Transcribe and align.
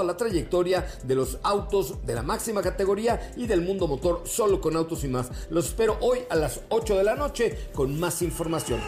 toda 0.00 0.12
la 0.12 0.16
trayectoria 0.16 0.86
de 1.02 1.14
los 1.14 1.38
autos 1.42 2.06
de 2.06 2.14
la 2.14 2.22
máxima 2.22 2.62
categoría 2.62 3.32
y 3.36 3.46
del 3.46 3.60
mundo 3.60 3.86
motor 3.86 4.22
solo 4.24 4.58
con 4.58 4.74
autos 4.74 5.04
y 5.04 5.08
más. 5.08 5.30
Los 5.50 5.66
espero 5.66 5.98
hoy 6.00 6.20
a 6.30 6.36
las 6.36 6.60
8 6.70 6.96
de 6.96 7.04
la 7.04 7.14
noche 7.16 7.68
con 7.74 8.00
más 8.00 8.22
información. 8.22 8.80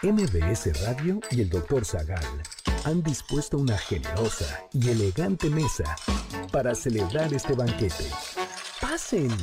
MBS 0.00 0.80
Radio 0.86 1.18
y 1.32 1.40
el 1.40 1.50
Dr. 1.50 1.84
Zagal 1.84 2.24
han 2.84 3.02
dispuesto 3.02 3.58
una 3.58 3.76
generosa 3.76 4.62
y 4.72 4.90
elegante 4.90 5.50
mesa 5.50 5.96
para 6.52 6.76
celebrar 6.76 7.34
este 7.34 7.54
banquete. 7.54 8.04
Pasen 8.80 9.36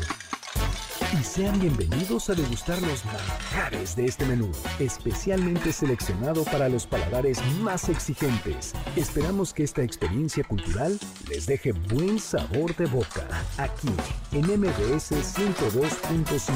y 1.13 1.23
sean 1.23 1.59
bienvenidos 1.59 2.29
a 2.29 2.35
degustar 2.35 2.81
los 2.81 3.05
manjares 3.05 3.95
de 3.95 4.05
este 4.05 4.25
menú, 4.25 4.51
especialmente 4.79 5.71
seleccionado 5.71 6.43
para 6.45 6.69
los 6.69 6.87
paladares 6.87 7.39
más 7.61 7.89
exigentes. 7.89 8.73
Esperamos 8.95 9.53
que 9.53 9.63
esta 9.63 9.83
experiencia 9.83 10.43
cultural 10.43 10.97
les 11.29 11.45
deje 11.45 11.73
buen 11.73 12.17
sabor 12.19 12.75
de 12.75 12.85
boca, 12.85 13.27
aquí 13.57 13.89
en 14.31 14.45
MBS 14.45 15.11
102.5. 15.11 16.51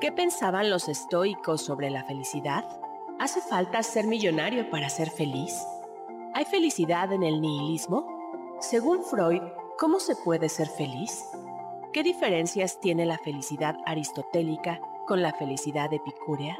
¿Qué 0.00 0.12
pensaban 0.12 0.70
los 0.70 0.88
estoicos 0.88 1.62
sobre 1.62 1.90
la 1.90 2.04
felicidad? 2.04 2.64
¿Hace 3.18 3.40
falta 3.40 3.82
ser 3.82 4.06
millonario 4.06 4.70
para 4.70 4.88
ser 4.88 5.10
feliz? 5.10 5.54
¿Hay 6.34 6.44
felicidad 6.44 7.12
en 7.12 7.22
el 7.22 7.40
nihilismo? 7.40 8.21
Según 8.62 9.02
Freud, 9.02 9.42
¿cómo 9.76 9.98
se 9.98 10.14
puede 10.14 10.48
ser 10.48 10.68
feliz? 10.68 11.24
¿Qué 11.92 12.04
diferencias 12.04 12.78
tiene 12.80 13.04
la 13.04 13.18
felicidad 13.18 13.76
aristotélica 13.86 14.80
con 15.04 15.20
la 15.20 15.32
felicidad 15.32 15.92
epicúrea? 15.92 16.56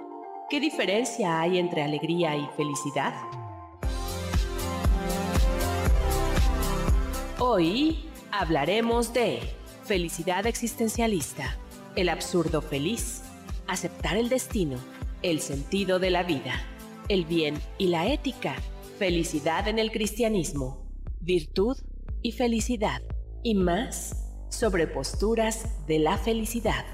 ¿Qué 0.50 0.58
diferencia 0.58 1.40
hay 1.40 1.58
entre 1.58 1.80
alegría 1.80 2.36
y 2.36 2.44
felicidad? 2.56 3.14
Hoy 7.38 8.10
hablaremos 8.32 9.14
de 9.14 9.38
felicidad 9.84 10.46
existencialista, 10.46 11.56
el 11.94 12.08
absurdo 12.08 12.62
feliz, 12.62 13.22
aceptar 13.68 14.16
el 14.16 14.28
destino, 14.28 14.76
el 15.22 15.40
sentido 15.40 16.00
de 16.00 16.10
la 16.10 16.24
vida, 16.24 16.54
el 17.08 17.24
bien 17.26 17.54
y 17.78 17.86
la 17.86 18.08
ética, 18.08 18.56
felicidad 18.98 19.68
en 19.68 19.78
el 19.78 19.92
cristianismo, 19.92 20.84
virtud 21.20 21.76
y 22.22 22.32
felicidad, 22.32 23.02
y 23.42 23.54
más 23.54 24.46
sobre 24.50 24.86
posturas 24.86 25.86
de 25.86 25.98
la 25.98 26.18
felicidad. 26.18 26.84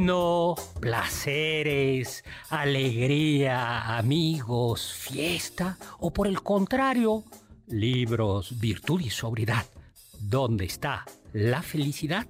Vino, 0.00 0.54
placeres, 0.80 2.24
alegría, 2.48 3.98
amigos, 3.98 4.94
fiesta 4.94 5.76
o 5.98 6.10
por 6.10 6.26
el 6.26 6.42
contrario, 6.42 7.22
libros, 7.66 8.58
virtud 8.58 9.02
y 9.02 9.10
sobriedad. 9.10 9.66
¿Dónde 10.18 10.64
está 10.64 11.04
la 11.34 11.60
felicidad? 11.60 12.26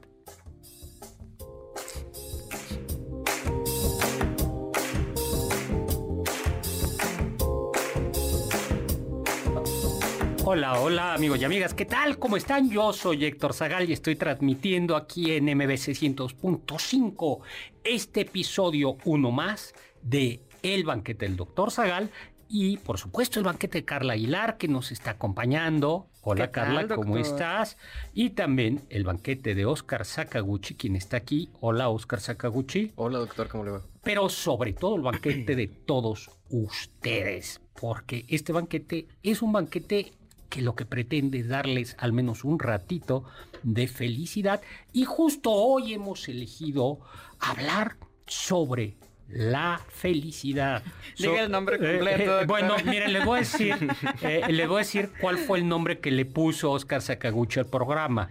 Hola, 10.52 10.80
hola 10.80 11.14
amigos 11.14 11.40
y 11.40 11.44
amigas, 11.44 11.74
¿qué 11.74 11.84
tal? 11.84 12.18
¿Cómo 12.18 12.36
están? 12.36 12.68
Yo 12.68 12.92
soy 12.92 13.24
Héctor 13.24 13.54
Zagal 13.54 13.88
y 13.88 13.92
estoy 13.92 14.16
transmitiendo 14.16 14.96
aquí 14.96 15.30
en 15.30 15.44
MBC 15.44 15.94
100.5 15.94 17.38
este 17.84 18.22
episodio 18.22 18.96
uno 19.04 19.30
más 19.30 19.72
de 20.02 20.40
El 20.64 20.82
Banquete 20.82 21.26
del 21.26 21.36
Doctor 21.36 21.70
Zagal 21.70 22.10
y 22.48 22.78
por 22.78 22.98
supuesto 22.98 23.38
el 23.38 23.44
banquete 23.44 23.78
de 23.78 23.84
Carla 23.84 24.14
Aguilar 24.14 24.58
que 24.58 24.66
nos 24.66 24.90
está 24.90 25.12
acompañando. 25.12 26.08
Hola 26.22 26.50
Carla, 26.50 26.96
¿cómo 26.96 27.16
estás? 27.16 27.76
Y 28.12 28.30
también 28.30 28.82
el 28.88 29.04
banquete 29.04 29.54
de 29.54 29.66
Oscar 29.66 30.04
Sakaguchi, 30.04 30.74
quien 30.74 30.96
está 30.96 31.16
aquí. 31.16 31.48
Hola 31.60 31.90
Oscar 31.90 32.18
Sakaguchi. 32.20 32.90
Hola 32.96 33.20
doctor, 33.20 33.46
¿cómo 33.46 33.62
le 33.62 33.70
va? 33.70 33.82
Pero 34.02 34.28
sobre 34.28 34.72
todo 34.72 34.96
el 34.96 35.02
banquete 35.02 35.54
de 35.54 35.68
todos 35.68 36.28
ustedes, 36.48 37.60
porque 37.80 38.24
este 38.26 38.52
banquete 38.52 39.06
es 39.22 39.42
un 39.42 39.52
banquete 39.52 40.14
que 40.50 40.60
lo 40.60 40.74
que 40.74 40.84
pretende 40.84 41.38
es 41.38 41.48
darles 41.48 41.96
al 41.98 42.12
menos 42.12 42.44
un 42.44 42.58
ratito 42.58 43.24
de 43.62 43.88
felicidad. 43.88 44.60
Y 44.92 45.04
justo 45.04 45.50
hoy 45.50 45.94
hemos 45.94 46.28
elegido 46.28 46.98
hablar 47.38 47.96
sobre 48.26 48.96
la 49.28 49.80
felicidad. 49.88 50.82
Diga 51.16 51.44
el 51.44 51.50
nombre 51.50 51.78
completo. 51.78 52.40
Eh, 52.40 52.42
eh, 52.42 52.46
bueno, 52.46 52.76
miren, 52.84 53.12
les 53.12 53.24
voy 53.24 53.36
a 53.36 53.40
decir, 53.40 53.76
eh, 54.22 54.42
les 54.48 54.68
voy 54.68 54.76
a 54.76 54.78
decir 54.80 55.10
cuál 55.20 55.38
fue 55.38 55.58
el 55.58 55.68
nombre 55.68 56.00
que 56.00 56.10
le 56.10 56.26
puso 56.26 56.72
Oscar 56.72 57.00
Sakaguchi 57.00 57.60
al 57.60 57.66
programa. 57.66 58.30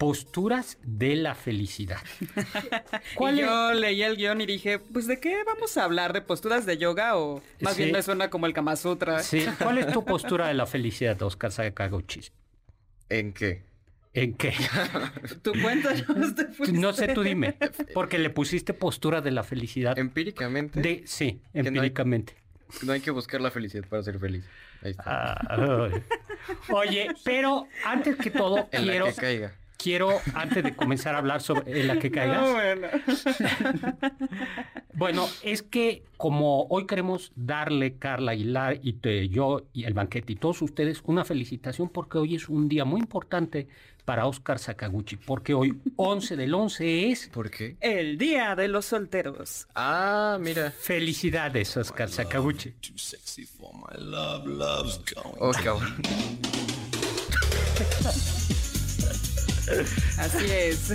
Posturas 0.00 0.78
de 0.82 1.14
la 1.14 1.34
felicidad. 1.34 1.98
¿Cuál 3.16 3.36
y 3.38 3.42
yo 3.42 3.74
leí 3.74 4.02
el 4.02 4.16
guion 4.16 4.40
y 4.40 4.46
dije, 4.46 4.78
pues 4.78 5.06
¿de 5.06 5.20
qué 5.20 5.44
vamos 5.44 5.76
a 5.76 5.84
hablar? 5.84 6.14
¿De 6.14 6.22
posturas 6.22 6.64
de 6.64 6.78
yoga 6.78 7.18
o 7.18 7.42
más 7.60 7.74
Sí. 7.74 7.82
bien 7.82 7.92
me 7.92 8.02
suena 8.02 8.30
como 8.30 8.46
el 8.46 8.54
Kama 8.54 8.76
Sutra? 8.76 9.22
Sí. 9.22 9.44
¿Cuál 9.62 9.76
es 9.76 9.92
tu 9.92 10.02
postura 10.02 10.48
de 10.48 10.54
la 10.54 10.64
felicidad, 10.64 11.20
Oscar 11.20 11.52
Sakaguchi? 11.52 12.22
¿En 13.10 13.34
qué? 13.34 13.62
¿En 14.14 14.32
qué? 14.38 14.54
Tú 15.42 15.52
cuéntanos. 15.60 16.02
No 16.72 16.94
sé, 16.94 17.08
tú 17.08 17.22
dime. 17.22 17.56
Porque 17.92 18.18
le 18.18 18.30
pusiste 18.30 18.72
postura 18.72 19.20
de 19.20 19.32
la 19.32 19.44
felicidad. 19.44 19.98
Empíricamente. 19.98 20.80
De, 20.80 21.02
sí, 21.04 21.42
no 21.52 21.60
hay- 21.60 21.66
empíricamente. 21.68 22.36
No 22.84 22.92
hay 22.92 23.00
que 23.00 23.10
buscar 23.10 23.42
la 23.42 23.50
felicidad 23.50 23.84
para 23.86 24.02
ser 24.02 24.18
feliz. 24.18 24.46
Ahí 24.82 24.92
está. 24.92 25.32
Ah. 25.34 25.90
Oye, 26.70 27.08
pero 27.22 27.66
antes 27.84 28.16
que 28.16 28.30
todo, 28.30 28.66
en 28.72 28.84
quiero, 28.84 29.06
la 29.06 29.12
que 29.12 29.20
caiga. 29.20 29.52
Quiero, 29.82 30.20
antes 30.34 30.62
de 30.64 30.74
comenzar 30.74 31.14
a 31.14 31.18
hablar 31.18 31.40
sobre 31.40 31.80
en 31.80 31.86
la 31.88 31.98
que 31.98 32.10
caigas, 32.10 32.40
No, 32.42 32.52
bueno. 32.52 32.88
bueno, 34.94 35.28
es 35.42 35.62
que 35.62 36.02
como 36.16 36.64
hoy 36.68 36.86
queremos 36.86 37.32
darle, 37.36 37.96
Carla 37.96 38.32
Aguilar 38.32 38.78
y 38.82 38.94
te- 38.94 39.28
yo 39.28 39.62
y 39.72 39.84
el 39.84 39.94
banquete 39.94 40.32
y 40.34 40.36
todos 40.36 40.60
ustedes 40.62 41.00
una 41.04 41.24
felicitación 41.24 41.88
porque 41.88 42.18
hoy 42.18 42.34
es 42.36 42.48
un 42.48 42.68
día 42.68 42.84
muy 42.84 43.00
importante 43.00 43.68
para 44.04 44.26
Oscar 44.26 44.58
Sakaguchi, 44.58 45.16
porque 45.16 45.54
hoy 45.54 45.78
11 45.96 46.36
del 46.36 46.52
11 46.54 47.10
es 47.10 47.28
¿Por 47.28 47.50
qué? 47.50 47.76
El 47.80 48.18
día 48.18 48.56
de 48.56 48.66
los 48.66 48.86
solteros. 48.86 49.68
Ah, 49.74 50.36
mira. 50.40 50.70
felicidades, 50.72 51.76
Oscar 51.76 52.08
Sakaguchi. 52.08 52.70
Too 52.80 52.98
sexy 52.98 53.44
for 53.44 53.72
my 53.74 53.96
love, 54.02 54.46
love's 54.46 55.00
going. 55.14 55.36
Oh, 55.38 55.52
cabrón. 55.52 55.94
Así 60.18 60.46
es. 60.50 60.92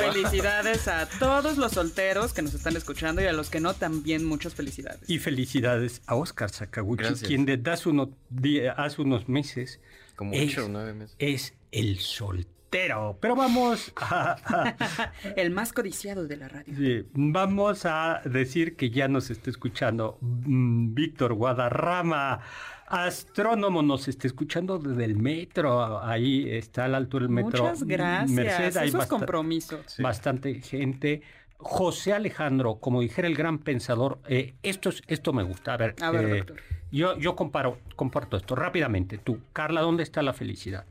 felicidades 0.00 0.88
a 0.88 1.08
todos 1.18 1.56
los 1.58 1.72
solteros 1.72 2.32
que 2.32 2.42
nos 2.42 2.54
están 2.54 2.76
escuchando 2.76 3.22
y 3.22 3.26
a 3.26 3.32
los 3.32 3.50
que 3.50 3.60
no 3.60 3.74
también 3.74 4.24
muchas 4.24 4.54
felicidades. 4.54 5.08
Y 5.08 5.18
felicidades 5.18 6.02
a 6.06 6.14
Oscar 6.14 6.50
Sakaguchi, 6.50 7.04
Gracias. 7.04 7.28
quien 7.28 7.44
desde 7.46 7.70
hace, 7.70 7.88
uno- 7.88 8.16
di- 8.30 8.60
hace 8.66 9.02
unos 9.02 9.28
meses 9.28 9.80
Como 10.16 10.32
es, 10.34 10.52
ocho 10.52 10.66
o 10.66 10.68
nueve 10.68 10.92
meses. 10.94 11.16
es 11.18 11.54
el 11.70 11.98
soltero 11.98 12.51
Pero, 12.72 13.18
pero 13.20 13.36
vamos 13.36 13.92
a, 13.96 14.74
El 15.36 15.50
más 15.50 15.72
codiciado 15.74 16.26
de 16.26 16.38
la 16.38 16.48
radio. 16.48 16.74
sí, 16.74 17.06
vamos 17.12 17.84
a 17.84 18.22
decir 18.24 18.76
que 18.76 18.88
ya 18.88 19.08
nos 19.08 19.30
está 19.30 19.50
escuchando 19.50 20.16
mm, 20.22 20.94
Víctor 20.94 21.34
Guadarrama, 21.34 22.40
astrónomo, 22.86 23.82
nos 23.82 24.08
está 24.08 24.26
escuchando 24.26 24.78
desde 24.78 25.04
el 25.04 25.16
metro. 25.16 26.02
Ahí 26.02 26.48
está 26.50 26.86
al 26.86 26.94
alto 26.94 27.18
del 27.18 27.28
metro. 27.28 27.62
Muchas 27.64 27.84
gracias. 27.84 28.30
Merced, 28.30 28.62
hay 28.62 28.68
Eso 28.68 28.80
es 28.84 28.92
basta- 28.94 29.08
compromiso. 29.18 29.78
bastante 29.98 30.62
gente. 30.62 31.20
José 31.58 32.14
Alejandro, 32.14 32.76
como 32.76 33.02
dijera 33.02 33.28
el 33.28 33.36
gran 33.36 33.58
pensador, 33.58 34.18
eh, 34.28 34.54
esto, 34.62 34.88
es, 34.88 35.02
esto 35.08 35.32
me 35.34 35.42
gusta. 35.42 35.74
A 35.74 35.76
ver, 35.76 35.94
A 36.00 36.10
ver, 36.10 36.24
eh, 36.24 36.36
doctor. 36.38 36.56
yo, 36.90 37.18
yo 37.18 37.36
comparo, 37.36 37.78
comparto 37.96 38.36
esto 38.38 38.56
rápidamente. 38.56 39.18
Tú, 39.18 39.40
Carla, 39.52 39.82
¿dónde 39.82 40.02
está 40.04 40.22
la 40.22 40.32
felicidad? 40.32 40.86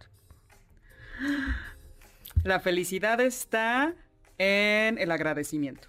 La 2.44 2.60
felicidad 2.60 3.20
está 3.22 3.94
en 4.38 4.98
el 4.98 5.12
agradecimiento. 5.12 5.88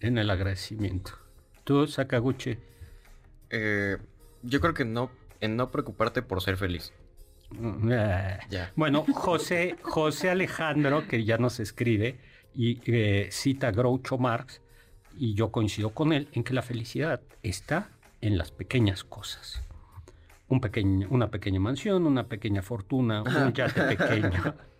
En 0.00 0.18
el 0.18 0.30
agradecimiento. 0.30 1.12
Tú, 1.64 1.86
Sakaguchi. 1.86 2.58
Eh, 3.50 3.96
yo 4.42 4.60
creo 4.60 4.74
que 4.74 4.84
no, 4.84 5.10
en 5.40 5.56
no 5.56 5.70
preocuparte 5.70 6.22
por 6.22 6.42
ser 6.42 6.56
feliz. 6.56 6.92
Mm, 7.50 7.92
eh. 7.92 8.38
Ya. 8.50 8.72
Bueno, 8.76 9.04
José, 9.14 9.76
José 9.82 10.30
Alejandro, 10.30 11.06
que 11.06 11.24
ya 11.24 11.38
nos 11.38 11.60
escribe 11.60 12.18
y 12.54 12.80
eh, 12.86 13.28
cita 13.30 13.68
a 13.68 13.72
Groucho 13.72 14.18
Marx, 14.18 14.60
y 15.16 15.34
yo 15.34 15.52
coincido 15.52 15.90
con 15.90 16.12
él 16.12 16.28
en 16.32 16.42
que 16.42 16.54
la 16.54 16.62
felicidad 16.62 17.20
está 17.42 17.90
en 18.20 18.36
las 18.36 18.50
pequeñas 18.50 19.04
cosas. 19.04 19.62
Un 20.48 20.60
pequeño, 20.60 21.06
una 21.10 21.30
pequeña 21.30 21.60
mansión, 21.60 22.06
una 22.06 22.26
pequeña 22.26 22.62
fortuna, 22.62 23.22
un 23.22 23.52
yate 23.52 23.96
pequeño. 23.96 24.54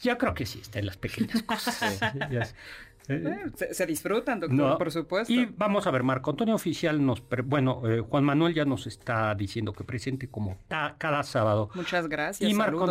Yo 0.00 0.16
creo 0.18 0.34
que 0.34 0.46
sí 0.46 0.60
está 0.60 0.78
en 0.78 0.86
las 0.86 0.96
pequeñas 0.96 1.42
cosas. 1.42 2.00
Ya 2.30 2.40
es- 2.40 2.54
eh, 3.08 3.22
Eh, 3.24 3.50
Se, 3.56 3.74
se 3.74 3.86
disfrutan, 3.86 4.38
doctor, 4.38 4.56
no. 4.56 4.78
por 4.78 4.92
supuesto. 4.92 5.32
Y 5.32 5.46
vamos 5.56 5.86
a 5.86 5.90
ver, 5.90 6.04
Marco 6.04 6.30
Antonio 6.30 6.54
Oficial 6.54 7.04
nos... 7.04 7.22
bueno, 7.44 7.82
eh, 7.88 8.00
Juan 8.00 8.22
Manuel 8.24 8.54
ya 8.54 8.64
nos 8.64 8.86
está 8.86 9.34
diciendo 9.34 9.72
que 9.72 9.82
presente 9.82 10.28
como 10.28 10.58
ta- 10.68 10.94
cada 10.96 11.22
sábado. 11.24 11.70
Muchas 11.74 12.06
gracias. 12.08 12.48
Y 12.48 12.54
Marco 12.54 12.72
saludos. 12.78 12.90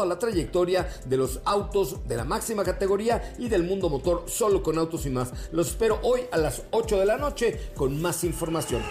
toda 0.01 0.15
la 0.15 0.19
trayectoria 0.19 0.87
de 1.05 1.15
los 1.15 1.41
autos 1.45 2.07
de 2.07 2.17
la 2.17 2.25
máxima 2.25 2.63
categoría 2.63 3.35
y 3.37 3.47
del 3.49 3.63
mundo 3.63 3.87
motor 3.87 4.23
solo 4.27 4.63
con 4.63 4.79
autos 4.79 5.05
y 5.05 5.11
más. 5.11 5.51
Los 5.53 5.67
espero 5.67 5.99
hoy 6.01 6.21
a 6.31 6.37
las 6.37 6.65
8 6.71 6.97
de 6.97 7.05
la 7.05 7.17
noche 7.17 7.69
con 7.75 8.01
más 8.01 8.23
información. 8.23 8.81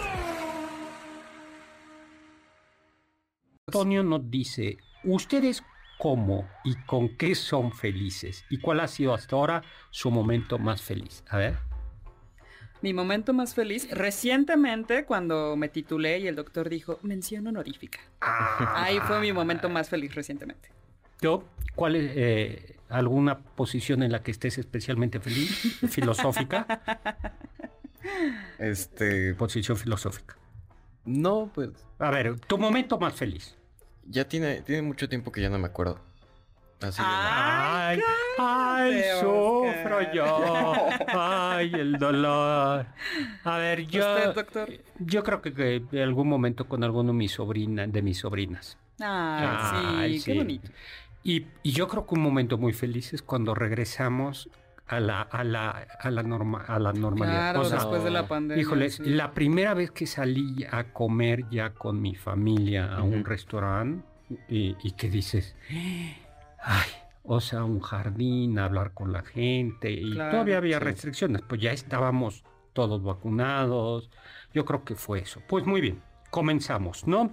Antonio 3.67 4.03
nos 4.03 4.31
dice, 4.31 4.77
¿ustedes 5.03 5.61
cómo 5.99 6.47
y 6.63 6.75
con 6.85 7.17
qué 7.17 7.35
son 7.35 7.73
felices? 7.73 8.45
¿Y 8.49 8.59
cuál 8.59 8.79
ha 8.79 8.87
sido 8.87 9.13
hasta 9.13 9.35
ahora 9.35 9.63
su 9.89 10.11
momento 10.11 10.59
más 10.59 10.81
feliz? 10.81 11.25
A 11.27 11.37
ver. 11.37 11.57
Mi 12.81 12.93
momento 12.93 13.33
más 13.33 13.53
feliz, 13.53 13.89
recientemente 13.91 15.03
cuando 15.03 15.57
me 15.57 15.67
titulé 15.67 16.19
y 16.19 16.27
el 16.27 16.37
doctor 16.37 16.69
dijo, 16.69 16.99
mención 17.01 17.47
honorífica. 17.47 17.99
Ahí 18.21 18.99
fue 19.01 19.19
mi 19.19 19.33
momento 19.33 19.67
más 19.67 19.89
feliz 19.89 20.15
recientemente. 20.15 20.71
Yo, 21.21 21.43
¿cuál 21.75 21.95
es 21.95 22.11
eh, 22.15 22.75
alguna 22.89 23.39
posición 23.39 24.01
en 24.03 24.11
la 24.11 24.23
que 24.23 24.31
estés 24.31 24.57
especialmente 24.57 25.19
feliz? 25.19 25.79
¿Filosófica? 25.89 26.65
Este, 28.57 29.35
Posición 29.35 29.77
filosófica. 29.77 30.35
no, 31.05 31.51
pues 31.53 31.69
A 31.99 32.09
ver, 32.09 32.39
tu 32.39 32.57
momento 32.57 32.97
más 32.97 33.13
feliz. 33.13 33.55
ya 34.07 34.27
tiene, 34.27 34.61
tiene 34.61 34.81
mucho 34.81 35.07
tiempo 35.07 35.31
que 35.31 35.39
ya 35.41 35.49
no 35.49 35.59
me 35.59 35.67
acuerdo. 35.67 35.99
Así 36.81 36.97
que 36.97 37.03
no. 37.03 37.07
Ay, 37.13 37.99
ay, 38.39 39.01
Oscar. 39.13 39.19
sufro 39.21 40.13
yo. 40.13 40.73
Ay, 41.09 41.71
el 41.75 41.97
dolor. 41.99 42.87
A 43.43 43.57
ver, 43.59 43.85
yo, 43.85 43.99
¿Usted, 43.99 44.33
doctor? 44.33 44.69
yo 44.97 45.23
creo 45.23 45.43
que, 45.43 45.53
que 45.53 45.75
en 45.91 45.99
algún 46.01 46.27
momento 46.27 46.67
con 46.67 46.83
alguno 46.83 47.11
de 47.11 47.17
mis 47.19 47.33
sobrinas, 47.33 47.91
de 47.93 48.01
mis 48.01 48.17
sobrinas. 48.17 48.79
Ay, 48.99 49.47
Ay, 49.99 50.19
sí, 50.19 50.25
qué 50.25 50.31
sí. 50.31 50.37
bonito. 50.39 50.69
Y, 51.23 51.47
y 51.63 51.71
yo 51.71 51.87
creo 51.87 52.05
que 52.07 52.15
un 52.15 52.21
momento 52.21 52.57
muy 52.57 52.73
feliz 52.73 53.13
es 53.13 53.21
cuando 53.21 53.53
regresamos 53.53 54.49
a 54.87 54.99
la, 54.99 55.21
a 55.21 55.43
la, 55.43 55.69
a 55.99 56.11
la, 56.11 56.23
norma, 56.23 56.65
a 56.67 56.77
la 56.79 56.91
normalidad. 56.93 57.51
Claro, 57.53 57.61
O 57.61 57.65
sea, 57.65 57.77
después 57.79 58.03
de 58.03 58.11
la 58.11 58.27
pandemia. 58.27 58.61
Híjoles, 58.61 58.95
sí. 58.95 59.03
la 59.05 59.31
primera 59.31 59.73
vez 59.73 59.91
que 59.91 60.05
salí 60.05 60.65
a 60.69 60.85
comer 60.91 61.45
ya 61.49 61.73
con 61.73 62.01
mi 62.01 62.15
familia 62.15 62.93
a 62.93 63.03
un 63.03 63.23
restaurante 63.23 64.03
y, 64.49 64.75
y 64.83 64.91
que 64.91 65.09
dices, 65.09 65.55
ay, 66.61 66.89
o 67.23 67.39
sea, 67.39 67.63
un 67.63 67.79
jardín, 67.79 68.57
hablar 68.59 68.93
con 68.93 69.13
la 69.13 69.21
gente 69.23 69.91
y 69.91 70.11
Claro, 70.13 70.31
todavía 70.31 70.57
había 70.57 70.79
sí. 70.79 70.83
restricciones, 70.85 71.41
pues 71.47 71.61
ya 71.61 71.71
estábamos 71.71 72.43
todos 72.73 73.03
vacunados. 73.03 74.09
Yo 74.53 74.65
creo 74.65 74.83
que 74.83 74.95
fue 74.95 75.19
eso. 75.19 75.41
Pues 75.47 75.65
muy 75.65 75.79
bien, 75.81 76.01
comenzamos, 76.31 77.07
¿no? 77.07 77.31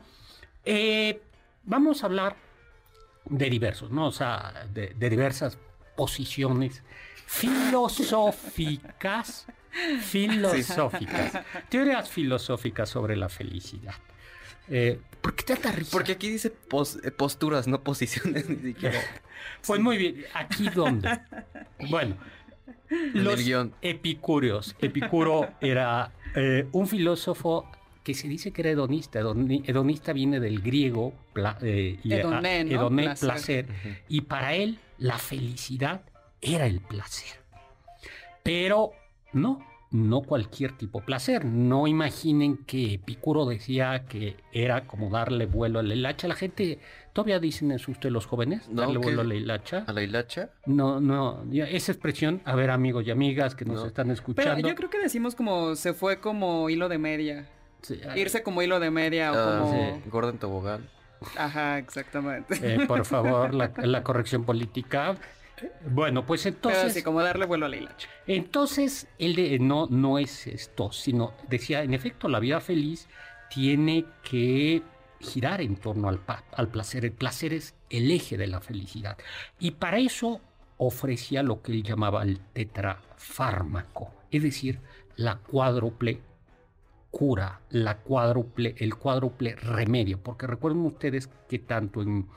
Eh, 0.64 1.20
vamos 1.64 2.02
a 2.02 2.06
hablar 2.06 2.36
de 3.30 3.50
diversos, 3.50 3.90
¿no? 3.90 4.06
O 4.06 4.12
sea, 4.12 4.66
de, 4.72 4.94
de 4.96 5.10
diversas 5.10 5.58
posiciones 5.96 6.82
filosóficas, 7.26 9.46
filosóficas, 10.00 11.32
teorías 11.68 12.08
filosóficas 12.08 12.88
sobre 12.88 13.16
la 13.16 13.28
felicidad. 13.28 13.94
Eh, 14.70 15.00
¿Por 15.22 15.34
qué 15.34 15.44
tanta 15.44 15.72
risa? 15.72 15.90
Porque 15.92 16.12
aquí 16.12 16.28
dice 16.28 16.50
pos- 16.50 16.98
eh, 17.02 17.10
posturas, 17.10 17.66
no 17.66 17.82
posiciones 17.82 18.48
ni 18.48 18.72
siquiera. 18.72 18.98
Pues 19.66 19.80
muy 19.80 19.96
bien, 19.96 20.24
¿aquí 20.34 20.68
dónde? 20.68 21.20
Bueno, 21.88 22.16
En 22.90 23.22
los 23.24 23.40
epicúreos. 23.82 24.74
Epicuro 24.80 25.48
era 25.60 26.12
eh, 26.34 26.66
un 26.72 26.86
filósofo 26.88 27.70
que 28.08 28.14
se 28.14 28.26
dice 28.26 28.52
que 28.52 28.62
era 28.62 28.70
hedonista. 28.70 29.20
Hedoni- 29.20 29.62
Hedonista 29.68 30.14
viene 30.14 30.40
del 30.40 30.62
griego 30.62 31.12
pla- 31.34 31.58
eh, 31.60 31.98
y, 32.02 32.10
Hedoné, 32.14 32.60
ah, 32.60 32.64
¿no? 32.64 32.88
Placer. 32.88 33.18
placer. 33.66 33.66
Y 34.08 34.22
para 34.22 34.54
él 34.54 34.78
la 34.96 35.18
felicidad 35.18 36.00
era 36.40 36.64
el 36.66 36.80
placer. 36.80 37.36
Pero 38.42 38.92
no, 39.34 39.62
no 39.90 40.22
cualquier 40.22 40.72
tipo 40.72 41.00
de 41.00 41.04
placer. 41.04 41.44
No 41.44 41.86
imaginen 41.86 42.56
que 42.64 42.94
Epicuro 42.94 43.44
decía 43.44 44.06
que 44.08 44.36
era 44.52 44.86
como 44.86 45.10
darle 45.10 45.44
vuelo 45.44 45.80
a 45.80 45.82
la 45.82 45.94
hilacha. 45.94 46.28
La 46.28 46.34
gente, 46.34 46.78
¿todavía 47.12 47.40
dicen 47.40 47.70
eso 47.72 47.90
ustedes 47.90 48.10
los 48.14 48.24
jóvenes? 48.24 48.70
No, 48.70 48.80
darle 48.80 48.96
vuelo 49.00 49.20
a 49.20 49.24
la 49.24 49.34
hilacha. 49.34 49.84
¿A 49.86 49.92
la 49.92 50.02
hilacha? 50.02 50.48
No, 50.64 50.98
no, 50.98 51.44
esa 51.52 51.92
expresión, 51.92 52.40
a 52.46 52.54
ver 52.54 52.70
amigos 52.70 53.06
y 53.06 53.10
amigas 53.10 53.54
que 53.54 53.66
nos 53.66 53.80
No. 53.82 53.86
están 53.86 54.06
Pero 54.06 54.14
escuchando. 54.14 54.66
yo 54.66 54.74
creo 54.74 54.88
que 54.88 54.98
decimos 54.98 55.34
como 55.34 55.76
se 55.76 55.92
fue 55.92 56.20
como 56.20 56.70
hilo 56.70 56.88
de 56.88 56.96
media. 56.96 57.48
Sí, 57.82 58.00
Irse 58.16 58.42
como 58.42 58.62
hilo 58.62 58.80
de 58.80 58.90
media 58.90 59.32
o 59.32 59.36
Ah, 59.36 59.58
como... 59.60 59.72
sí, 59.72 60.02
Gordon 60.10 60.38
Tobogán. 60.38 60.88
Ajá, 61.36 61.78
exactamente. 61.78 62.54
eh, 62.62 62.86
por 62.86 63.04
favor, 63.04 63.54
la, 63.54 63.72
la 63.76 64.02
corrección 64.02 64.44
política. 64.44 65.16
Bueno, 65.90 66.24
pues 66.24 66.42
Pero 66.44 66.54
entonces, 66.56 66.84
así 66.84 67.02
como 67.02 67.20
darle 67.22 67.44
vuelo 67.46 67.66
a 67.66 67.68
la 67.68 67.76
hilacha. 67.76 68.08
entonces 68.28 69.08
él 69.18 69.34
de- 69.34 69.58
no, 69.58 69.86
no 69.90 70.18
es 70.18 70.46
esto, 70.46 70.92
sino 70.92 71.32
decía, 71.48 71.82
en 71.82 71.94
efecto, 71.94 72.28
la 72.28 72.38
vida 72.38 72.60
feliz 72.60 73.08
tiene 73.50 74.04
que 74.22 74.82
girar 75.18 75.60
en 75.60 75.74
torno 75.76 76.08
al, 76.08 76.20
al 76.52 76.68
placer. 76.68 77.04
El 77.04 77.12
placer 77.12 77.52
es 77.52 77.74
el 77.90 78.08
eje 78.12 78.36
de 78.36 78.46
la 78.46 78.60
felicidad. 78.60 79.18
Y 79.58 79.72
para 79.72 79.98
eso 79.98 80.40
ofrecía 80.76 81.42
lo 81.42 81.60
que 81.60 81.72
él 81.72 81.82
llamaba 81.82 82.22
el 82.22 82.38
tetrafármaco, 82.52 84.12
es 84.30 84.42
decir, 84.44 84.78
la 85.16 85.38
cuádruple 85.38 86.20
cura, 87.10 87.60
la 87.70 87.98
cuádruple, 87.98 88.74
el 88.78 88.94
cuádruple 88.94 89.56
remedio, 89.56 90.22
porque 90.22 90.46
recuerden 90.46 90.82
ustedes 90.82 91.28
que 91.48 91.58
tanto 91.58 92.02
en, 92.02 92.28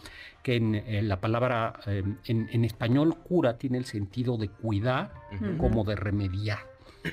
que 0.44 0.56
en, 0.56 0.76
eh, 0.76 1.02
la 1.02 1.20
palabra 1.20 1.80
eh, 1.88 2.04
en, 2.26 2.50
en 2.52 2.66
español 2.66 3.18
cura 3.18 3.58
tiene 3.58 3.78
el 3.78 3.86
sentido 3.86 4.38
de 4.38 4.50
cuidar 4.50 5.14
como 5.58 5.84
de 5.84 5.96
remediar. 5.96 6.60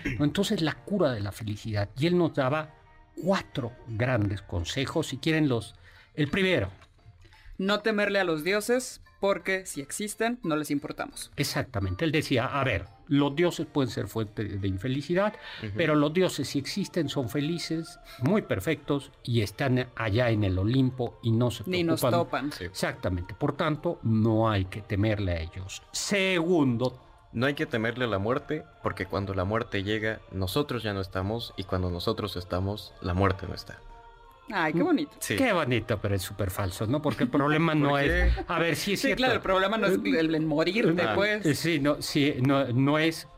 Entonces 0.05 0.61
la 0.61 0.75
cura 0.75 1.13
de 1.13 1.21
la 1.21 1.33
felicidad. 1.33 1.89
Y 1.97 2.07
él 2.07 2.19
nos 2.19 2.35
daba 2.35 2.75
cuatro 3.23 3.73
grandes 3.89 4.43
consejos, 4.43 5.09
si 5.09 5.19
quieren 5.19 5.49
los... 5.49 5.75
El 6.15 6.29
primero, 6.29 6.71
No 7.59 7.81
temerle 7.81 8.21
a 8.21 8.25
los 8.25 8.45
dioses, 8.45 9.01
porque 9.21 9.67
si 9.67 9.81
existen, 9.81 10.39
no 10.43 10.57
les 10.57 10.71
importamos. 10.71 11.31
Exactamente. 11.37 12.05
Él 12.05 12.13
decía, 12.13 12.47
a 12.47 12.63
ver, 12.65 12.87
los 13.09 13.35
dioses 13.35 13.67
pueden 13.67 13.91
ser 13.91 14.07
fuente 14.07 14.45
de 14.45 14.69
infelicidad, 14.69 15.35
pero 15.77 15.95
los 15.95 16.13
dioses 16.13 16.49
si 16.49 16.59
existen 16.59 17.09
son 17.09 17.29
felices, 17.29 17.99
muy 18.23 18.43
perfectos 18.43 19.11
y 19.25 19.41
están 19.43 19.89
allá 19.97 20.31
en 20.31 20.45
el 20.45 20.59
Olimpo 20.59 21.19
y 21.23 21.33
no 21.33 21.51
se 21.51 21.65
Ni 21.67 21.83
nos 21.85 22.01
preocupan. 22.01 22.51
topan. 22.51 22.67
Exactamente. 22.67 23.35
Por 23.35 23.57
tanto, 23.57 23.99
no 24.03 24.51
hay 24.51 24.67
que 24.67 24.83
temerle 24.83 25.33
a 25.33 25.41
ellos. 25.41 25.83
Segundo, 25.93 27.05
No 27.31 27.45
hay 27.45 27.53
que 27.55 27.67
temerle 27.67 28.07
a 28.07 28.09
la 28.09 28.19
muerte, 28.19 28.65
porque 28.83 29.05
cuando 29.05 29.35
la 29.35 29.45
muerte 29.45 29.83
llega, 29.83 30.21
nosotros 30.33 30.83
ya 30.83 30.95
no 30.95 31.03
estamos, 31.03 31.53
y 31.59 31.65
cuando 31.65 31.91
nosotros 31.91 32.37
estamos, 32.37 32.95
la 33.03 33.13
muerte 33.13 33.47
no 33.47 33.55
está. 33.55 33.79
Ay, 34.51 34.73
qué 34.73 34.83
bonito. 34.83 35.13
Sí. 35.21 35.37
qué 35.37 35.53
bonito, 35.53 35.99
pero 36.01 36.15
es 36.15 36.23
súper 36.23 36.51
falso, 36.51 36.87
¿no? 36.87 37.03
Porque 37.03 37.25
el 37.25 37.31
problema 37.31 37.75
no 37.75 37.91
¿Por 37.91 38.01
es... 38.03 38.33
A 38.47 38.59
ver, 38.59 38.77
sí 38.77 38.95
es 38.95 39.01
Sí, 39.01 39.07
cierto. 39.09 39.17
claro, 39.19 39.35
el 39.35 39.41
problema 39.41 39.77
no 39.79 39.87
es 39.87 39.99
el, 40.05 40.35
el 40.35 40.47
morirte, 40.47 41.03
Ah. 41.03 41.13
pues. 41.15 41.45
Eh, 41.47 41.55
Sí, 41.55 41.81
no, 41.81 42.01
sí, 42.01 42.35
no, 42.41 42.67
no 42.73 42.99
es 42.99 43.29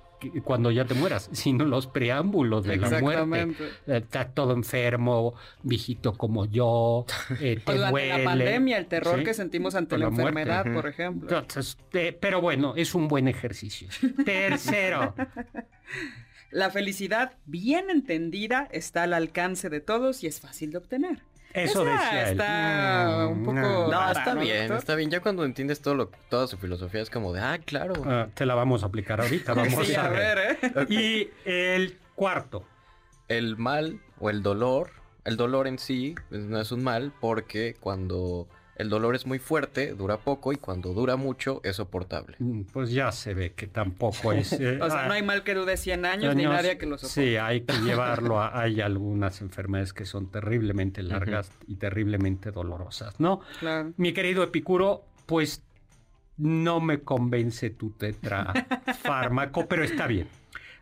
cuando 0.45 0.71
ya 0.71 0.85
te 0.85 0.93
mueras, 0.93 1.31
sino 1.33 1.65
los 1.65 1.87
preámbulos 1.87 2.65
de 2.65 2.77
la 2.77 2.89
muerte. 2.89 3.07
Exactamente. 3.07 3.65
Eh, 3.87 3.97
Estás 3.97 4.35
todo 4.35 4.53
enfermo, 4.53 5.35
viejito 5.63 6.13
como 6.13 6.45
yo, 6.45 7.07
eh, 7.41 7.59
te 7.65 7.73
O 7.73 7.75
durante 7.77 8.09
la 8.19 8.25
pandemia, 8.25 8.77
el 8.77 8.85
terror 8.87 9.19
¿sí? 9.21 9.25
que 9.25 9.33
sentimos 9.33 9.75
ante 9.75 9.97
la, 9.97 10.09
enfermedad, 10.09 10.67
por 10.75 10.87
ejemplo. 10.87 11.27
Entonces, 11.27 11.79
eh, 11.95 12.17
pero 12.21 12.43
bueno, 12.43 12.75
es 12.77 12.95
un 12.95 13.09
buen 13.09 13.29
ejercicio. 13.29 13.89
Tercero, 14.27 15.15
La 16.51 16.71
felicidad, 16.71 17.33
bien 17.47 17.91
entendida, 17.91 18.69
está 18.73 19.05
al 19.05 19.15
alcance 19.15 19.69
de 19.71 19.81
todos 19.81 20.25
y 20.25 20.27
es 20.27 20.41
fácil 20.41 20.73
de 20.73 20.79
obtener. 20.79 21.23
eso 21.55 21.83
Esa 21.83 21.93
decía 21.93 22.23
él. 22.23 22.31
está 22.33 23.27
un 23.29 23.43
poco- 23.45 23.59
no. 23.61 23.91
Rara, 23.91 24.13
está 24.21 24.35
¿no, 24.35 24.41
bien, 24.41 24.59
doctor? 24.63 24.79
está 24.79 24.95
bien. 24.97 25.11
Ya 25.11 25.21
cuando 25.21 25.45
entiendes 25.45 25.81
todo 25.81 25.95
lo, 25.95 26.09
toda 26.29 26.47
su 26.47 26.57
filosofía 26.59 27.03
es 27.03 27.11
como 27.11 27.33
de, 27.33 27.41
ah, 27.41 27.59
claro. 27.65 27.95
Ah, 28.07 28.29
te 28.35 28.47
la 28.47 28.55
vamos 28.55 28.83
a 28.83 28.87
aplicar 28.87 29.21
ahorita, 29.21 29.55
vamos 29.55 29.87
Sí, 29.87 29.95
a 29.95 30.05
a 30.07 30.09
ver. 30.09 30.59
ver, 30.59 30.59
¿eh? 30.63 30.87
Y 30.89 31.31
el 31.49 31.99
cuarto, 32.15 32.65
El 33.29 33.57
mal 33.57 34.01
o 34.19 34.29
el 34.31 34.43
dolor, 34.43 34.91
el 35.25 35.37
dolor 35.37 35.67
en 35.69 35.79
sí 35.79 36.15
pues, 36.29 36.43
no 36.43 36.61
es 36.61 36.73
un 36.73 36.83
mal 36.85 37.13
porque 37.21 37.77
cuando 37.81 38.49
el 38.81 38.89
dolor 38.89 39.15
es 39.15 39.27
muy 39.27 39.39
fuerte, 39.39 39.95
dura 39.95 40.17
poco 40.19 40.53
y 40.53 40.57
cuando 40.57 40.93
dura 40.95 41.17
mucho 41.17 41.61
es 41.65 41.77
soportable. 41.77 42.37
mm, 42.39 42.63
pues 42.73 42.91
ya 42.91 43.13
se 43.13 43.35
ve 43.35 43.53
que 43.53 43.67
tampoco 43.67 44.33
es... 44.33 44.53
eh, 44.61 44.79
O 44.81 44.89
sea, 44.89 45.05
ah, 45.05 45.09
no 45.09 45.15
hay 45.15 45.23
mal 45.23 45.43
que 45.43 45.55
dure 45.55 45.77
100 45.77 46.07
años 46.07 46.35
ni 46.35 46.45
nadie 46.45 46.79
que 46.79 46.87
lo 46.87 46.97
soporte. 46.97 47.31
Sí, 47.31 47.37
hay 47.37 47.63
que 47.63 47.75
llevarlo 47.85 48.41
a... 48.41 48.59
Hay 48.61 48.81
algunas 48.81 49.41
enfermedades 49.41 49.93
que 49.93 50.05
son 50.07 50.31
terriblemente 50.31 51.03
largas 51.03 51.51
y 51.67 51.77
terriblemente 51.77 52.51
dolorosas, 52.51 53.21
¿no? 53.21 53.41
Claro. 53.61 53.93
Mi 53.97 54.13
querido 54.13 54.43
Epicuro, 54.43 55.05
pues 55.27 55.63
no 56.39 56.81
me 56.81 57.01
convence 57.01 57.69
tu 57.71 57.91
tetrafármaco, 57.91 59.67
pero 59.67 59.85
está 59.85 60.07
bien. 60.07 60.27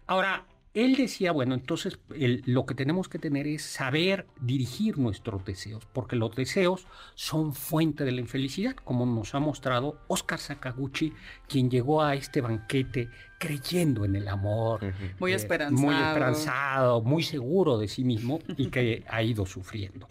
Ahora, 0.07 0.45
él 0.85 0.97
decía, 0.97 1.33
bueno, 1.33 1.55
entonces 1.55 1.99
el- 2.15 2.43
lo 2.47 2.67
que 2.67 2.75
tenemos 2.75 3.09
que 3.09 3.19
tener 3.19 3.47
es 3.47 3.63
saber 3.63 4.27
dirigir 4.41 4.99
nuestros 4.99 5.45
deseos, 5.45 5.85
porque 5.93 6.17
los 6.17 6.35
deseos 6.35 6.87
son 7.15 7.53
fuente 7.55 8.05
de 8.05 8.13
la 8.13 8.21
infelicidad, 8.21 8.77
como 8.77 9.05
nos 9.07 9.35
ha 9.35 9.41
mostrado 9.41 9.99
Oscar 10.09 10.39
Sakaguchi, 10.39 11.13
quien 11.49 11.71
llegó 11.71 12.03
a 12.03 12.15
este 12.15 12.41
banquete 12.41 13.09
creyendo 13.39 14.05
en 14.05 14.17
el 14.17 14.29
amor. 14.29 14.81
Muy 15.19 15.33
eh, 15.33 15.37
esperanzado. 15.37 15.87
Muy 15.87 15.95
esperanzado, 15.95 17.03
muy 17.03 17.23
seguro 17.23 17.79
de 17.79 17.89
sí 17.89 18.05
mismo 18.05 18.41
y 18.57 18.67
que 18.69 19.05
ha 19.09 19.23
ido 19.23 19.47
sufriendo. 19.47 20.07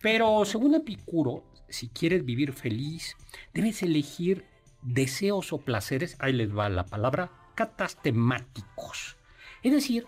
Pero 0.00 0.44
según 0.44 0.74
Epicuro, 0.74 1.44
si 1.68 1.88
quieres 1.88 2.24
vivir 2.24 2.52
feliz, 2.52 3.16
debes 3.54 3.82
elegir 3.82 4.44
deseos 4.82 5.52
o 5.52 5.58
placeres, 5.58 6.16
ahí 6.20 6.32
les 6.32 6.56
va 6.56 6.68
la 6.68 6.84
palabra, 6.86 7.30
catastemáticos. 7.54 9.16
Es 9.62 9.72
decir, 9.72 10.06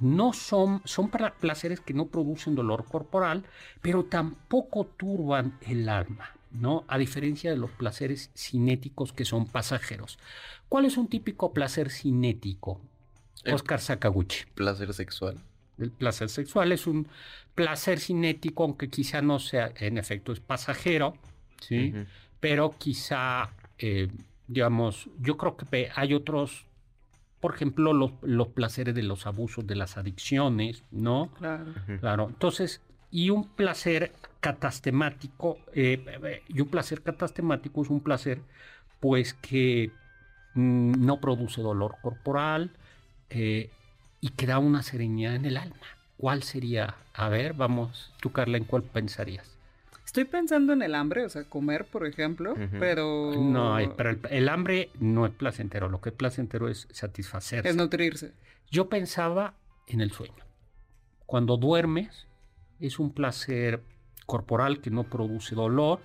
no 0.00 0.32
son, 0.32 0.80
son 0.84 1.08
para 1.10 1.34
placeres 1.34 1.80
que 1.80 1.94
no 1.94 2.06
producen 2.06 2.54
dolor 2.54 2.84
corporal, 2.84 3.44
pero 3.82 4.04
tampoco 4.04 4.86
turban 4.86 5.58
el 5.62 5.88
alma, 5.88 6.30
¿no? 6.52 6.84
A 6.88 6.98
diferencia 6.98 7.50
de 7.50 7.56
los 7.56 7.70
placeres 7.70 8.30
cinéticos 8.36 9.12
que 9.12 9.24
son 9.24 9.46
pasajeros. 9.46 10.18
¿Cuál 10.68 10.84
es 10.84 10.96
un 10.96 11.08
típico 11.08 11.52
placer 11.52 11.90
cinético? 11.90 12.80
El- 13.44 13.54
Oscar 13.54 13.80
Sakaguchi. 13.80 14.44
Placer 14.54 14.92
sexual. 14.94 15.38
El 15.78 15.90
placer 15.92 16.28
sexual 16.28 16.72
es 16.72 16.86
un 16.86 17.06
placer 17.54 18.00
cinético, 18.00 18.64
aunque 18.64 18.88
quizá 18.90 19.22
no 19.22 19.38
sea, 19.38 19.72
en 19.76 19.96
efecto, 19.98 20.32
es 20.32 20.40
pasajero, 20.40 21.14
¿sí? 21.60 21.94
Pero 22.40 22.74
quizá, 22.78 23.50
eh, 23.78 24.08
digamos, 24.48 25.08
yo 25.20 25.36
creo 25.36 25.56
que 25.56 25.88
hay 25.94 26.14
otros, 26.14 26.66
por 27.40 27.54
ejemplo, 27.54 27.92
los, 27.92 28.12
los 28.22 28.48
placeres 28.48 28.94
de 28.94 29.02
los 29.02 29.26
abusos, 29.26 29.66
de 29.66 29.76
las 29.76 29.96
adicciones, 29.96 30.82
¿no? 30.90 31.30
Claro. 31.38 31.66
Claro, 32.00 32.26
entonces, 32.28 32.80
y 33.10 33.30
un 33.30 33.44
placer 33.44 34.12
catastemático, 34.40 35.58
eh, 35.72 36.42
y 36.48 36.60
un 36.60 36.68
placer 36.68 37.02
catastemático 37.02 37.82
es 37.82 37.90
un 37.90 38.00
placer, 38.00 38.40
pues, 39.00 39.34
que 39.34 39.92
mm, 40.54 41.04
no 41.04 41.20
produce 41.20 41.62
dolor 41.62 41.96
corporal 42.02 42.72
eh, 43.30 43.70
y 44.20 44.30
que 44.30 44.46
da 44.46 44.58
una 44.58 44.82
serenidad 44.82 45.36
en 45.36 45.44
el 45.44 45.56
alma. 45.56 45.86
¿Cuál 46.16 46.42
sería? 46.42 46.96
A 47.14 47.28
ver, 47.28 47.54
vamos, 47.54 48.12
tú, 48.20 48.32
Carla, 48.32 48.56
¿en 48.56 48.64
cuál 48.64 48.82
pensarías? 48.82 49.57
Estoy 50.08 50.24
pensando 50.24 50.72
en 50.72 50.80
el 50.80 50.94
hambre, 50.94 51.26
o 51.26 51.28
sea, 51.28 51.44
comer, 51.44 51.84
por 51.84 52.06
ejemplo, 52.06 52.54
pero... 52.80 53.30
No, 53.36 53.76
pero 53.94 54.08
el, 54.08 54.20
el 54.30 54.48
hambre 54.48 54.88
no 54.98 55.26
es 55.26 55.32
placentero, 55.34 55.90
lo 55.90 56.00
que 56.00 56.08
es 56.08 56.14
placentero 56.14 56.66
es 56.70 56.88
satisfacerse. 56.90 57.68
Es 57.68 57.76
nutrirse. 57.76 58.32
Yo 58.70 58.88
pensaba 58.88 59.52
en 59.86 60.00
el 60.00 60.10
sueño. 60.10 60.46
Cuando 61.26 61.58
duermes 61.58 62.26
es 62.80 62.98
un 62.98 63.12
placer 63.12 63.82
corporal 64.24 64.80
que 64.80 64.88
no 64.88 65.04
produce 65.04 65.54
dolor 65.54 66.00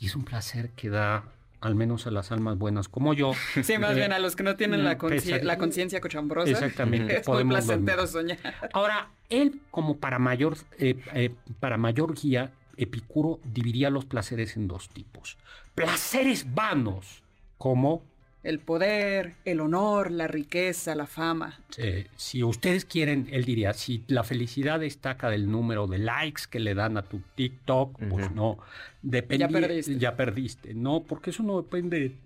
y 0.00 0.06
es 0.06 0.16
un 0.16 0.24
placer 0.24 0.70
que 0.70 0.88
da, 0.88 1.24
al 1.60 1.74
menos 1.74 2.06
a 2.06 2.10
las 2.10 2.32
almas 2.32 2.56
buenas 2.56 2.88
como 2.88 3.12
yo. 3.12 3.32
Sí, 3.62 3.76
más 3.76 3.90
eh, 3.90 3.96
bien 3.96 4.14
a 4.14 4.20
los 4.20 4.36
que 4.36 4.42
no 4.42 4.56
tienen 4.56 4.84
la, 4.84 4.96
conciencia 4.96 6.00
cochambrosa. 6.00 6.50
Exactamente, 6.50 7.16
Es 7.20 7.28
muy 7.28 7.44
placentero 7.44 8.06
dormir. 8.06 8.38
soñar. 8.38 8.54
Ahora, 8.72 9.10
él 9.28 9.60
como 9.70 9.98
para 9.98 10.18
mayor, 10.18 10.56
eh, 10.78 10.98
eh, 11.12 11.30
para 11.60 11.76
mayor 11.76 12.14
guía, 12.14 12.50
Epicuro 12.76 13.40
dividiría 13.44 13.90
los 13.90 14.04
placeres 14.04 14.56
en 14.56 14.68
dos 14.68 14.88
tipos. 14.88 15.36
Placeres 15.74 16.54
vanos, 16.54 17.22
como 17.58 18.02
El 18.42 18.58
poder, 18.58 19.36
el 19.46 19.60
honor, 19.60 20.10
la 20.10 20.26
riqueza, 20.28 20.94
la 20.94 21.06
fama. 21.06 21.58
Eh, 21.78 22.08
si 22.16 22.42
ustedes 22.42 22.84
quieren, 22.84 23.26
él 23.32 23.44
diría, 23.46 23.72
si 23.72 24.04
la 24.06 24.22
felicidad 24.22 24.80
destaca 24.80 25.30
del 25.30 25.50
número 25.50 25.86
de 25.86 25.98
likes 25.98 26.42
que 26.50 26.60
le 26.60 26.74
dan 26.74 26.98
a 26.98 27.02
tu 27.02 27.20
TikTok, 27.36 27.98
pues 28.10 28.30
no, 28.32 28.58
depende, 29.00 29.46
Ya 29.46 29.48
perdiste. 29.48 29.98
ya 29.98 30.14
perdiste, 30.16 30.74
no, 30.74 31.02
porque 31.04 31.30
eso 31.30 31.42
no 31.42 31.62
depende 31.62 32.16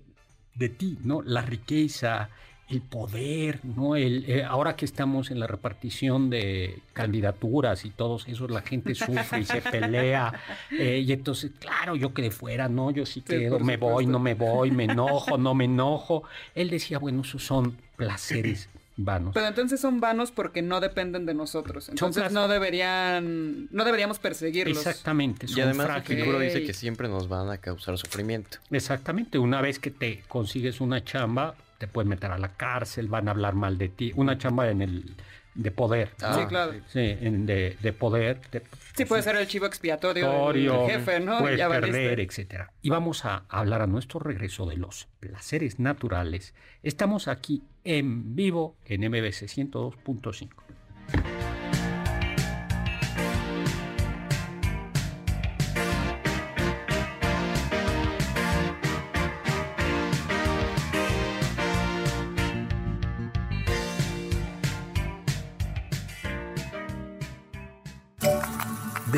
de 0.54 0.68
ti, 0.68 0.98
¿no? 1.04 1.22
La 1.22 1.42
riqueza, 1.42 2.30
el 2.70 2.82
poder, 2.82 3.60
¿no? 3.64 3.96
El, 3.96 4.24
eh, 4.28 4.44
ahora 4.44 4.76
que 4.76 4.84
estamos 4.84 5.30
en 5.30 5.40
la 5.40 5.46
repartición 5.46 6.28
de 6.28 6.78
candidaturas 6.92 7.84
y 7.84 7.90
todos 7.90 8.28
esos, 8.28 8.50
la 8.50 8.60
gente 8.60 8.94
sufre 8.94 9.40
y 9.40 9.44
se 9.44 9.62
pelea, 9.62 10.32
eh, 10.70 11.02
y 11.04 11.12
entonces, 11.12 11.52
claro, 11.58 11.96
yo 11.96 12.12
quedé 12.12 12.30
fuera, 12.30 12.68
¿no? 12.68 12.90
Yo 12.90 13.06
sí 13.06 13.20
Sí, 13.20 13.22
quedo, 13.22 13.58
por 13.58 13.64
me 13.64 13.76
voy, 13.76 14.06
no 14.06 14.18
me 14.18 14.34
voy, 14.34 14.70
me 14.70 14.84
enojo, 14.84 15.38
no 15.38 15.54
me 15.54 15.64
enojo. 15.64 16.24
Él 16.54 16.70
decía, 16.70 16.98
bueno, 16.98 17.22
esos 17.22 17.42
son 17.42 17.76
placeres 17.96 18.68
vanos. 18.98 19.32
Pero 19.32 19.46
entonces 19.46 19.80
son 19.80 20.00
vanos 20.00 20.30
porque 20.30 20.60
no 20.60 20.80
dependen 20.80 21.24
de 21.24 21.32
nosotros. 21.32 21.88
Entonces 21.88 22.32
no 22.32 22.48
deberían, 22.48 23.68
no 23.70 23.84
deberíamos 23.84 24.18
perseguirlos. 24.18 24.76
Exactamente, 24.76 25.48
son 25.48 25.58
Y 25.58 25.60
además 25.62 25.86
frágiles. 25.86 26.18
Epicuro 26.18 26.40
dice 26.40 26.64
que 26.64 26.74
siempre 26.74 27.08
nos 27.08 27.28
van 27.28 27.48
a 27.48 27.58
causar 27.58 27.96
sufrimiento. 27.96 28.58
Exactamente, 28.70 29.38
una 29.38 29.62
vez 29.62 29.78
que 29.78 29.90
te 29.90 30.22
consigues 30.28 30.80
una 30.80 31.02
chamba, 31.02 31.54
te 31.78 31.86
pueden 31.86 32.08
meter 32.08 32.30
a 32.32 32.38
la 32.38 32.52
cárcel, 32.54 33.08
van 33.08 33.28
a 33.28 33.30
hablar 33.30 33.54
mal 33.54 33.78
de 33.78 33.88
ti. 33.88 34.12
Una 34.16 34.36
chamba 34.36 34.68
en 34.68 34.82
el 34.82 35.14
de 35.54 35.70
poder. 35.72 36.10
Ah, 36.22 36.36
Sí, 36.40 36.46
claro. 36.46 36.72
Sí, 36.86 37.00
en 37.20 37.44
de, 37.46 37.76
de 37.80 37.92
poder. 37.92 38.40
de- 38.52 38.62
Sí, 38.96 39.04
puede 39.04 39.22
ser 39.22 39.36
el 39.36 39.46
chivo 39.48 39.66
expiatorio 39.66 40.24
del 40.24 40.32
Victorio, 40.34 40.86
jefe, 40.86 41.20
¿no? 41.20 41.38
puedes 41.40 41.58
Ya 41.58 41.68
perder, 41.68 42.20
etcétera. 42.20 42.72
Y 42.82 42.90
vamos 42.90 43.24
a 43.24 43.44
hablar 43.48 43.82
a 43.82 43.86
nuestro 43.88 44.20
regreso 44.20 44.66
de 44.66 44.76
los 44.76 45.08
placeres 45.18 45.78
naturales. 45.80 46.54
Estamos 46.82 47.26
aquí 47.28 47.62
en 47.84 48.36
vivo 48.36 48.76
en 48.84 49.00
MBC 49.10 49.46
102.5. 49.48 50.48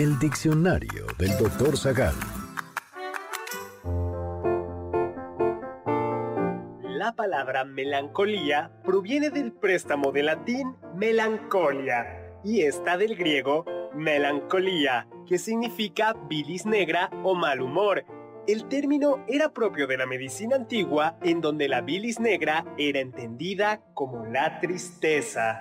Del 0.00 0.18
diccionario 0.18 1.04
del 1.18 1.36
doctor 1.36 1.76
Zagal. 1.76 2.14
La 6.84 7.14
palabra 7.14 7.66
melancolía 7.66 8.70
proviene 8.82 9.28
del 9.28 9.52
préstamo 9.52 10.10
de 10.10 10.22
latín 10.22 10.74
melancolia 10.96 12.32
y 12.42 12.62
está 12.62 12.96
del 12.96 13.14
griego 13.14 13.66
melancolía, 13.94 15.06
que 15.28 15.36
significa 15.36 16.14
bilis 16.30 16.64
negra 16.64 17.10
o 17.22 17.34
mal 17.34 17.60
humor. 17.60 18.06
El 18.46 18.68
término 18.68 19.22
era 19.28 19.52
propio 19.52 19.86
de 19.86 19.98
la 19.98 20.06
medicina 20.06 20.56
antigua 20.56 21.18
en 21.20 21.42
donde 21.42 21.68
la 21.68 21.82
bilis 21.82 22.18
negra 22.18 22.64
era 22.78 23.00
entendida 23.00 23.82
como 23.92 24.24
la 24.24 24.60
tristeza. 24.60 25.60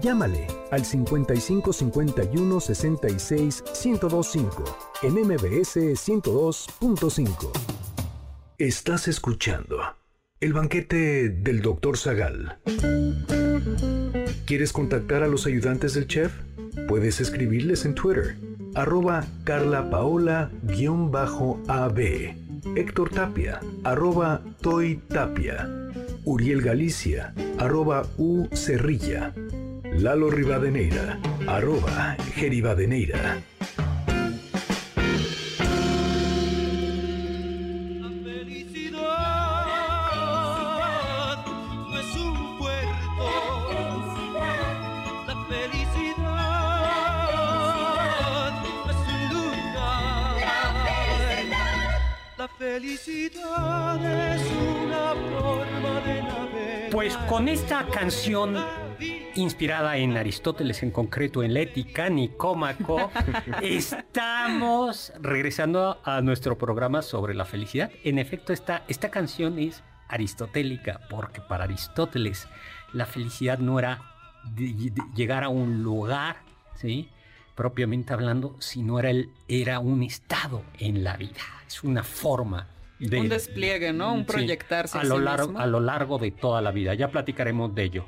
Llámale 0.00 0.46
al 0.70 0.84
55 0.84 1.72
51 1.72 2.60
66 2.60 3.64
1025 3.84 4.64
en 5.02 5.14
MBS 5.14 5.76
102.5. 5.76 7.50
Estás 8.58 9.08
escuchando 9.08 9.78
el 10.40 10.52
banquete 10.54 11.28
del 11.28 11.60
Dr. 11.60 11.98
Zagal. 11.98 12.58
¿Quieres 14.46 14.72
contactar 14.72 15.22
a 15.22 15.28
los 15.28 15.46
ayudantes 15.46 15.94
del 15.94 16.06
chef? 16.06 16.32
Puedes 16.88 17.20
escribirles 17.20 17.84
en 17.84 17.94
Twitter, 17.94 18.36
arroba 18.74 19.26
carlapaola-ab, 19.44 20.50
Héctor 22.76 23.10
Tapia, 23.10 23.60
arroba 23.84 24.42
Toy 24.60 24.96
Tapia, 25.08 25.68
Uriel 26.24 26.62
Galicia, 26.62 27.34
arroba 27.58 28.06
U 28.16 28.48
Cerrilla, 28.52 29.34
Lalo 29.98 30.30
Rivadeneira, 30.30 31.18
arroba 31.46 32.16
Geribadeneira. 32.34 33.42
felicidad 38.24 38.96
no 41.88 41.98
es 41.98 42.16
un 42.16 42.58
puerto. 42.58 43.30
La 45.26 45.34
felicidad 45.48 46.20
no 48.84 48.90
es 48.90 48.96
un 49.08 49.22
lugar. 49.34 50.36
La 52.38 52.48
felicidad 52.48 54.04
es 54.34 54.42
una 54.82 55.06
forma 55.30 55.94
de 56.00 56.16
navegar. 56.22 56.90
Pues 56.90 57.16
con 57.28 57.48
esta 57.48 57.86
canción 57.86 58.56
inspirada 59.40 59.96
en 59.96 60.16
Aristóteles, 60.16 60.82
en 60.82 60.90
concreto 60.90 61.42
en 61.42 61.54
la 61.54 61.60
ética 61.60 62.08
Nicómaco, 62.08 63.10
estamos 63.62 65.12
regresando 65.20 66.00
a 66.04 66.20
nuestro 66.20 66.56
programa 66.58 67.02
sobre 67.02 67.34
la 67.34 67.44
felicidad. 67.44 67.90
En 68.04 68.18
efecto, 68.18 68.52
esta, 68.52 68.82
esta 68.88 69.10
canción 69.10 69.58
es 69.58 69.82
aristotélica, 70.08 71.00
porque 71.08 71.40
para 71.40 71.64
Aristóteles 71.64 72.48
la 72.92 73.06
felicidad 73.06 73.58
no 73.58 73.78
era 73.78 74.02
de- 74.44 74.72
de 74.90 75.02
llegar 75.14 75.44
a 75.44 75.48
un 75.48 75.82
lugar, 75.82 76.36
¿sí? 76.74 77.08
propiamente 77.54 78.12
hablando, 78.12 78.56
sino 78.58 78.98
era, 78.98 79.10
el, 79.10 79.30
era 79.48 79.80
un 79.80 80.02
estado 80.02 80.62
en 80.78 81.04
la 81.04 81.16
vida, 81.16 81.40
es 81.66 81.84
una 81.84 82.02
forma 82.02 82.68
de... 82.98 83.20
Un 83.20 83.28
despliegue, 83.28 83.92
¿no? 83.92 84.12
Un 84.14 84.24
proyectarse 84.24 84.96
a 84.98 85.02
a 85.02 85.04
lo, 85.04 85.18
sí 85.18 85.22
largo, 85.24 85.46
mismo. 85.48 85.60
a 85.60 85.66
lo 85.66 85.80
largo 85.80 86.18
de 86.18 86.30
toda 86.30 86.60
la 86.62 86.70
vida. 86.70 86.94
Ya 86.94 87.08
platicaremos 87.08 87.74
de 87.74 87.82
ello. 87.84 88.04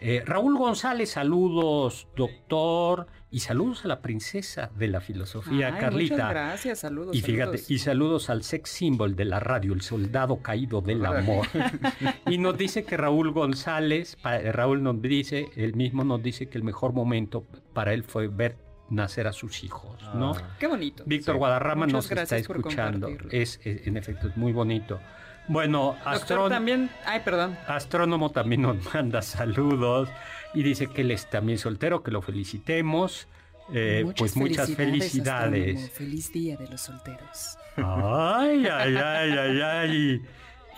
Eh, 0.00 0.22
Raúl 0.26 0.58
González, 0.58 1.10
saludos, 1.10 2.06
doctor, 2.16 3.06
y 3.30 3.40
saludos 3.40 3.84
a 3.84 3.88
la 3.88 4.02
princesa 4.02 4.70
de 4.76 4.88
la 4.88 5.00
filosofía, 5.00 5.68
Ay, 5.74 5.80
Carlita. 5.80 6.14
Muchas 6.14 6.30
gracias, 6.30 6.78
saludos. 6.80 7.16
Y 7.16 7.22
fíjate, 7.22 7.58
saludos. 7.58 7.70
y 7.70 7.78
saludos 7.78 8.30
al 8.30 8.42
sex 8.42 8.70
symbol 8.70 9.16
de 9.16 9.24
la 9.24 9.40
radio, 9.40 9.72
el 9.72 9.80
soldado 9.80 10.36
caído 10.42 10.80
del 10.82 11.04
amor. 11.04 11.46
y 12.26 12.38
nos 12.38 12.56
dice 12.58 12.84
que 12.84 12.96
Raúl 12.96 13.32
González, 13.32 14.16
pa- 14.16 14.38
Raúl 14.38 14.82
nos 14.82 15.00
dice, 15.00 15.46
él 15.56 15.74
mismo 15.74 16.04
nos 16.04 16.22
dice 16.22 16.48
que 16.48 16.58
el 16.58 16.64
mejor 16.64 16.92
momento 16.92 17.44
para 17.72 17.92
él 17.94 18.04
fue 18.04 18.28
ver 18.28 18.58
nacer 18.88 19.26
a 19.26 19.32
sus 19.32 19.64
hijos, 19.64 19.96
¿no? 20.14 20.32
Qué 20.60 20.68
bonito. 20.68 21.02
Víctor 21.06 21.36
Guadarrama 21.38 21.86
Muchas 21.86 22.10
nos 22.10 22.22
está 22.22 22.36
escuchando. 22.36 23.08
Es, 23.30 23.60
es- 23.64 23.86
en 23.86 23.96
efecto, 23.96 24.28
es 24.28 24.36
muy 24.36 24.52
bonito. 24.52 25.00
Bueno, 25.48 25.96
Doctor, 26.04 26.50
también... 26.50 26.90
Ay, 27.04 27.20
perdón. 27.24 27.56
Astrónomo 27.66 28.30
también 28.30 28.62
nos 28.62 28.76
manda 28.94 29.22
saludos 29.22 30.08
y 30.54 30.62
dice 30.62 30.88
que 30.88 31.02
él 31.02 31.10
es 31.10 31.28
también 31.30 31.58
soltero, 31.58 32.02
que 32.02 32.10
lo 32.10 32.22
felicitemos. 32.22 33.28
Eh, 33.72 34.04
pues 34.16 34.36
muchas 34.36 34.74
felicidades. 34.74 35.76
astrónomo. 35.76 35.94
Feliz 35.94 36.32
día 36.32 36.56
de 36.56 36.68
los 36.68 36.80
solteros. 36.80 37.58
Ay, 37.76 38.66
ay, 38.66 38.96
ay, 38.96 39.30
ay, 39.38 39.60
ay. 39.60 40.22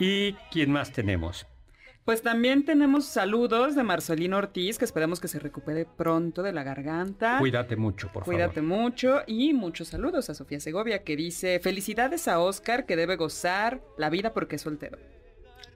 ¿Y 0.00 0.33
quién 0.50 0.72
más 0.72 0.90
tenemos? 0.92 1.46
Pues 2.09 2.23
también 2.23 2.64
tenemos 2.64 3.05
saludos 3.05 3.75
de 3.75 3.83
Marcelino 3.83 4.38
Ortiz, 4.38 4.79
que 4.79 4.87
esperamos 4.87 5.21
que 5.21 5.29
se 5.29 5.38
recupere 5.38 5.85
pronto 5.85 6.42
de 6.42 6.55
la 6.55 6.62
garganta. 6.62 7.37
Cuídate 7.38 7.77
mucho, 7.77 8.11
por 8.11 8.25
Cuídate 8.25 8.62
favor. 8.62 8.79
mucho 8.81 9.21
y 9.27 9.53
muchos 9.53 9.88
saludos 9.88 10.31
a 10.31 10.35
Sofía 10.35 10.59
Segovia 10.59 11.05
que 11.05 11.16
dice 11.16 11.61
felicidades 11.61 12.27
a 12.27 12.40
Oscar 12.40 12.87
que 12.87 12.97
debe 12.97 13.16
gozar 13.16 13.83
la 13.99 14.09
vida 14.09 14.33
porque 14.33 14.57
es 14.57 14.62
soltero. 14.62 14.97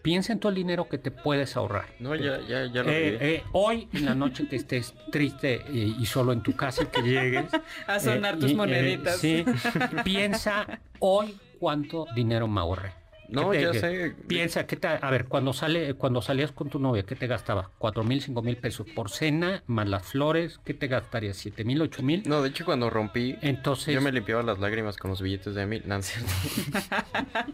Piensa 0.01 0.33
en 0.33 0.41
todo 0.41 0.49
el 0.49 0.57
dinero 0.57 0.89
que 0.89 0.97
te 0.97 1.11
puedes 1.11 1.55
ahorrar. 1.55 1.85
No, 2.01 2.15
ya, 2.15 2.41
ya, 2.49 2.65
ya 2.65 2.83
lo 2.83 2.89
Eh, 2.91 3.19
eh, 3.21 3.43
hoy 3.53 3.91
en 3.93 4.07
la 4.07 4.15
noche 4.15 4.49
que 4.49 4.57
estés 4.57 4.95
triste 5.11 5.57
eh, 5.57 5.95
y 5.99 6.07
solo 6.07 6.33
en 6.33 6.43
tu 6.43 6.57
casa 6.57 6.85
y 6.85 6.87
que 6.87 7.03
llegues 7.03 7.45
A 7.87 8.01
sonar 8.01 8.37
eh, 8.37 8.39
tus 8.39 8.51
y, 8.53 8.55
eh, 8.55 8.57
moneditas. 8.57 9.17
sí, 9.19 9.45
piensa 10.03 10.81
hoy 10.99 11.39
cuánto 11.59 12.07
dinero 12.15 12.49
me 12.49 12.61
ahorré. 12.61 13.02
No, 13.33 13.51
¿Qué 13.51 13.59
te- 13.59 13.65
ya 13.65 13.75
sé. 13.75 14.15
Piensa, 14.29 14.67
¿qué 14.67 14.77
te- 14.77 14.89
a 14.89 15.11
ver, 15.11 15.27
cuando 15.27 15.53
sale, 15.53 15.95
cuando 15.95 16.23
salías 16.23 16.53
con 16.53 16.69
tu 16.69 16.79
novia, 16.79 17.03
¿qué 17.05 17.17
te 17.17 17.27
gastabas? 17.27 17.69
¿Cuatro 17.79 18.05
mil, 18.05 18.21
cinco 18.21 18.43
mil 18.43 18.57
pesos 18.57 18.87
por 18.95 19.11
cena, 19.11 19.63
más 19.67 19.89
las 19.89 20.05
flores? 20.07 20.61
¿Qué 20.65 20.75
te 20.75 20.87
gastarías? 20.87 21.37
¿Siete 21.39 21.65
mil, 21.65 21.81
ocho 21.83 22.03
mil? 22.03 22.23
No, 22.27 22.43
de 22.43 22.51
hecho 22.51 22.65
cuando 22.65 22.91
rompí, 22.91 23.37
Entonces, 23.41 23.95
yo 23.95 24.01
me 24.03 24.13
limpiaba 24.13 24.43
las 24.43 24.59
lágrimas 24.59 24.97
con 24.97 25.11
los 25.11 25.23
billetes 25.23 25.55
de 25.55 25.67
mil. 25.67 25.83
No, 25.87 26.01
cierto. 26.03 26.31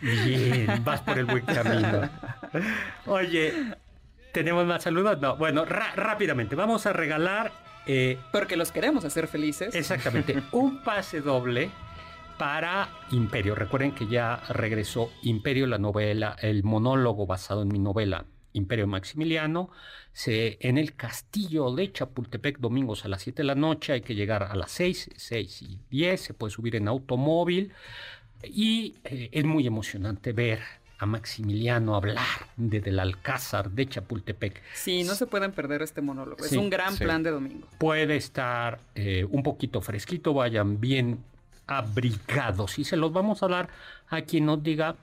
bien, 0.00 0.82
vas 0.84 1.00
por 1.00 1.18
el 1.18 1.24
buen 1.26 1.44
camino. 1.44 2.08
Oye, 3.06 3.52
¿tenemos 4.32 4.66
más 4.66 4.82
saludos? 4.82 5.18
No, 5.20 5.36
bueno, 5.36 5.64
rápidamente, 5.64 6.54
vamos 6.54 6.86
a 6.86 6.92
regalar 6.92 7.52
eh, 7.86 8.18
Porque 8.30 8.56
los 8.56 8.70
queremos 8.70 9.04
hacer 9.04 9.26
felices. 9.26 9.74
Exactamente. 9.74 10.40
Un 10.52 10.82
pase 10.84 11.20
doble 11.20 11.70
para 12.38 12.88
Imperio. 13.10 13.54
Recuerden 13.54 13.92
que 13.92 14.06
ya 14.06 14.42
regresó 14.48 15.10
Imperio, 15.22 15.66
la 15.66 15.78
novela, 15.78 16.36
el 16.40 16.64
monólogo 16.64 17.26
basado 17.26 17.62
en 17.62 17.68
mi 17.68 17.78
novela 17.78 18.24
Imperio 18.52 18.86
Maximiliano. 18.86 19.70
Se, 20.12 20.58
en 20.60 20.78
el 20.78 20.94
castillo 20.94 21.74
de 21.74 21.92
Chapultepec, 21.92 22.58
domingos 22.58 23.04
a 23.04 23.08
las 23.08 23.22
7 23.22 23.42
de 23.42 23.46
la 23.46 23.54
noche. 23.54 23.92
Hay 23.92 24.00
que 24.02 24.14
llegar 24.14 24.42
a 24.42 24.54
las 24.54 24.70
6, 24.72 25.10
6 25.16 25.62
y 25.62 25.78
10. 25.90 26.20
Se 26.20 26.34
puede 26.34 26.50
subir 26.50 26.76
en 26.76 26.88
automóvil. 26.88 27.72
Y 28.44 28.96
eh, 29.04 29.30
es 29.32 29.44
muy 29.44 29.66
emocionante 29.66 30.32
ver 30.32 30.60
a 31.02 31.06
Maximiliano 31.06 31.96
hablar 31.96 32.24
desde 32.56 32.90
el 32.90 33.00
Alcázar 33.00 33.70
de 33.72 33.88
Chapultepec. 33.88 34.62
Sí, 34.72 35.02
no 35.02 35.16
se 35.16 35.26
pueden 35.26 35.50
perder 35.50 35.82
este 35.82 36.00
monólogo. 36.00 36.44
Sí, 36.44 36.54
es 36.54 36.60
un 36.60 36.70
gran 36.70 36.94
sí. 36.94 37.02
plan 37.02 37.24
de 37.24 37.30
domingo. 37.30 37.66
puede 37.78 38.16
estar 38.16 38.78
eh, 38.94 39.26
un 39.28 39.42
poquito 39.42 39.80
fresquito, 39.80 40.32
vayan 40.32 40.80
bien 40.80 41.24
abrigados. 41.78 42.78
Y 42.78 42.84
se 42.84 42.96
los 42.96 43.12
vamos 43.12 43.42
a 43.42 43.48
dar 43.48 43.68
a 44.08 44.22
quien 44.22 44.46
nos 44.46 44.62
diga 44.62 44.96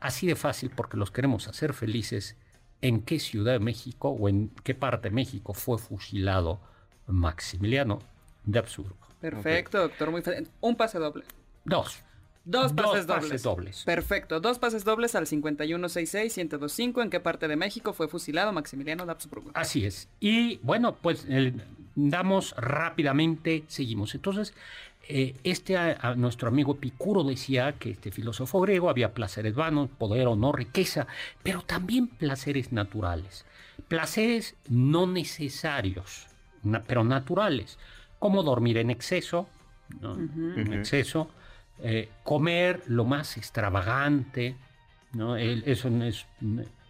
así 0.00 0.26
de 0.26 0.36
fácil, 0.36 0.70
porque 0.74 0.96
los 0.96 1.10
queremos 1.10 1.48
hacer 1.48 1.72
felices, 1.72 2.36
en 2.82 3.00
qué 3.02 3.18
ciudad 3.18 3.52
de 3.52 3.58
México 3.58 4.10
o 4.10 4.28
en 4.28 4.50
qué 4.62 4.74
parte 4.74 5.08
de 5.08 5.14
México 5.14 5.54
fue 5.54 5.78
fusilado 5.78 6.60
Maximiliano 7.06 8.00
de 8.44 8.58
Habsburgo. 8.58 8.96
Perfecto, 9.20 9.78
doctor. 9.78 10.10
Muy 10.10 10.22
fa- 10.22 10.32
Un 10.60 10.76
pase 10.76 10.98
doble. 10.98 11.24
Dos. 11.64 12.02
Dos 12.44 12.76
Dos 12.76 12.86
pases 12.86 13.06
pases 13.06 13.28
dobles. 13.28 13.42
dobles. 13.42 13.82
Perfecto. 13.84 14.38
Dos 14.40 14.58
pases 14.60 14.84
dobles 14.84 15.14
al 15.16 15.26
5166-1025. 15.26 17.02
¿En 17.02 17.10
qué 17.10 17.18
parte 17.18 17.48
de 17.48 17.56
México 17.56 17.92
fue 17.92 18.06
fusilado 18.08 18.52
Maximiliano 18.52 19.04
de 19.04 19.12
Habsburgo? 19.12 19.50
Así 19.54 19.84
es. 19.84 20.08
Y 20.20 20.58
bueno, 20.62 20.94
pues 20.94 21.26
damos 21.96 22.54
rápidamente, 22.56 23.64
seguimos. 23.68 24.14
Entonces, 24.14 24.54
eh, 25.08 25.34
este 25.44 25.76
a, 25.76 25.96
a 26.00 26.14
nuestro 26.14 26.48
amigo 26.48 26.74
Epicuro 26.74 27.22
decía 27.24 27.72
que 27.78 27.90
este 27.90 28.10
filósofo 28.10 28.60
griego 28.60 28.90
había 28.90 29.14
placeres 29.14 29.54
vanos, 29.54 29.88
poder, 29.98 30.26
honor, 30.26 30.58
riqueza, 30.58 31.06
pero 31.42 31.62
también 31.62 32.08
placeres 32.08 32.72
naturales. 32.72 33.44
placeres 33.88 34.56
no 34.68 35.06
necesarios, 35.06 36.26
na- 36.62 36.82
pero 36.82 37.04
naturales, 37.04 37.78
como 38.18 38.42
dormir 38.42 38.78
en 38.78 38.90
exceso, 38.90 39.48
¿no? 40.00 40.14
en 40.16 40.72
exceso, 40.72 41.30
eh, 41.82 42.08
comer 42.24 42.82
lo 42.86 43.04
más 43.04 43.36
extravagante, 43.36 44.56
¿no? 45.12 45.36
El, 45.36 45.62
eso 45.66 45.90
no 45.90 46.04
es 46.04 46.26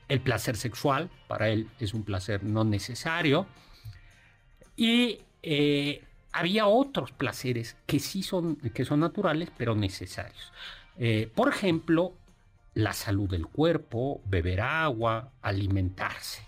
el 0.09 0.21
placer 0.21 0.57
sexual, 0.57 1.11
para 1.27 1.49
él 1.49 1.69
es 1.81 1.93
un 1.93 2.05
placer 2.05 2.45
no 2.45 2.63
necesario. 2.65 3.47
Y 4.77 5.21
eh, 5.43 6.03
había 6.37 6.67
otros 6.67 7.13
placeres 7.13 7.77
que 7.87 7.99
sí 7.99 8.23
son, 8.23 8.57
que 8.57 8.85
son 8.85 9.01
naturales, 9.01 9.51
pero 9.57 9.75
necesarios. 9.75 10.53
Eh, 10.99 11.31
por 11.35 11.49
ejemplo, 11.49 12.13
la 12.75 12.93
salud 12.93 13.29
del 13.29 13.47
cuerpo, 13.47 14.21
beber 14.27 14.61
agua, 14.61 15.31
alimentarse. 15.43 16.43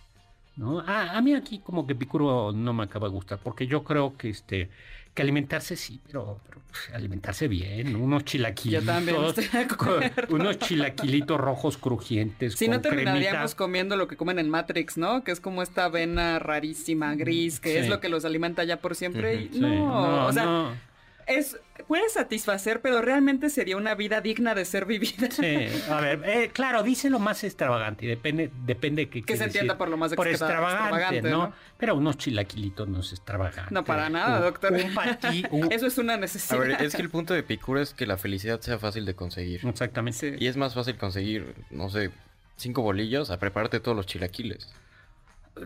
¿no? 0.57 0.81
A, 0.81 1.17
a 1.17 1.23
mí 1.23 1.35
aquí 1.35 1.61
como 1.61 1.87
que 1.87 1.95
Epicuro 1.95 2.53
no 2.53 2.73
me 2.73 2.85
acaba 2.85 3.09
de 3.09 3.15
gustar, 3.15 3.39
porque 3.43 3.67
yo 3.67 3.85
creo 3.85 4.17
que, 4.17 4.29
este, 4.29 4.71
que 5.19 5.23
alimentarse 5.23 5.75
sí, 5.75 6.01
pero, 6.07 6.41
pero, 6.49 6.61
pues, 6.71 6.95
alimentarse 6.95 7.49
bien, 7.49 7.97
unos 7.97 8.25
chilaquilitos. 8.25 8.85
Yo 8.85 8.93
también 8.93 9.25
estoy 9.25 9.49
de 9.49 9.67
con- 9.67 10.01
unos 10.41 10.59
chilaquilitos 10.61 11.41
rojos 11.41 11.77
crujientes. 11.77 12.55
Si 12.55 12.67
con 12.67 12.77
no 12.77 12.81
terminaríamos 12.81 13.33
cremita. 13.33 13.57
comiendo 13.57 13.97
lo 13.97 14.07
que 14.07 14.17
comen 14.17 14.39
en 14.39 14.49
Matrix, 14.49 14.97
¿no? 14.97 15.25
Que 15.25 15.33
es 15.33 15.41
como 15.41 15.63
esta 15.63 15.87
avena 15.87 16.39
rarísima, 16.39 17.17
gris, 17.17 17.59
que 17.59 17.73
Sí. 17.73 17.79
es 17.79 17.89
lo 17.89 17.99
que 17.99 18.09
los 18.09 18.25
alimenta 18.25 18.63
ya 18.63 18.77
por 18.77 18.95
siempre. 18.95 19.35
y 19.35 19.49
Sí, 19.55 19.59
no, 19.61 20.27
o 20.27 20.33
sea, 20.33 20.45
no. 20.45 20.88
Es 21.29 21.57
puede 21.87 22.09
satisfacer, 22.11 22.81
pero 22.83 23.01
realmente 23.01 23.49
sería 23.51 23.77
una 23.77 23.95
vida 23.95 24.21
digna 24.21 24.55
de 24.55 24.65
ser 24.65 24.85
vivida. 24.85 25.31
Sí, 25.31 25.69
a 25.91 26.01
ver, 26.01 26.23
eh, 26.27 26.51
claro, 26.53 26.83
dice 26.83 27.09
lo 27.09 27.19
más 27.19 27.45
extravagante 27.45 28.05
y 28.05 28.09
depende, 28.09 28.51
depende 28.67 29.07
de 29.07 29.11
qué 29.11 29.23
Que 29.23 29.37
se 29.37 29.45
entienda 29.45 29.75
decir 29.75 29.79
por 29.79 29.89
lo 29.89 29.97
más 29.97 30.13
por 30.15 30.27
extra- 30.29 30.49
extravagante, 30.49 30.83
extravagante, 30.97 31.31
¿no? 31.31 31.47
¿no? 31.49 31.53
Pero 31.79 31.95
unos 31.95 32.19
chilaquilitos 32.19 32.89
no 32.89 33.01
es 33.01 33.13
extravagante. 33.13 33.73
No, 33.73 33.85
para 33.85 34.11
nada, 34.11 34.39
Un- 34.39 34.43
doctor. 34.43 34.73
Un 34.73 34.93
patí, 34.95 35.45
un- 35.51 35.73
Eso 35.73 35.87
es 35.87 35.97
una 35.99 36.15
A 36.15 36.17
necesidad. 36.19 36.59
ver, 36.61 36.83
es 36.83 36.95
que 36.95 37.03
el 37.03 37.11
punto 37.11 37.33
de 37.33 37.41
Epicuro 37.41 37.81
es 37.81 37.95
que 37.95 38.05
la 38.07 38.19
felicidad 38.19 38.61
sea 38.61 38.79
fácil 38.79 39.07
de 39.07 39.15
conseguir. 39.15 39.65
Exactamente. 39.67 40.19
Sí. 40.19 40.37
Y 40.45 40.47
es 40.49 40.57
más 40.57 40.75
fácil 40.75 40.97
conseguir, 40.97 41.55
no 41.71 41.89
sé, 41.89 42.11
cinco 42.57 42.83
bolillos 42.83 43.31
a 43.31 43.39
prepararte 43.39 43.79
todos 43.81 43.97
los 43.97 44.07
chilaquiles. 44.07 44.69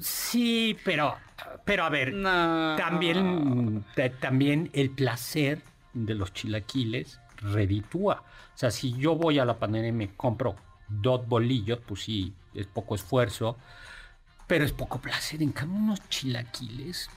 Sí, 0.00 0.76
pero, 0.84 1.16
pero 1.64 1.84
a 1.84 1.88
ver, 1.90 2.12
No. 2.14 2.74
también, 2.76 3.84
ta- 3.94 4.10
también 4.10 4.70
el 4.72 4.90
placer 4.90 5.60
de 5.92 6.14
los 6.14 6.32
chilaquiles 6.32 7.20
reditúa. 7.36 8.22
O 8.54 8.58
sea, 8.58 8.70
si 8.70 8.92
yo 8.96 9.16
voy 9.16 9.38
a 9.38 9.44
la 9.44 9.58
panadería 9.58 9.88
y 9.90 9.92
me 9.92 10.14
compro 10.14 10.56
dos 10.88 11.26
bolillos, 11.26 11.78
pues 11.86 12.02
sí, 12.02 12.32
es 12.54 12.66
poco 12.66 12.94
esfuerzo, 12.94 13.56
pero 14.46 14.64
es 14.64 14.72
poco 14.72 15.00
placer. 15.00 15.42
En 15.42 15.52
cambio, 15.52 15.78
unos 15.78 16.08
chilaquiles, 16.08 17.08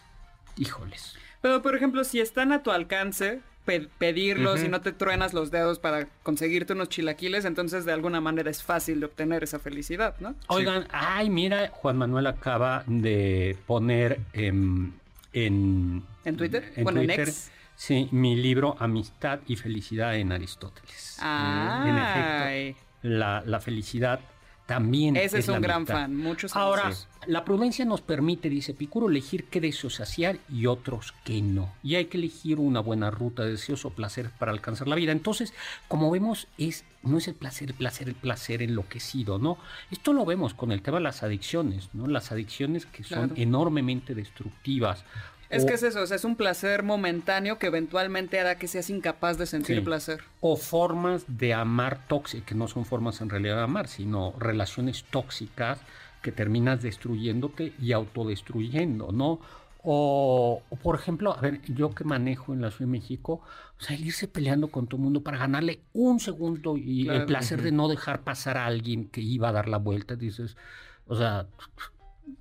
híjoles. 0.58 1.16
Pero, 1.42 1.62
por 1.62 1.76
ejemplo, 1.76 2.04
si 2.04 2.20
están 2.20 2.52
a 2.52 2.64
tu 2.64 2.72
alcance, 2.72 3.42
pe- 3.66 3.88
pedirlos 3.98 4.64
y 4.64 4.68
no 4.68 4.82
te 4.82 4.92
truenas 4.94 5.34
los 5.34 5.52
dedos 5.52 5.80
para 5.80 6.08
conseguirte 6.24 6.74
unos 6.74 6.90
chilaquiles, 6.90 7.46
entonces 7.46 7.84
de 7.86 7.92
alguna 7.94 8.22
manera 8.22 8.50
es 8.50 8.64
fácil 8.64 9.00
de 9.00 9.08
obtener 9.08 9.44
esa 9.44 9.60
felicidad, 9.60 10.16
¿no? 10.20 10.36
Oigan, 10.48 10.88
ay, 10.92 11.30
mira, 11.30 11.70
Juan 11.74 11.98
Manuel 11.98 12.28
acaba 12.28 12.84
de 12.88 13.58
poner 13.66 14.20
em, 14.34 14.92
en... 15.34 16.04
¿En 16.24 16.38
Twitter? 16.38 16.72
Bueno, 16.78 17.02
en 17.02 17.08
Twitter, 17.08 17.28
X. 17.30 17.52
Sí, 17.76 18.08
mi 18.12 18.36
libro 18.36 18.78
Amistad 18.80 19.40
y 19.48 19.58
Felicidad 19.58 20.16
en 20.16 20.32
Aristóteles. 20.32 21.18
En 21.22 21.98
efecto, 21.98 22.44
Ay, 22.46 22.76
la, 23.02 23.44
la 23.46 23.60
felicidad 23.60 24.20
también 24.66 25.16
ese 25.16 25.40
es 25.40 25.48
un 25.48 25.62
gran 25.62 25.86
fan. 25.86 26.16
Muchos 26.16 26.56
Ahora, 26.56 26.92
la 27.28 27.46
prudencia 27.46 27.86
nos 27.86 28.02
permite, 28.02 28.50
dice 28.50 28.72
Epicuro, 28.72 29.10
elegir 29.10 29.46
qué 29.46 29.62
deseos 29.62 29.96
saciar 29.96 30.38
y 30.50 30.66
otros 30.66 31.14
que 31.24 31.42
no. 31.42 31.72
Y 31.84 31.96
hay 31.96 32.06
que 32.06 32.18
elegir 32.18 32.60
una 32.60 32.80
buena 32.80 33.12
ruta 33.12 33.44
de 33.44 33.52
deseos 33.52 33.86
o 33.86 33.92
placer 33.92 34.32
para 34.40 34.52
alcanzar 34.52 34.88
la 34.88 34.96
vida. 34.96 35.12
Entonces, 35.12 35.54
como 35.88 36.10
vemos, 36.10 36.48
es, 36.58 36.84
no 37.04 37.18
es 37.20 37.28
el 37.28 37.36
placer, 37.36 37.70
el 37.70 37.76
placer, 37.76 38.08
el 38.10 38.16
placer 38.16 38.62
enloquecido, 38.64 39.38
¿no? 39.38 39.58
Esto 39.92 40.14
lo 40.14 40.26
vemos 40.26 40.54
con 40.56 40.72
el 40.72 40.82
tema 40.82 40.98
de 40.98 41.04
las 41.04 41.22
adicciones, 41.22 41.90
¿no? 41.94 42.08
Las 42.08 42.32
adicciones 42.32 42.86
que 42.88 43.04
son 43.04 43.30
Claro. 43.30 43.42
enormemente 43.42 44.16
destructivas. 44.16 45.04
Es 45.50 45.64
O- 45.64 45.68
que 45.68 45.74
es 45.76 45.84
eso, 45.84 46.02
o 46.02 46.06
sea, 46.08 46.16
es 46.16 46.24
un 46.26 46.36
placer 46.36 46.84
momentáneo 46.84 47.60
que 47.60 47.68
eventualmente 47.68 48.40
hará 48.40 48.58
que 48.58 48.68
seas 48.68 48.90
incapaz 48.90 49.38
de 49.38 49.46
sentir 49.46 49.78
Sí. 49.78 49.82
placer. 49.82 50.22
o 50.42 50.56
formas 50.58 51.26
de 51.28 51.54
amar 51.54 52.08
tóxicas, 52.08 52.46
que 52.48 52.56
no 52.56 52.68
son 52.68 52.86
formas 52.86 53.22
en 53.22 53.30
realidad 53.30 53.56
de 53.58 53.64
amar, 53.64 53.88
sino 53.88 54.34
relaciones 54.40 55.04
tóxicas 55.10 55.80
que 56.22 56.32
terminas 56.32 56.82
destruyéndote 56.82 57.74
y 57.80 57.92
autodestruyendo, 57.94 59.12
¿no? 59.12 59.40
O, 59.88 60.64
o, 60.68 60.76
por 60.78 60.96
ejemplo, 60.96 61.38
a 61.38 61.42
ver, 61.42 61.62
yo 61.68 61.94
que 61.94 62.04
manejo 62.04 62.54
en 62.54 62.62
la 62.62 62.72
Ciudad 62.72 62.88
de 62.92 62.98
México, 62.98 63.42
o 63.80 63.82
sea, 63.84 63.96
el 63.96 64.04
irse 64.06 64.28
peleando 64.28 64.70
con 64.70 64.88
todo 64.88 64.98
el 64.98 65.04
mundo 65.04 65.22
para 65.22 65.38
ganarle 65.38 65.82
un 65.94 66.20
segundo 66.20 66.76
y 66.78 67.08
el 67.08 67.26
placer 67.26 67.62
de 67.62 67.72
no 67.72 67.88
dejar 67.88 68.24
pasar 68.24 68.58
a 68.58 68.66
alguien 68.66 69.08
que 69.10 69.22
iba 69.22 69.50
a 69.50 69.52
dar 69.52 69.68
la 69.68 69.78
vuelta, 69.78 70.16
dices, 70.16 70.58
o 71.06 71.16
sea, 71.16 71.46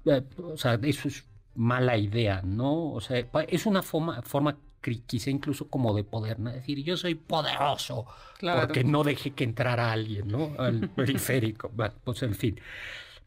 eh, 0.06 0.22
o 0.42 0.56
sea, 0.56 0.78
eso 0.82 1.08
es 1.08 1.24
mala 1.54 1.96
idea, 1.96 2.42
¿no? 2.42 2.90
O 2.92 3.00
sea, 3.00 3.24
es 3.48 3.66
una 3.66 3.82
forma, 3.82 4.22
forma 4.22 4.56
quizá 5.06 5.30
incluso 5.30 5.68
como 5.68 5.94
de 5.94 6.04
poder, 6.04 6.38
¿no? 6.40 6.52
Decir, 6.52 6.82
yo 6.82 6.96
soy 6.96 7.14
poderoso, 7.14 8.06
Claro. 8.38 8.62
porque 8.66 8.84
no 8.84 9.02
dejé 9.04 9.30
que 9.30 9.44
entrara 9.44 9.90
alguien, 9.92 10.28
¿no? 10.28 10.52
Al 10.58 10.88
periférico, 10.96 11.70
Bueno, 11.74 11.94
pues 12.04 12.22
en 12.22 12.34
fin. 12.34 12.60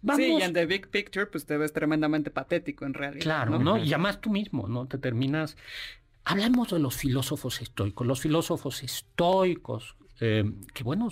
Vamos, 0.04 0.24
Sí, 0.24 0.38
y 0.40 0.42
en 0.44 0.54
The 0.54 0.66
Big 0.68 0.90
Picture, 0.90 1.26
pues 1.26 1.46
te 1.48 1.58
ves 1.58 1.74
tremendamente 1.74 2.30
patético 2.30 2.86
en 2.86 2.94
realidad. 2.94 3.24
claro, 3.24 3.58
¿no? 3.58 3.78
Y 3.78 3.88
además 3.94 4.22
tú 4.22 4.30
mismo, 4.30 4.68
¿no? 4.68 4.86
Te 4.86 4.98
terminas... 5.00 5.58
Hablamos 6.24 6.70
de 6.70 6.80
los 6.80 6.96
filósofos 6.96 7.62
estoicos. 7.62 8.06
Los 8.06 8.20
filósofos 8.22 8.84
estoicos, 8.84 9.96
eh, 10.20 10.44
que 10.74 10.84
bueno, 10.84 11.10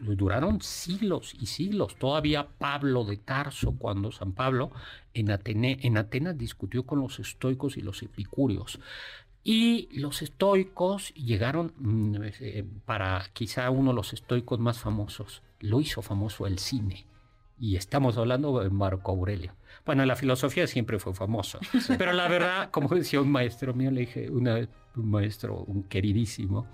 duraron 0.00 0.60
siglos 0.60 1.34
y 1.38 1.46
siglos. 1.46 1.96
Todavía 1.96 2.46
Pablo 2.58 3.04
de 3.04 3.16
Tarso, 3.16 3.72
cuando 3.78 4.12
San 4.12 4.32
Pablo 4.32 4.70
en, 5.14 5.28
Atene- 5.28 5.78
en 5.82 5.96
Atenas 5.98 6.36
discutió 6.38 6.84
con 6.84 7.00
los 7.00 7.18
estoicos 7.18 7.76
y 7.76 7.80
los 7.80 8.02
epicúreos. 8.02 8.78
Y 9.44 9.88
los 10.00 10.22
estoicos 10.22 11.14
llegaron 11.14 11.72
mm, 11.78 12.16
eh, 12.40 12.64
para 12.84 13.24
quizá 13.32 13.70
uno 13.70 13.90
de 13.90 13.96
los 13.96 14.12
estoicos 14.12 14.58
más 14.58 14.78
famosos. 14.80 15.42
Lo 15.60 15.80
hizo 15.80 16.02
famoso 16.02 16.46
el 16.46 16.58
cine. 16.58 17.06
Y 17.58 17.76
estamos 17.76 18.18
hablando 18.18 18.60
de 18.60 18.68
Marco 18.70 19.12
Aurelio. 19.12 19.54
Bueno, 19.86 20.04
la 20.04 20.16
filosofía 20.16 20.66
siempre 20.66 20.98
fue 20.98 21.14
famoso. 21.14 21.58
Pero 21.98 22.12
la 22.12 22.28
verdad, 22.28 22.70
como 22.70 22.88
decía 22.94 23.20
un 23.20 23.30
maestro 23.30 23.72
mío, 23.72 23.90
le 23.90 24.00
dije, 24.02 24.30
una 24.30 24.54
vez, 24.54 24.68
un 24.96 25.10
maestro, 25.10 25.58
un 25.60 25.84
queridísimo, 25.84 26.66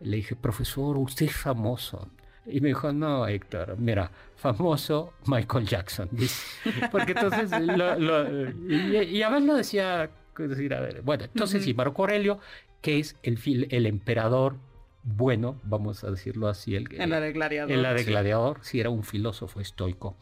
le 0.00 0.16
dije, 0.16 0.36
profesor, 0.36 0.96
usted 0.98 1.26
es 1.26 1.36
famoso. 1.36 2.08
Y 2.46 2.60
me 2.60 2.68
dijo, 2.68 2.92
no, 2.92 3.26
Héctor, 3.26 3.76
mira, 3.78 4.10
famoso 4.36 5.12
Michael 5.26 5.66
Jackson. 5.66 6.08
Porque 6.90 7.12
entonces, 7.12 7.50
lo- 7.66 7.98
lo- 7.98 8.50
y, 8.50 8.96
y 9.16 9.22
a 9.22 9.28
veces 9.28 9.46
lo 9.46 9.54
decía, 9.54 10.10
decir, 10.36 10.72
a 10.72 10.80
ver, 10.80 11.02
bueno, 11.02 11.24
entonces 11.24 11.62
sí, 11.64 11.74
Marco 11.74 12.02
Aurelio, 12.02 12.38
que 12.80 12.98
es 13.00 13.16
el, 13.22 13.38
fil- 13.38 13.66
el 13.70 13.86
emperador 13.86 14.56
bueno, 15.02 15.58
vamos 15.64 16.04
a 16.04 16.10
decirlo 16.10 16.48
así, 16.48 16.74
el, 16.74 16.86
En 17.00 17.10
la 17.10 17.20
de 17.20 17.32
Gladiador. 17.32 17.72
en 17.72 17.82
la 17.82 17.92
de 17.94 18.00
sí. 18.00 18.04
Gladiador, 18.10 18.58
sí 18.62 18.80
era 18.80 18.90
un 18.90 19.02
filósofo 19.04 19.60
estoico. 19.60 20.16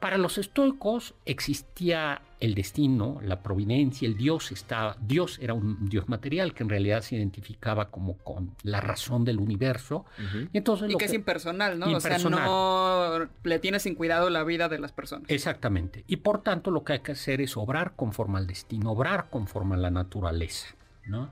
Para 0.00 0.16
los 0.16 0.38
estoicos 0.38 1.14
existía 1.24 2.22
el 2.38 2.54
destino, 2.54 3.18
la 3.22 3.42
providencia, 3.42 4.06
el 4.06 4.16
Dios 4.16 4.52
estaba, 4.52 4.96
Dios 5.00 5.38
era 5.42 5.54
un 5.54 5.88
Dios 5.88 6.08
material 6.08 6.54
que 6.54 6.62
en 6.62 6.68
realidad 6.68 7.02
se 7.02 7.16
identificaba 7.16 7.90
como 7.90 8.16
con 8.18 8.54
la 8.62 8.80
razón 8.80 9.24
del 9.24 9.38
universo. 9.38 10.04
Y 10.52 10.58
entonces 10.58 10.92
Y 10.92 10.96
que 10.96 11.06
es 11.06 11.14
impersonal, 11.14 11.78
¿no? 11.78 11.90
Impersonal. 11.90 12.46
O 12.48 13.08
sea, 13.10 13.18
no 13.18 13.28
le 13.42 13.58
tiene 13.58 13.80
sin 13.80 13.96
cuidado 13.96 14.30
la 14.30 14.44
vida 14.44 14.68
de 14.68 14.78
las 14.78 14.92
personas. 14.92 15.28
Exactamente. 15.28 16.04
Y 16.06 16.16
por 16.16 16.42
tanto 16.42 16.70
lo 16.70 16.84
que 16.84 16.92
hay 16.94 17.00
que 17.00 17.12
hacer 17.12 17.40
es 17.40 17.56
obrar 17.56 17.94
conforme 17.96 18.38
al 18.38 18.46
destino, 18.46 18.92
obrar 18.92 19.28
conforme 19.30 19.74
a 19.74 19.78
la 19.78 19.90
naturaleza. 19.90 20.68
¿no? 21.06 21.30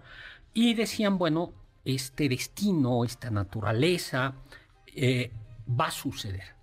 Y 0.55 0.75
decían, 0.75 1.19
bueno, 1.19 1.53
este 1.85 2.29
destino, 2.29 3.05
esta 3.05 3.31
naturaleza 3.31 4.35
eh, 4.87 5.31
va 5.69 5.87
a 5.87 5.91
suceder. 5.91 6.56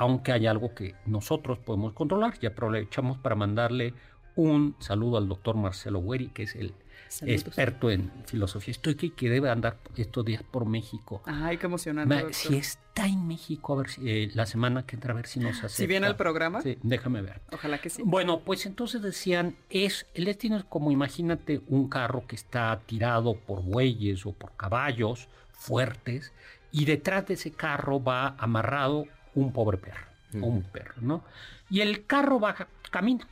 Aunque 0.00 0.32
hay 0.32 0.46
algo 0.46 0.74
que 0.74 0.94
nosotros 1.04 1.58
podemos 1.58 1.92
controlar. 1.92 2.34
Y 2.40 2.46
aprovechamos 2.46 3.18
para 3.18 3.34
mandarle 3.34 3.92
un 4.34 4.74
saludo 4.78 5.18
al 5.18 5.28
doctor 5.28 5.56
Marcelo 5.56 6.00
Gueri, 6.02 6.28
que 6.28 6.44
es 6.44 6.54
el 6.56 6.72
Saludos. 7.08 7.42
experto 7.42 7.90
en 7.90 8.10
filosofía 8.24 8.72
estoica 8.72 9.04
y 9.04 9.10
que 9.10 9.28
debe 9.28 9.50
andar 9.50 9.76
estos 9.96 10.24
días 10.24 10.42
por 10.42 10.64
México. 10.64 11.20
Ay, 11.26 11.58
qué 11.58 11.66
emocionante. 11.66 12.14
Ma- 12.24 12.32
si 12.32 12.56
está 12.56 13.06
en 13.06 13.26
México, 13.26 13.74
a 13.74 13.76
ver 13.78 13.90
si, 13.90 14.08
eh, 14.08 14.30
la 14.32 14.46
semana 14.46 14.86
que 14.86 14.96
entra, 14.96 15.12
a 15.12 15.16
ver 15.16 15.26
si 15.26 15.38
nos 15.40 15.62
hace. 15.62 15.76
Si 15.76 15.86
viene 15.86 16.06
el 16.06 16.16
programa, 16.16 16.62
Sí, 16.62 16.78
déjame 16.82 17.20
ver. 17.20 17.42
ojalá 17.52 17.78
que 17.78 17.90
sí. 17.90 18.02
Bueno, 18.06 18.40
pues 18.40 18.64
entonces 18.64 19.02
decían, 19.02 19.54
es 19.68 20.06
el 20.14 20.24
destino 20.24 20.56
es 20.56 20.64
como 20.64 20.90
imagínate 20.92 21.60
un 21.66 21.88
carro 21.90 22.26
que 22.26 22.36
está 22.36 22.80
tirado 22.86 23.34
por 23.34 23.62
bueyes 23.62 24.24
o 24.24 24.32
por 24.32 24.56
caballos 24.56 25.28
fuertes 25.50 26.32
y 26.72 26.84
detrás 26.86 27.26
de 27.26 27.34
ese 27.34 27.50
carro 27.50 28.02
va 28.02 28.36
amarrado 28.38 29.04
un 29.34 29.52
pobre 29.52 29.78
perro 29.78 30.10
un 30.34 30.62
perro, 30.62 30.94
¿no? 31.00 31.24
Y 31.68 31.80
el 31.80 32.06
carro 32.06 32.40
va 32.40 32.54
camina, 32.90 33.26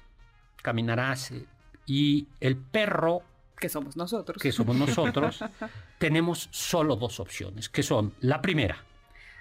caminarás 0.63 1.33
eh, 1.33 1.45
y 1.87 2.29
el 2.41 2.57
perro 2.57 3.23
Que 3.59 3.69
somos 3.69 3.97
nosotros. 3.97 4.41
que 4.43 4.53
somos 4.53 4.77
nosotros, 4.77 5.45
tenemos 5.99 6.49
solo 6.51 6.97
dos 6.97 7.21
opciones, 7.21 7.69
que 7.69 7.83
son 7.83 8.15
la 8.21 8.41
primera, 8.43 8.85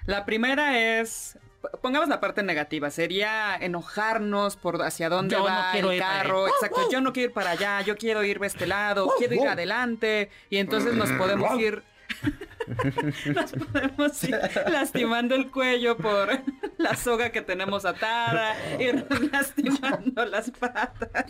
La 0.05 0.25
primera 0.25 0.99
es, 0.99 1.37
pongamos 1.81 2.09
la 2.09 2.19
parte 2.19 2.43
negativa, 2.43 2.89
sería 2.89 3.55
enojarnos 3.55 4.55
por 4.55 4.81
hacia 4.81 5.09
dónde 5.09 5.33
Yo 5.33 5.39
no 5.39 5.45
va 5.45 5.71
quiero 5.71 5.91
el 5.91 5.99
carro. 5.99 6.47
Exacto, 6.47 6.89
yo 6.91 7.01
no 7.01 7.13
quiero 7.13 7.29
ir 7.29 7.33
para 7.33 7.51
allá, 7.51 7.81
yo 7.81 7.97
quiero 7.97 8.23
ir 8.23 8.39
de 8.39 8.47
este 8.47 8.67
lado, 8.67 9.11
quiero 9.17 9.35
ir 9.35 9.47
adelante. 9.47 10.29
Y 10.49 10.57
entonces 10.57 10.93
nos 10.93 11.11
podemos 11.11 11.59
ir... 11.59 11.83
nos 13.33 13.51
podemos 13.51 14.23
ir 14.23 14.39
lastimando 14.69 15.35
el 15.35 15.49
cuello 15.49 15.97
por 15.97 16.29
la 16.77 16.95
soga 16.95 17.29
que 17.31 17.41
tenemos 17.41 17.85
atada, 17.85 18.55
ir 18.79 19.05
lastimando 19.31 20.25
las 20.25 20.51
patas. 20.51 21.25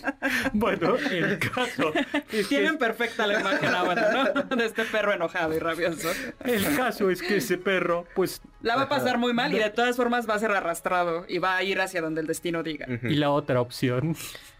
Bueno, 0.54 0.96
el 1.12 1.40
caso 1.40 1.94
es 2.32 2.48
Tienen 2.48 2.78
perfecta 2.78 3.28
la 3.28 3.40
imagen 3.40 3.74
ahora, 3.74 4.12
¿no? 4.34 4.56
De 4.56 4.66
este 4.66 4.84
perro 4.86 5.14
enojado 5.14 5.54
y 5.56 5.60
rabioso. 5.60 6.10
el 6.44 6.76
caso 6.76 7.10
es 7.10 7.22
que 7.22 7.38
ese 7.38 7.58
perro, 7.58 8.06
pues, 8.16 8.42
La 8.62 8.76
va 8.76 8.84
a 8.84 8.90
pasar 8.90 9.18
muy 9.18 9.34
mal 9.34 9.54
y 9.54 9.60
de 9.60 9.70
todas 9.70 9.96
formas 9.96 10.28
va 10.30 10.36
a 10.36 10.40
ser 10.40 10.52
arrastrado 10.52 11.26
y 11.28 11.38
va 11.38 11.58
a 11.58 11.64
ir 11.64 11.80
hacia 11.80 12.02
donde 12.02 12.22
el 12.22 12.28
destino 12.28 12.64
diga. 12.64 12.88
y 13.04 13.16
la 13.16 13.30
otra 13.32 13.62
opción, 13.62 14.16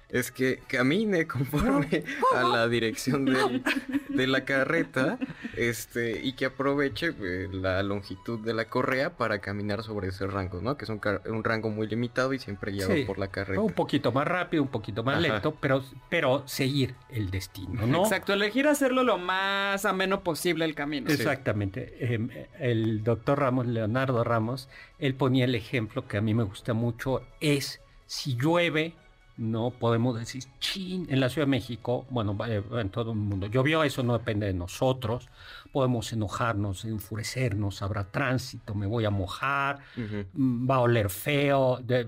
Es 0.10 0.32
que 0.32 0.60
camine 0.68 1.28
conforme 1.28 2.04
a 2.36 2.44
la 2.44 2.68
dirección 2.70 3.26
del- 3.26 3.64
de 4.10 4.26
la 4.28 4.46
carreta 4.46 5.20
este, 5.56 6.22
y 6.24 6.34
que 6.34 6.46
aproveche 6.46 7.14
eh, 7.22 7.50
la 7.52 7.84
longitud 7.84 8.40
de 8.40 8.54
la 8.54 8.66
correa 8.70 9.18
para 9.18 9.40
caminar 9.40 9.84
sobre 9.84 10.08
ese 10.08 10.26
rango, 10.28 10.62
¿no? 10.62 10.78
Que 10.78 10.86
es 10.86 10.90
un, 10.90 11.44
rango 11.44 11.70
muy 11.70 11.88
limitado 11.88 12.34
y 12.34 12.40
siempre 12.40 12.72
Sí, 12.80 13.04
por 13.06 13.18
la 13.18 13.28
carreta. 13.30 13.60
un 13.62 13.74
poquito 13.74 14.12
más 14.12 14.28
rápido, 14.28 14.64
un 14.64 14.70
poquito 14.70 15.04
más 15.04 15.16
Ajá. 15.16 15.22
lento, 15.22 15.56
pero, 15.60 15.84
pero 16.10 16.44
seguir 16.48 16.96
el 17.10 17.30
destino, 17.30 17.86
¿no? 17.86 18.04
Exacto, 18.04 18.34
elegir 18.34 18.68
hacerlo 18.68 19.04
lo 19.04 19.18
más 19.18 19.84
ameno 19.86 20.22
posible 20.24 20.66
el 20.66 20.76
camino. 20.76 21.10
Exactamente. 21.10 21.96
Eh, 22.00 22.48
el 22.60 23.04
doctor 23.04 23.40
Ramos, 23.40 23.68
Leonardo 23.68 24.24
Ramos, 24.24 24.70
él 25.00 25.16
ponía 25.16 25.46
el 25.46 25.56
ejemplo 25.56 26.08
que 26.08 26.18
a 26.18 26.22
mí 26.22 26.34
me 26.34 26.44
gusta 26.44 26.74
mucho, 26.74 27.24
es 27.40 27.82
si 28.06 28.36
llueve, 28.36 28.96
no 29.38 29.70
podemos 29.70 30.18
decir, 30.18 30.44
chin, 30.60 31.06
en 31.10 31.20
la 31.20 31.30
Ciudad 31.30 31.46
de 31.46 31.52
México, 31.52 32.06
bueno, 32.10 32.36
eh, 32.48 32.64
en 32.80 32.90
todo 32.90 33.12
el 33.12 33.18
mundo, 33.18 33.48
llovió, 33.48 33.84
eso 33.84 34.02
no 34.04 34.14
depende 34.18 34.48
de 34.48 34.54
nosotros, 34.54 35.30
podemos 35.72 36.12
enojarnos, 36.12 36.86
enfurecernos, 36.86 37.82
habrá 37.82 38.04
tránsito, 38.06 38.74
me 38.76 38.88
voy 38.88 39.06
a 39.06 39.10
mojar, 39.12 39.80
mm, 40.34 40.70
va 40.70 40.76
a 40.76 40.80
oler 40.80 41.10
feo, 41.10 41.80
de- 41.84 42.06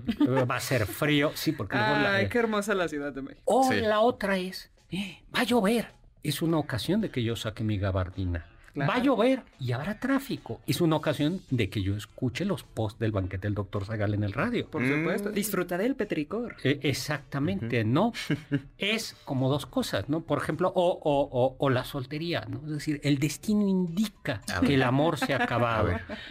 va 0.50 0.56
a 0.56 0.60
ser 0.60 0.86
frío, 0.86 1.30
sí, 1.34 1.52
porque 1.52 1.76
luego 1.76 1.92
la- 1.92 2.14
Ay, 2.16 2.28
qué 2.28 2.38
hermosa 2.38 2.74
la 2.74 2.88
Ciudad 2.88 3.12
de 3.12 3.22
México. 3.22 3.42
o 3.44 3.64
Sí. 3.70 3.80
la 3.80 4.00
otra 4.00 4.36
es, 4.38 4.70
eh, 4.90 5.22
va 5.34 5.40
a 5.40 5.44
llover. 5.44 5.88
Es 6.22 6.42
una 6.42 6.58
ocasión 6.58 7.00
de 7.00 7.10
que 7.10 7.22
yo 7.22 7.36
saque 7.36 7.64
mi 7.64 7.78
gabardina. 7.78 8.46
Claro. 8.72 8.90
Va 8.92 8.96
a 8.98 9.02
llover 9.02 9.42
y 9.58 9.72
habrá 9.72 9.98
tráfico. 9.98 10.60
Es 10.66 10.80
una 10.80 10.96
ocasión 10.96 11.40
de 11.50 11.68
que 11.68 11.82
yo 11.82 11.96
escuche 11.96 12.44
los 12.44 12.62
posts 12.62 13.00
del 13.00 13.10
banquete 13.10 13.48
del 13.48 13.54
doctor 13.54 13.84
Zagal 13.84 14.14
en 14.14 14.22
el 14.24 14.32
radio. 14.32 14.66
Por 14.68 14.82
Mm. 14.82 14.98
supuesto. 15.00 15.30
Disfrutaré 15.32 15.86
el 15.86 15.96
petricor. 15.96 16.56
Eh, 16.62 16.78
exactamente, 16.82 17.84
¿no? 17.84 18.12
es 18.78 19.16
como 19.24 19.48
dos 19.50 19.66
cosas, 19.66 20.08
¿no? 20.08 20.20
Por 20.20 20.38
ejemplo, 20.38 20.72
o, 20.74 20.90
o- 21.02 21.28
o- 21.32 21.56
o 21.58 21.70
la 21.70 21.84
soltería, 21.84 22.46
¿no? 22.48 22.58
Es 22.66 22.70
decir, 22.72 23.00
el 23.02 23.18
destino 23.18 23.66
indica 23.66 24.40
que 24.64 24.74
el 24.74 24.82
amor 24.84 25.18
se 25.18 25.34
ha 25.34 25.38
acabado. 25.44 25.90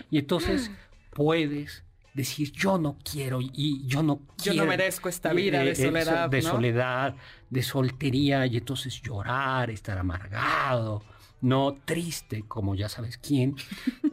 Y 0.09 0.17
entonces 0.19 0.71
puedes 1.11 1.83
decir, 2.13 2.51
yo 2.51 2.77
no 2.77 2.97
quiero 3.09 3.39
y 3.41 3.85
yo 3.85 4.01
no 4.01 4.19
Yo 4.37 4.51
quiero. 4.51 4.63
no 4.63 4.69
merezco 4.69 5.09
esta 5.09 5.31
vida 5.33 5.59
de 5.63 5.71
Eh, 5.71 5.75
soledad, 5.75 6.29
De 6.29 6.41
¿no? 6.41 6.49
soledad, 6.51 7.15
de 7.49 7.63
soltería, 7.63 8.45
y 8.45 8.57
entonces 8.57 9.01
llorar, 9.01 9.69
estar 9.69 9.97
amargado, 9.97 11.03
no 11.41 11.77
triste, 11.85 12.43
como 12.47 12.75
ya 12.75 12.89
sabes 12.89 13.17
quién. 13.17 13.55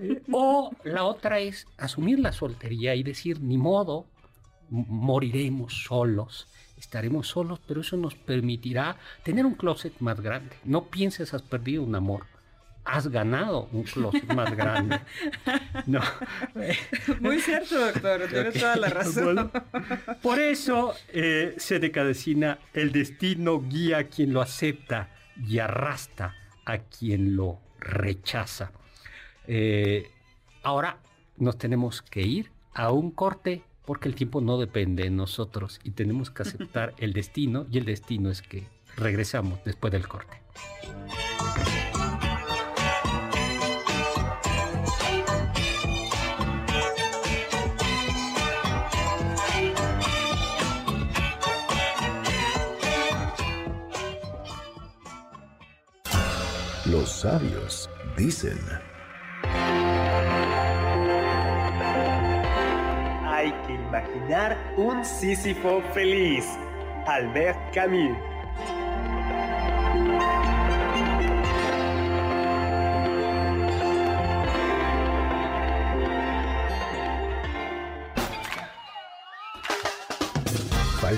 Eh, 0.00 0.22
o 0.32 0.70
la 0.84 1.04
otra 1.04 1.38
es 1.40 1.66
asumir 1.78 2.18
la 2.20 2.32
soltería 2.32 2.94
y 2.94 3.02
decir, 3.02 3.40
ni 3.40 3.58
modo, 3.58 4.06
moriremos 4.70 5.84
solos. 5.84 6.48
Estaremos 6.78 7.28
solos, 7.28 7.60
pero 7.66 7.80
eso 7.80 7.96
nos 7.96 8.14
permitirá 8.14 8.96
tener 9.22 9.46
un 9.46 9.54
closet 9.54 9.94
más 10.00 10.20
grande. 10.20 10.56
No 10.64 10.84
pienses 10.84 11.32
has 11.34 11.42
perdido 11.42 11.82
un 11.82 11.94
amor. 11.94 12.26
Has 12.84 13.08
ganado 13.08 13.68
un 13.72 13.82
closet 13.82 14.32
más 14.32 14.54
grande. 14.56 15.00
No. 15.86 16.00
Muy 17.20 17.38
cierto, 17.38 17.78
doctor. 17.78 18.26
Tienes 18.30 18.54
toda 18.54 18.76
la 18.76 18.88
razón. 18.88 19.24
Bueno, 19.24 19.50
por 20.20 20.40
eso 20.40 20.94
eh, 21.12 21.54
se 21.58 21.78
decadecina 21.78 22.58
el 22.74 22.90
destino 22.90 23.60
guía 23.60 23.98
a 23.98 24.04
quien 24.04 24.32
lo 24.32 24.40
acepta 24.40 25.10
y 25.46 25.60
arrastra 25.60 26.34
a 26.66 26.78
quien 26.78 27.36
lo 27.36 27.58
rechaza. 27.80 28.72
Eh, 29.46 30.10
ahora 30.62 30.98
nos 31.38 31.56
tenemos 31.56 32.02
que 32.02 32.22
ir 32.22 32.50
a 32.74 32.92
un 32.92 33.10
corte 33.10 33.62
porque 33.86 34.08
el 34.08 34.14
tiempo 34.14 34.40
no 34.40 34.58
depende 34.58 35.04
de 35.04 35.10
nosotros 35.10 35.80
y 35.84 35.92
tenemos 35.92 36.30
que 36.30 36.42
aceptar 36.42 36.92
el 36.98 37.12
destino 37.12 37.66
y 37.70 37.78
el 37.78 37.84
destino 37.86 38.30
es 38.30 38.42
que 38.42 38.66
regresamos 38.96 39.60
después 39.64 39.92
del 39.92 40.06
corte. 40.06 40.42
Los 57.06 57.20
sabios 57.20 57.88
dicen. 58.16 58.58
Hay 63.24 63.52
que 63.64 63.74
imaginar 63.74 64.74
un 64.76 65.04
Sísifo 65.04 65.82
feliz. 65.94 66.44
Albert 67.06 67.56
Camus. 67.72 68.35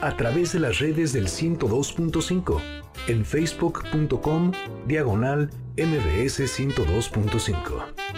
a 0.00 0.16
través 0.16 0.52
de 0.52 0.60
las 0.60 0.78
redes 0.78 1.12
del 1.12 1.26
102.5 1.26 2.60
en 3.08 3.24
facebook.com 3.24 4.52
diagonal 4.86 5.50
mbs 5.76 6.40
102.5. 6.40 8.17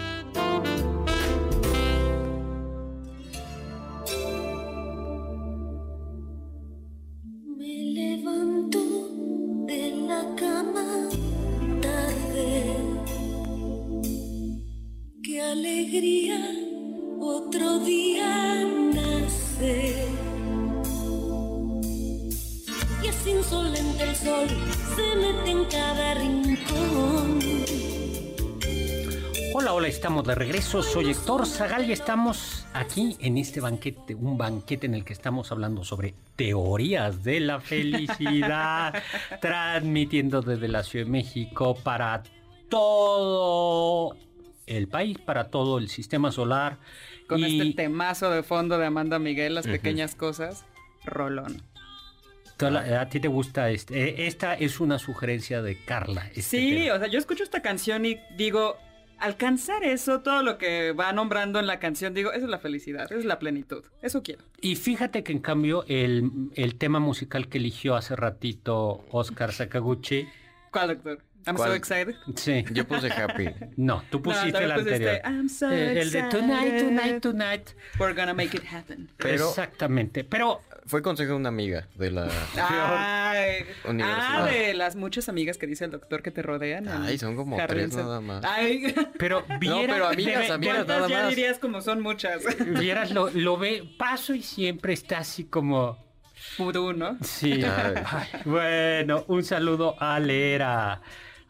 Soy 30.71 31.11
Héctor 31.11 31.45
Zagal 31.45 31.87
y 31.89 31.91
estamos 31.91 32.65
aquí 32.73 33.15
en 33.19 33.37
este 33.37 33.59
banquete, 33.59 34.15
un 34.15 34.37
banquete 34.37 34.85
en 34.87 34.95
el 34.95 35.03
que 35.03 35.11
estamos 35.13 35.51
hablando 35.51 35.83
sobre 35.83 36.13
teorías 36.35 37.23
de 37.23 37.39
la 37.41 37.59
felicidad, 37.59 38.93
transmitiendo 39.41 40.41
desde 40.41 40.67
la 40.69 40.83
Ciudad 40.83 41.05
de 41.05 41.11
México 41.11 41.75
para 41.83 42.23
todo 42.69 44.15
el 44.65 44.87
país, 44.87 45.17
para 45.19 45.49
todo 45.49 45.77
el 45.77 45.89
sistema 45.89 46.31
solar. 46.31 46.79
Con 47.27 47.39
y 47.39 47.59
este 47.59 47.75
temazo 47.75 48.29
de 48.31 48.41
fondo 48.41 48.77
de 48.77 48.85
Amanda 48.85 49.19
Miguel, 49.19 49.55
las 49.55 49.67
pequeñas 49.67 50.15
cosas. 50.15 50.65
Rolón. 51.05 51.61
La- 52.59 53.01
a 53.01 53.09
ti 53.09 53.19
te 53.19 53.27
gusta 53.27 53.69
este. 53.71 54.09
eh, 54.23 54.27
Esta 54.27 54.53
es 54.53 54.79
una 54.79 54.99
sugerencia 54.99 55.61
de 55.61 55.83
Carla. 55.83 56.27
este 56.29 56.41
Sí, 56.41 56.73
tema. 56.83 56.95
o 56.95 56.99
sea, 56.99 57.07
yo 57.07 57.17
escucho 57.19 57.43
esta 57.43 57.61
canción 57.61 58.05
y 58.05 58.17
digo, 58.37 58.77
alcanzar 59.21 59.83
eso, 59.83 60.21
todo 60.21 60.43
lo 60.43 60.57
que 60.57 60.91
va 60.91 61.13
nombrando 61.13 61.59
en 61.59 61.67
la 61.67 61.79
canción, 61.79 62.13
digo, 62.13 62.31
esa 62.33 62.45
es 62.45 62.49
la 62.49 62.59
felicidad, 62.59 63.05
esa 63.05 63.15
es 63.15 63.25
la 63.25 63.39
plenitud. 63.39 63.83
Eso 64.01 64.21
quiero. 64.23 64.43
Y 64.59 64.75
fíjate 64.75 65.23
que 65.23 65.31
en 65.31 65.39
cambio 65.39 65.85
el, 65.87 66.29
el 66.55 66.75
tema 66.75 66.99
musical 66.99 67.47
que 67.47 67.57
eligió 67.59 67.95
hace 67.95 68.15
ratito 68.15 69.05
Oscar 69.11 69.53
Sakaguchi, 69.53 70.27
¿Cuál, 70.71 70.87
doctor? 70.89 71.19
I'm 71.47 71.55
¿Cuál? 71.55 71.69
so 71.71 71.75
excited. 71.75 72.15
sí, 72.35 72.63
Yo 72.71 72.85
puse 72.87 73.09
happy. 73.11 73.45
no, 73.75 74.03
tú 74.11 74.17
No, 74.17 74.23
pusiste 74.23 74.51
también 74.51 74.71
el 74.71 74.83
pusiste, 74.83 75.09
anterior. 75.09 75.21
I'm 75.25 75.49
so 75.49 75.71
Eh, 75.71 75.99
el 76.01 76.11
de. 76.11 76.23
Tonight, 76.23 76.77
Tonight, 76.79 77.21
Tonight. 77.21 77.69
We're 77.99 78.13
gonna 78.13 78.33
make 78.33 78.55
it 78.55 78.63
happen. 78.71 79.09
Pero- 79.17 79.49
Exactamente, 79.49 80.23
pero 80.23 80.61
Fue 80.85 81.01
consejo 81.01 81.31
de 81.31 81.37
una 81.37 81.49
amiga 81.49 81.87
de 81.95 82.11
la... 82.11 82.27
Ay, 82.57 83.65
Universidad. 83.85 84.45
ah, 84.45 84.49
de 84.49 84.73
las 84.73 84.95
muchas 84.95 85.29
amigas 85.29 85.57
que 85.57 85.67
dice 85.67 85.85
el 85.85 85.91
doctor 85.91 86.21
que 86.21 86.31
te 86.31 86.41
rodean. 86.41 86.87
Ay, 86.87 87.17
son 87.17 87.35
como 87.35 87.57
tres 87.67 87.95
nada 87.95 88.19
más. 88.21 88.43
Ay, 88.45 88.93
pero 89.17 89.43
viera, 89.59 89.93
pero 89.93 90.07
amigas, 90.07 90.49
amigas, 90.49 90.75
¿cuántas 90.75 90.97
nada 90.97 91.07
ya 91.07 91.19
más. 91.23 91.29
dirías 91.29 91.59
como 91.59 91.81
son 91.81 92.01
muchas? 92.01 92.41
vieras 92.79 93.11
lo, 93.11 93.29
lo 93.29 93.57
ve 93.57 93.83
paso 93.97 94.33
y 94.33 94.41
siempre 94.41 94.93
está 94.93 95.19
así 95.19 95.45
como 95.45 95.97
Pudú, 96.57 96.93
¿no? 96.93 97.17
Sí. 97.21 97.63
Ay. 97.63 97.93
Ay, 98.05 98.27
bueno, 98.45 99.23
un 99.27 99.43
saludo 99.43 99.95
a 99.99 100.19
Lera. 100.19 101.01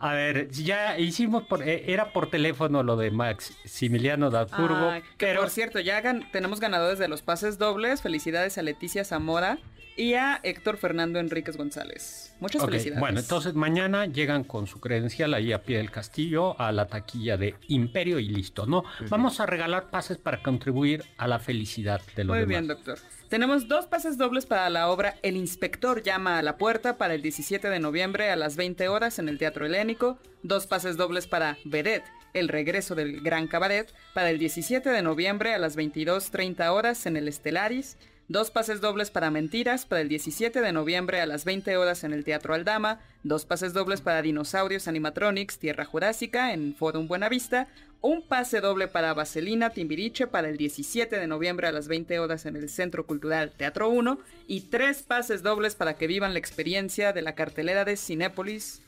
A 0.02 0.14
ver, 0.14 0.50
ya 0.50 0.98
hicimos 0.98 1.44
por, 1.44 1.62
eh, 1.62 1.84
era 1.94 2.12
por 2.12 2.30
teléfono 2.30 2.82
lo 2.82 2.98
de 2.98 3.12
Max 3.12 3.56
Similiano 3.66 4.32
que 4.32 5.26
pero 5.28 5.42
por 5.42 5.50
cierto, 5.52 5.80
ya 5.80 6.02
gan- 6.02 6.30
tenemos 6.32 6.60
ganadores 6.60 6.98
de 6.98 7.08
los 7.08 7.22
pases 7.22 7.58
dobles. 7.60 8.02
Felicidades 8.02 8.58
a 8.58 8.64
Leticia 8.64 9.04
Zamora 9.06 9.60
y 9.96 10.14
a 10.16 10.40
Héctor 10.42 10.78
Fernando 10.78 11.20
Enríquez 11.20 11.56
González. 11.58 12.34
Muchas 12.40 12.66
felicidades. 12.66 13.00
Bueno, 13.00 13.20
entonces 13.20 13.54
mañana 13.54 14.08
llegan 14.08 14.44
con 14.44 14.66
su 14.66 14.80
credencial 14.80 15.34
ahí 15.36 15.54
a 15.54 15.62
pie 15.62 15.78
del 15.78 15.92
castillo 15.92 16.60
a 16.60 16.72
la 16.72 16.88
taquilla 16.88 17.38
de 17.38 17.56
Imperio 17.68 18.18
y 18.18 18.28
listo, 18.30 18.66
¿no? 18.66 18.84
Vamos 19.10 19.40
a 19.40 19.46
regalar 19.46 19.92
pases 19.92 20.18
para 20.18 20.42
contribuir 20.42 21.04
a 21.18 21.28
la 21.28 21.38
felicidad 21.38 22.02
de 22.16 22.24
los 22.24 22.36
Muy 22.36 22.40
demás. 22.40 22.50
bien, 22.50 22.68
doctor. 22.68 22.98
Tenemos 23.32 23.70
dos 23.70 23.86
pases 23.86 24.18
dobles 24.18 24.46
para 24.46 24.70
la 24.70 24.90
obra 24.90 25.16
El 25.22 25.38
Inspector 25.38 26.04
llama 26.04 26.38
a 26.38 26.42
la 26.42 26.58
puerta 26.58 26.98
para 26.98 27.14
el 27.14 27.22
17 27.22 27.70
de 27.70 27.80
noviembre 27.80 28.30
a 28.30 28.36
las 28.36 28.58
20 28.58 28.90
horas 28.90 29.20
en 29.20 29.30
el 29.30 29.38
Teatro 29.38 29.66
Helénico. 29.66 30.20
Dos 30.44 30.68
pases 30.68 30.98
dobles 30.98 31.28
para 31.28 31.58
Vedette, 31.64 32.04
El 32.34 32.50
Regreso 32.50 32.94
del 32.94 33.22
Gran 33.22 33.48
Cabaret, 33.48 33.94
para 34.14 34.32
el 34.32 34.38
17 34.38 34.90
de 34.90 35.02
noviembre 35.02 35.54
a 35.54 35.60
las 35.60 35.78
22.30 35.78 36.74
horas 36.74 37.06
en 37.06 37.16
el 37.16 37.30
Estelaris. 37.30 37.98
Dos 38.28 38.52
pases 38.52 38.82
dobles 38.82 39.12
para 39.12 39.32
Mentiras 39.32 39.86
para 39.86 40.02
el 40.02 40.10
17 40.10 40.60
de 40.60 40.74
noviembre 40.74 41.22
a 41.22 41.26
las 41.26 41.46
20 41.46 41.78
horas 41.78 42.04
en 42.04 42.12
el 42.12 42.26
Teatro 42.26 42.54
Aldama. 42.54 43.00
Dos 43.24 43.46
pases 43.46 43.72
dobles 43.72 44.02
para 44.02 44.22
Dinosaurios 44.22 44.90
Animatronics 44.90 45.58
Tierra 45.58 45.86
Jurásica 45.86 46.52
en 46.52 46.76
Forum 46.76 47.08
Buenavista. 47.08 47.70
Un 48.02 48.24
pase 48.24 48.62
doble 48.62 48.88
para 48.88 49.14
Vaselina 49.14 49.70
Timbiriche 49.70 50.26
para 50.26 50.50
el 50.50 50.58
17 50.58 51.20
de 51.20 51.28
noviembre 51.28 51.68
a 51.68 51.72
las 51.72 51.88
20 51.88 52.18
horas 52.18 52.48
en 52.48 52.56
el 52.56 52.68
Centro 52.68 53.06
Cultural 53.06 53.52
Teatro 53.56 53.90
1. 53.90 54.20
Y 54.48 54.62
tres 54.62 55.04
pases 55.04 55.44
dobles 55.44 55.76
para 55.76 55.96
que 55.98 56.08
vivan 56.08 56.34
la 56.34 56.40
experiencia 56.40 57.14
de 57.14 57.22
la 57.22 57.36
cartelera 57.36 57.86
de 57.86 57.98
Cinépolis. 57.98 58.82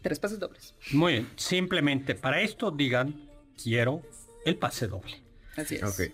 Tres 0.00 0.18
pases 0.18 0.38
dobles. 0.38 0.74
Muy 0.92 1.12
bien, 1.12 1.28
simplemente 1.36 2.14
para 2.14 2.40
esto 2.40 2.70
digan, 2.70 3.28
quiero 3.62 4.02
el 4.46 4.56
pase 4.56 4.86
doble. 4.86 5.20
Así 5.56 5.74
es. 5.74 5.82
Ok. 5.82 6.10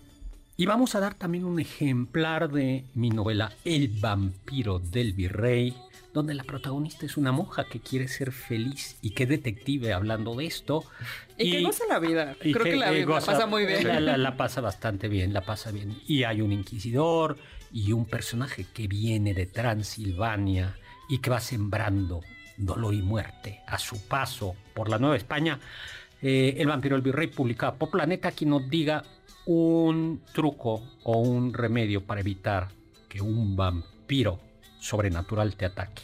Y 0.57 0.65
vamos 0.65 0.95
a 0.95 0.99
dar 0.99 1.15
también 1.15 1.45
un 1.45 1.59
ejemplar 1.59 2.49
de 2.49 2.85
mi 2.93 3.09
novela 3.09 3.53
El 3.65 3.89
vampiro 3.89 4.79
del 4.79 5.13
virrey, 5.13 5.75
donde 6.15 6.33
la 6.33 6.43
protagonista 6.45 7.05
es 7.05 7.17
una 7.17 7.31
monja 7.33 7.65
que 7.65 7.79
quiere 7.81 8.07
ser 8.07 8.31
feliz 8.31 8.97
y 9.01 9.11
que 9.11 9.25
detective 9.25 9.91
hablando 9.93 10.33
de 10.33 10.45
esto. 10.45 10.83
Y, 11.37 11.51
que 11.51 11.61
goza 11.63 11.83
la 11.89 11.99
vida. 11.99 12.35
y 12.41 12.53
Creo 12.53 12.63
que, 12.63 12.75
la, 12.77 12.91
eh, 12.93 13.01
la 13.01 13.05
goza- 13.05 13.33
pasa 13.33 13.45
muy 13.45 13.65
bien. 13.65 13.85
La, 13.87 13.99
la- 13.99 14.17
la 14.17 14.37
pasa 14.37 14.61
bastante 14.61 15.09
bien, 15.09 15.33
la 15.33 15.41
pasa 15.41 15.71
bien. 15.71 15.95
Y 16.07 16.23
hay 16.23 16.39
un 16.41 16.51
inquisidor 16.53 17.37
y 17.71 17.91
un 17.91 18.05
personaje 18.05 18.65
que 18.73 18.87
viene 18.87 19.33
de 19.33 19.45
Transilvania 19.45 20.77
y 21.09 21.17
que 21.19 21.29
va 21.29 21.39
sembrando 21.41 22.21
dolor 22.57 22.93
y 22.93 23.01
muerte 23.01 23.59
a 23.67 23.77
su 23.77 23.99
paso 24.07 24.55
por 24.73 24.87
la 24.89 24.97
Nueva 24.97 25.17
España. 25.17 25.59
Eh, 26.21 26.55
el 26.57 26.67
vampiro 26.67 26.95
del 26.95 27.03
virrey 27.03 27.27
publicado 27.27 27.75
por 27.75 27.91
Planeta 27.91 28.31
quien 28.31 28.51
nos 28.51 28.69
diga 28.69 29.03
un 29.45 30.21
truco 30.33 30.81
o 31.03 31.19
un 31.19 31.53
remedio 31.53 32.01
para 32.05 32.21
evitar 32.21 32.69
que 33.09 33.19
un 33.21 33.55
vampiro 33.57 34.39
sobrenatural 34.85 35.55
te 35.55 35.65
ataque. 35.65 36.03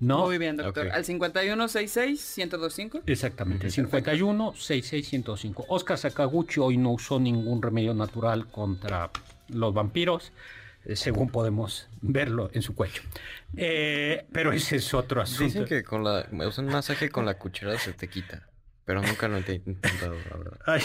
¿No? 0.00 0.26
Muy 0.26 0.38
bien, 0.38 0.56
doctor. 0.56 0.90
Al 0.90 1.04
5166-1025. 1.04 3.02
Exactamente, 3.06 3.70
51 3.70 4.54
66 4.54 5.08
105. 5.08 5.66
Oscar 5.68 5.96
Sakaguchi 5.96 6.60
hoy 6.60 6.76
no 6.76 6.90
usó 6.90 7.18
ningún 7.18 7.62
remedio 7.62 7.94
natural 7.94 8.48
contra 8.50 9.10
los 9.48 9.72
vampiros, 9.72 10.32
eh, 10.84 10.96
según 10.96 11.30
podemos 11.30 11.88
verlo 12.02 12.50
en 12.52 12.60
su 12.62 12.74
cuello. 12.74 13.00
Eh, 13.56 14.26
pero 14.32 14.52
ese 14.52 14.76
es 14.76 14.92
otro 14.92 15.22
asunto. 15.22 15.44
Dicen 15.44 15.64
que 15.64 15.82
con 15.84 16.04
la... 16.04 16.28
un 16.30 16.66
masaje 16.66 17.08
con 17.08 17.24
la 17.24 17.38
cuchara 17.38 17.78
se 17.78 17.94
te 17.94 18.08
quita. 18.08 18.48
Pero 18.84 19.00
nunca 19.00 19.28
lo 19.28 19.38
he 19.38 19.62
intentado, 19.64 20.14
la 20.30 20.36
verdad. 20.36 20.58
Ay, 20.66 20.82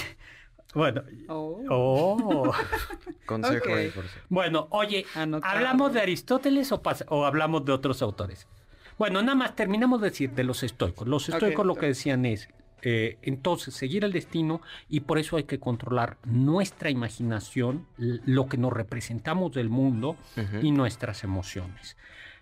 bueno, 0.74 1.04
Oh. 1.28 1.64
oh. 1.70 2.54
Consejo 3.26 3.70
bueno, 4.30 4.68
oye, 4.72 5.06
Anotado. 5.16 5.56
¿hablamos 5.56 5.94
de 5.94 6.02
Aristóteles 6.02 6.72
o, 6.72 6.82
o 7.10 7.26
hablamos 7.26 7.66
de 7.66 7.72
otros 7.72 8.02
autores? 8.02 8.48
Bueno, 8.98 9.22
nada 9.22 9.36
más 9.36 9.56
terminamos 9.56 10.02
de 10.02 10.10
decir 10.10 10.32
de 10.32 10.44
los 10.44 10.62
estoicos. 10.62 11.08
Los 11.08 11.30
estoicos 11.30 11.66
lo 11.66 11.76
que 11.76 11.88
decían 11.88 12.26
es, 12.26 12.50
eh, 12.82 13.18
entonces, 13.22 13.74
seguir 13.74 14.04
el 14.04 14.12
destino 14.12 14.62
y 14.90 15.02
por 15.02 15.20
eso 15.20 15.38
hay 15.38 15.44
que 15.46 15.60
controlar 15.60 16.18
nuestra 16.26 16.90
imaginación, 16.90 17.88
lo 17.98 18.48
que 18.48 18.58
nos 18.58 18.74
representamos 18.74 19.54
del 19.54 19.70
mundo 19.70 20.18
y 20.62 20.72
nuestras 20.72 21.24
emociones. 21.24 21.98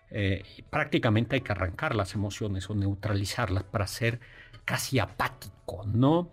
Eh, 0.10 0.44
prácticamente 0.70 1.36
hay 1.36 1.42
que 1.42 1.52
arrancar 1.52 1.94
las 1.96 2.14
emociones 2.16 2.70
o 2.70 2.76
neutralizarlas 2.76 3.64
para 3.64 3.88
ser 3.88 4.20
casi 4.66 5.00
apático, 5.00 5.84
¿no? 5.86 6.30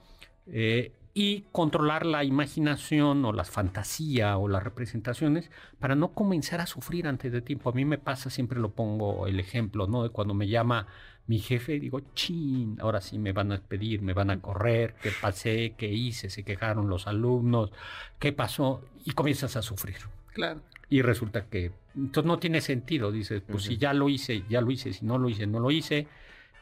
Eh, 0.46 0.92
y 1.16 1.44
controlar 1.52 2.04
la 2.04 2.24
imaginación 2.24 3.24
o 3.24 3.32
la 3.32 3.44
fantasía 3.44 4.36
o 4.36 4.48
las 4.48 4.64
representaciones 4.64 5.48
para 5.78 5.94
no 5.94 6.12
comenzar 6.12 6.60
a 6.60 6.66
sufrir 6.66 7.06
antes 7.06 7.30
de 7.30 7.40
tiempo. 7.40 7.70
A 7.70 7.72
mí 7.72 7.84
me 7.84 7.98
pasa, 7.98 8.30
siempre 8.30 8.58
lo 8.58 8.72
pongo 8.72 9.28
el 9.28 9.38
ejemplo, 9.38 9.86
¿no? 9.86 10.02
De 10.02 10.10
cuando 10.10 10.34
me 10.34 10.48
llama 10.48 10.88
mi 11.28 11.38
jefe, 11.38 11.78
digo, 11.78 12.00
chin, 12.14 12.76
ahora 12.80 13.00
sí 13.00 13.18
me 13.18 13.32
van 13.32 13.52
a 13.52 13.56
despedir, 13.56 14.02
me 14.02 14.12
van 14.12 14.30
a 14.30 14.40
correr, 14.40 14.96
¿qué 15.00 15.12
pasé? 15.22 15.74
¿Qué 15.78 15.88
hice? 15.88 16.28
Se 16.30 16.42
quejaron 16.42 16.88
los 16.88 17.06
alumnos, 17.06 17.70
¿qué 18.18 18.32
pasó? 18.32 18.82
Y 19.04 19.12
comienzas 19.12 19.56
a 19.56 19.62
sufrir. 19.62 19.98
Claro. 20.32 20.62
Y 20.90 21.00
resulta 21.02 21.46
que 21.46 21.70
entonces 21.94 22.26
no 22.26 22.38
tiene 22.38 22.60
sentido. 22.60 23.12
Dices, 23.12 23.40
pues 23.46 23.62
si 23.62 23.78
ya 23.78 23.94
lo 23.94 24.08
hice, 24.08 24.42
ya 24.48 24.60
lo 24.60 24.70
hice. 24.72 24.92
Si 24.92 25.06
no 25.06 25.16
lo 25.16 25.28
hice, 25.28 25.46
no 25.46 25.60
lo 25.60 25.70
hice. 25.70 26.08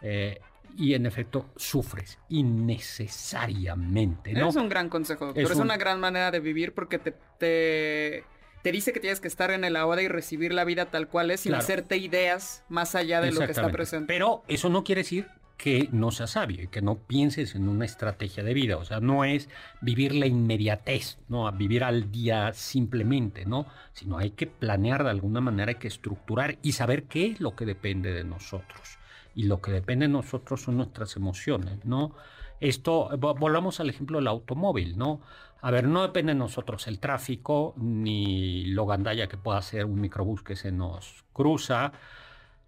Eh, 0.03 0.41
y 0.77 0.95
en 0.95 1.07
efecto 1.07 1.47
sufres 1.57 2.19
innecesariamente, 2.29 4.33
¿no? 4.33 4.49
Es 4.49 4.57
un 4.57 4.69
gran 4.69 4.89
consejo, 4.89 5.27
doctor. 5.27 5.43
Es 5.45 5.51
Es, 5.51 5.57
un- 5.57 5.63
una 5.63 5.77
gran 5.77 6.01
manera 6.01 6.31
de 6.31 6.41
vivir 6.41 6.75
porque 6.75 6.99
te, 6.99 7.13
te, 7.39 8.25
te 8.63 8.73
dice 8.73 8.93
que 8.93 9.01
tienes 9.01 9.21
que 9.21 9.29
estar 9.29 9.51
en 9.51 9.65
el 9.65 9.77
ahora 9.77 10.03
y 10.03 10.09
recibir 10.09 10.53
la 10.53 10.65
vida 10.65 10.87
tal 10.87 11.09
cual 11.09 11.31
es 11.31 11.41
sin 11.41 11.51
Claro. 11.51 11.63
hacerte 11.65 11.97
ideas 11.97 12.65
más 12.69 12.95
allá 12.95 13.21
de 13.21 13.33
lo 13.33 13.41
que 13.41 13.53
está 13.53 13.71
presente. 13.71 14.13
Pero 14.13 14.43
eso 14.49 14.69
no 14.69 14.85
quiere 14.85 15.01
decir 15.03 15.27
que 15.59 15.89
no 15.93 16.11
seas 16.11 16.31
sabio 16.33 16.65
y 16.65 16.67
que 16.67 16.83
no 16.83 16.97
pienses 16.97 17.55
en 17.55 17.69
una 17.69 17.85
estrategia 17.85 18.43
de 18.43 18.53
vida. 18.53 18.79
O 18.79 18.85
sea, 18.85 18.99
no 18.99 19.25
es 19.25 19.49
vivir 19.81 20.13
la 20.13 20.27
inmediatez, 20.27 21.19
¿no? 21.29 21.47
A 21.47 21.53
vivir 21.53 21.85
al 21.85 22.11
día 22.11 22.53
simplemente, 22.53 23.45
¿no? 23.47 23.67
Sino 23.93 24.19
hay 24.19 24.31
que 24.31 24.49
planear 24.49 25.05
de 25.05 25.11
alguna 25.11 25.41
manera, 25.41 25.69
hay 25.71 25.77
que 25.77 25.87
estructurar 25.87 26.59
y 26.63 26.73
saber 26.73 27.05
qué 27.05 27.27
es 27.27 27.41
lo 27.41 27.55
que 27.55 27.65
depende 27.65 28.13
de 28.13 28.25
nosotros. 28.25 28.99
Y 29.35 29.45
lo 29.45 29.61
que 29.61 29.71
depende 29.73 30.07
de 30.07 30.13
nosotros 30.13 30.61
son 30.63 30.77
nuestras 30.77 31.17
emociones, 31.17 31.85
¿no? 31.85 32.15
Esto, 32.61 33.09
vo- 33.19 33.39
volvamos 33.39 33.81
al 33.81 33.91
ejemplo 33.91 34.19
del 34.19 34.29
automóvil, 34.29 34.97
¿no? 34.99 35.21
A 35.63 35.71
ver, 35.71 35.85
no 35.89 36.03
depende 36.03 36.33
de 36.33 36.39
nosotros 36.39 36.87
el 36.89 36.99
tráfico, 36.99 37.75
ni 37.77 38.65
lo 38.67 38.85
gandalla 38.87 39.29
que 39.29 39.37
pueda 39.37 39.63
ser 39.63 39.85
un 39.87 40.01
microbús 40.01 40.43
que 40.43 40.57
se 40.57 40.73
nos 40.73 41.25
cruza. 41.33 41.93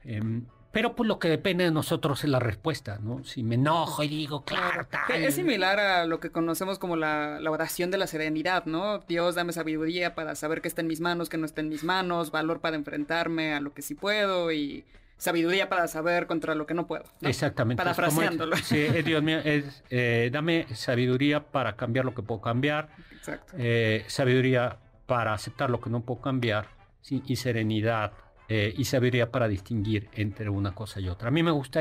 em, 0.04 0.46
pero 0.72 0.96
pues 0.96 1.06
lo 1.06 1.20
que 1.20 1.28
depende 1.28 1.62
de 1.64 1.70
nosotros 1.70 2.24
es 2.24 2.30
la 2.30 2.40
respuesta, 2.40 2.98
¿no? 3.00 3.22
Si 3.24 3.44
me 3.44 3.54
enojo 3.54 4.02
y 4.02 4.08
digo, 4.08 4.44
claro, 4.44 4.84
tal. 4.90 5.06
Que 5.06 5.26
Es 5.26 5.36
similar 5.36 5.78
a 5.78 6.04
lo 6.04 6.18
que 6.18 6.30
conocemos 6.30 6.80
como 6.80 6.96
la, 6.96 7.38
la 7.40 7.50
oración 7.52 7.92
de 7.92 7.98
la 7.98 8.08
serenidad, 8.08 8.64
¿no? 8.66 8.98
Dios, 8.98 9.36
dame 9.36 9.52
sabiduría 9.52 10.16
para 10.16 10.34
saber 10.34 10.60
qué 10.62 10.66
está 10.68 10.80
en 10.80 10.88
mis 10.88 11.00
manos, 11.00 11.28
qué 11.28 11.36
no 11.38 11.46
está 11.46 11.60
en 11.60 11.68
mis 11.68 11.84
manos, 11.84 12.32
valor 12.32 12.60
para 12.60 12.74
enfrentarme 12.74 13.54
a 13.54 13.60
lo 13.60 13.72
que 13.72 13.82
sí 13.82 13.94
puedo 13.94 14.50
y 14.50 14.84
sabiduría 15.16 15.68
para 15.68 15.86
saber 15.88 16.26
contra 16.26 16.54
lo 16.54 16.66
que 16.66 16.74
no 16.74 16.86
puedo. 16.86 17.04
¿no? 17.20 17.28
Exactamente. 17.28 17.82
como 17.82 17.90
es- 17.90 17.96
Parafraseándolo. 17.96 18.56
Sí, 18.56 18.78
eh, 18.78 19.02
Dios 19.02 19.22
mío, 19.22 19.38
es, 19.44 19.82
eh, 19.90 20.30
dame 20.32 20.66
sabiduría 20.74 21.40
para 21.44 21.76
cambiar 21.76 22.04
lo 22.04 22.14
que 22.14 22.22
puedo 22.22 22.40
cambiar, 22.40 22.88
Exacto. 23.12 23.54
eh, 23.58 24.04
sabiduría 24.08 24.78
para 25.06 25.32
aceptar 25.34 25.70
lo 25.70 25.80
que 25.80 25.90
no 25.90 26.00
puedo 26.00 26.20
cambiar, 26.20 26.68
sí, 27.00 27.22
y 27.26 27.36
serenidad 27.36 28.12
eh, 28.48 28.74
y 28.76 28.84
sabiduría 28.84 29.30
para 29.30 29.48
distinguir 29.48 30.08
entre 30.12 30.48
una 30.50 30.74
cosa 30.74 31.00
y 31.00 31.08
otra. 31.08 31.28
A 31.28 31.30
mí 31.30 31.42
me 31.42 31.50
gusta 31.50 31.80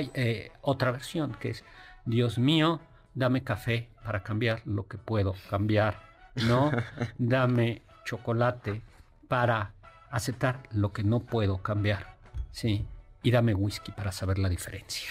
otra 0.62 0.92
versión 0.92 1.34
que 1.40 1.50
es, 1.50 1.64
Dios 2.06 2.38
mío, 2.38 2.80
dame 3.14 3.44
café 3.44 3.90
para 4.04 4.24
cambiar 4.24 4.62
lo 4.66 4.88
que 4.88 4.98
puedo 4.98 5.36
cambiar, 5.50 6.00
¿no? 6.48 6.72
dame 7.18 7.82
chocolate 8.06 8.82
para 9.28 9.72
aceptar 10.10 10.64
lo 10.72 10.94
que 10.94 11.04
no 11.04 11.20
puedo 11.22 11.58
cambiar, 11.62 12.16
¿sí? 12.52 12.86
Y 13.24 13.32
dame 13.32 13.54
whisky 13.54 13.92
para 13.94 14.12
saber 14.12 14.38
la 14.38 14.50
diferencia. 14.50 15.10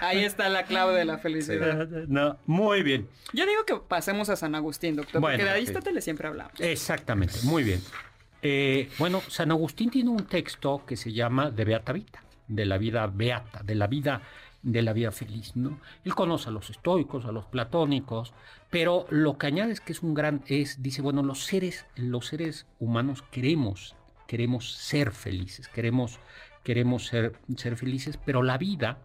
Ahí 0.00 0.24
está 0.24 0.48
la 0.48 0.64
clave 0.64 0.94
de 0.98 1.04
la 1.04 1.18
felicidad. 1.18 1.86
No, 2.08 2.36
muy 2.46 2.82
bien. 2.82 3.08
Yo 3.32 3.46
digo 3.46 3.64
que 3.64 3.76
pasemos 3.76 4.28
a 4.28 4.36
San 4.36 4.54
Agustín, 4.56 4.96
doctor, 4.96 5.20
Bueno, 5.20 5.36
porque 5.36 5.44
de. 5.44 5.50
Aristóteles 5.50 6.02
siempre 6.02 6.26
hablamos. 6.26 6.60
Exactamente, 6.60 7.38
muy 7.44 7.62
bien. 7.62 7.80
Eh, 8.42 8.88
bueno, 8.98 9.22
San 9.28 9.50
Agustín 9.52 9.90
tiene 9.90 10.10
un 10.10 10.26
texto 10.26 10.84
que 10.86 10.96
se 10.96 11.12
llama 11.12 11.50
De 11.50 11.64
Beata 11.64 11.92
Vita, 11.92 12.22
de 12.48 12.66
la 12.66 12.78
vida 12.78 13.06
beata, 13.06 13.62
de 13.62 13.74
la 13.74 13.86
vida 13.86 14.22
de 14.62 14.82
la 14.82 14.92
vida 14.92 15.12
feliz, 15.12 15.54
¿no? 15.54 15.78
Él 16.04 16.14
conoce 16.14 16.48
a 16.48 16.52
los 16.52 16.70
estoicos, 16.70 17.24
a 17.24 17.32
los 17.32 17.46
platónicos, 17.46 18.32
pero 18.70 19.06
lo 19.10 19.38
que 19.38 19.46
añade 19.46 19.72
es 19.72 19.80
que 19.80 19.92
es 19.92 20.02
un 20.02 20.14
gran, 20.14 20.42
es, 20.46 20.82
dice, 20.82 21.00
bueno, 21.00 21.22
los 21.22 21.44
seres, 21.44 21.86
los 21.96 22.26
seres 22.26 22.66
humanos 22.80 23.22
queremos, 23.30 23.94
queremos 24.28 24.74
ser 24.74 25.10
felices, 25.10 25.68
queremos, 25.68 26.20
queremos 26.62 27.06
ser, 27.06 27.32
ser 27.56 27.76
felices, 27.76 28.18
pero 28.22 28.42
la 28.42 28.58
vida, 28.58 28.98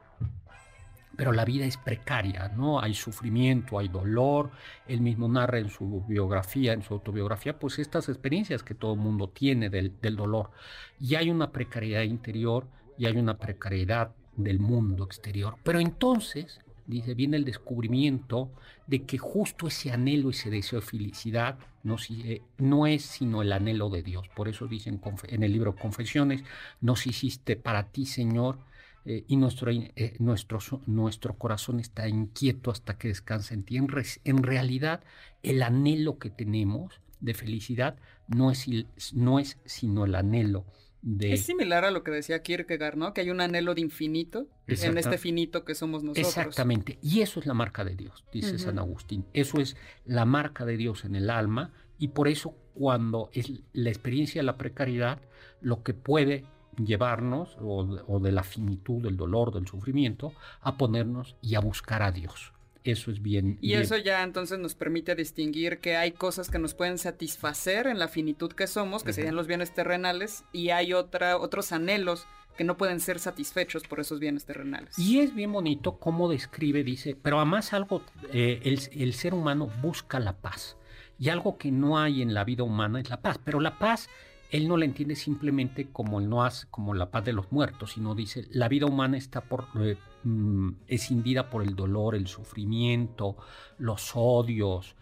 pero 1.15 1.32
la 1.32 1.45
vida 1.45 1.65
es 1.65 1.78
precaria, 1.78 2.49
¿no? 2.49 2.82
Hay 2.82 2.93
sufrimiento, 2.93 3.80
hay 3.80 3.88
dolor. 3.88 4.51
Él 4.86 4.99
mismo 4.99 5.30
narra 5.30 5.59
en 5.59 5.69
su 5.69 6.03
biografía, 6.07 6.74
en 6.74 6.82
su 6.82 6.93
autobiografía, 6.93 7.57
pues 7.57 7.80
estas 7.80 8.09
experiencias 8.09 8.63
que 8.63 8.76
todo 8.76 8.95
el 8.95 8.99
mundo 8.99 9.30
tiene 9.30 9.69
del, 9.69 9.93
del 10.01 10.17
dolor. 10.17 10.51
Y 10.99 11.15
hay 11.15 11.30
una 11.30 11.51
precariedad 11.51 12.03
interior 12.03 12.67
y 12.97 13.05
hay 13.05 13.15
una 13.15 13.38
precariedad 13.38 14.11
del 14.36 14.59
mundo 14.59 15.05
exterior. 15.05 15.55
Pero 15.63 15.80
entonces, 15.80 16.59
dice, 16.88 17.13
viene 17.13 17.38
el 17.38 17.45
descubrimiento 17.45 18.51
de 18.88 19.03
que 19.03 19.17
justo 19.17 19.67
ese 19.67 19.91
anhelo, 19.91 20.29
ese 20.29 20.49
deseo 20.49 20.79
de 20.79 20.86
felicidad, 20.86 21.57
no, 21.84 21.97
eh, 22.09 22.41
no 22.57 22.88
es 22.88 23.03
sino 23.03 23.41
el 23.41 23.51
anhelo 23.51 23.89
de 23.89 24.03
Dios. 24.03 24.27
Por 24.36 24.47
eso 24.47 24.67
dicen 24.67 25.01
en 25.27 25.43
el 25.43 25.51
libro 25.51 25.75
Confesiones, 25.75 26.43
nos 26.81 27.07
hiciste 27.07 27.55
para 27.55 27.91
ti, 27.91 28.05
Señor, 28.05 28.59
eh, 29.05 29.25
y 29.27 29.36
nuestro, 29.36 29.69
eh, 29.71 30.15
nuestro, 30.19 30.59
nuestro 30.86 31.38
corazón 31.38 31.79
está 31.79 32.07
inquieto 32.07 32.71
hasta 32.71 32.97
que 32.97 33.09
descanse 33.09 33.53
en 33.53 33.63
ti. 33.63 33.77
En, 33.77 33.88
en 34.23 34.43
realidad, 34.43 35.03
el 35.41 35.61
anhelo 35.61 36.19
que 36.19 36.29
tenemos 36.29 37.01
de 37.19 37.34
felicidad 37.34 37.97
no 38.27 38.51
es, 38.51 38.67
no 39.13 39.39
es 39.39 39.57
sino 39.65 40.05
el 40.05 40.15
anhelo 40.15 40.65
de... 41.03 41.33
Es 41.33 41.41
similar 41.45 41.85
a 41.85 41.91
lo 41.91 42.03
que 42.03 42.11
decía 42.11 42.41
Kierkegaard, 42.41 42.95
¿no? 42.95 43.13
Que 43.13 43.21
hay 43.21 43.29
un 43.29 43.41
anhelo 43.41 43.75
de 43.75 43.81
infinito 43.81 44.47
en 44.67 44.97
este 44.97 45.19
finito 45.19 45.65
que 45.65 45.75
somos 45.75 46.03
nosotros. 46.03 46.35
Exactamente. 46.35 46.97
Y 47.03 47.21
eso 47.21 47.39
es 47.39 47.45
la 47.45 47.53
marca 47.53 47.83
de 47.83 47.95
Dios, 47.95 48.23
dice. 48.31 48.57
San 48.57 48.79
Agustín. 48.79 49.25
Eso 49.33 49.59
es 49.59 49.77
la 50.05 50.25
marca 50.25 50.65
de 50.65 50.77
Dios 50.77 51.05
en 51.05 51.15
el 51.15 51.29
alma 51.29 51.71
y 51.99 52.07
por 52.07 52.27
eso 52.27 52.55
cuando 52.73 53.29
es 53.33 53.51
la 53.73 53.89
experiencia 53.89 54.41
de 54.41 54.45
la 54.45 54.57
precariedad, 54.57 55.21
lo 55.61 55.83
que 55.83 55.93
puede 55.93 56.45
llevarnos, 56.83 57.57
o 57.59 58.19
de 58.19 58.31
la 58.31 58.43
finitud, 58.43 59.03
del 59.03 59.15
dolor, 59.15 59.53
del 59.53 59.67
sufrimiento, 59.67 60.33
a 60.61 60.77
ponernos 60.77 61.35
y 61.41 61.55
a 61.55 61.59
buscar 61.59 62.01
a 62.01 62.11
Dios. 62.11 62.52
Eso 62.84 63.11
es 63.11 63.21
bien. 63.21 63.57
Y 63.61 63.69
bien- 63.69 63.81
eso 63.81 63.97
ya 63.97 64.23
entonces 64.23 64.59
nos 64.59 64.75
permite 64.75 65.15
distinguir 65.15 65.79
que 65.79 65.95
hay 65.95 66.11
cosas 66.11 66.49
que 66.49 66.59
nos 66.59 66.73
pueden 66.73 66.97
satisfacer 66.97 67.88
en 67.88 67.97
la 67.99 68.07
finitud 68.07 68.51
que 68.51 68.67
somos, 68.67 69.03
que 69.03 69.13
serían 69.13 69.36
los 69.36 69.47
bienes 69.47 69.73
terrenales, 69.73 70.43
y 70.51 70.69
hay 70.69 70.93
otra, 70.93 71.38
otros 71.38 71.71
anhelos 71.71 72.25
que 72.57 72.63
no 72.63 72.77
pueden 72.77 72.99
ser 72.99 73.19
satisfechos 73.19 73.84
por 73.84 73.99
esos 73.99 74.19
bienes 74.19 74.45
terrenales. 74.45 74.99
Y 74.99 75.19
es 75.19 75.34
bien 75.34 75.51
bonito 75.51 75.97
cómo 75.97 76.29
describe, 76.29 76.84
dice, 76.84 77.15
pero 77.19 77.38
además 77.38 77.73
algo, 77.73 78.03
eh, 78.31 78.59
el, 78.63 78.79
el 78.91 79.13
ser 79.13 79.34
humano 79.34 79.71
busca 79.81 80.19
la 80.19 80.34
paz. 80.34 80.77
Y 81.17 81.29
algo 81.29 81.57
que 81.57 81.71
no 81.71 81.97
hay 81.99 82.21
en 82.21 82.34
la 82.34 82.43
vida 82.43 82.63
humana 82.63 82.99
es 82.99 83.09
la 83.09 83.21
paz. 83.21 83.39
Pero 83.43 83.59
la 83.59 83.79
paz, 83.79 84.09
él 84.51 84.67
no 84.67 84.77
la 84.77 84.86
entiende 84.86 85.15
simplemente 85.15 85.88
como 85.91 86.19
el 86.19 86.29
no 86.29 86.43
hace, 86.43 86.67
como 86.69 86.93
la 86.93 87.09
paz 87.11 87.23
de 87.25 87.34
los 87.34 87.51
muertos, 87.51 87.93
sino 87.93 88.13
dice, 88.13 88.45
la 88.51 88.67
vida 88.67 88.86
humana 88.88 89.17
está 89.17 89.41
por, 89.41 89.67
eh, 89.79 89.95
mm, 90.24 90.69
escindida 90.88 91.49
por 91.49 91.63
el 91.63 91.76
dolor, 91.76 92.15
el 92.15 92.28
sufrimiento, 92.28 93.38
los 93.78 94.11
odios, 94.15 94.95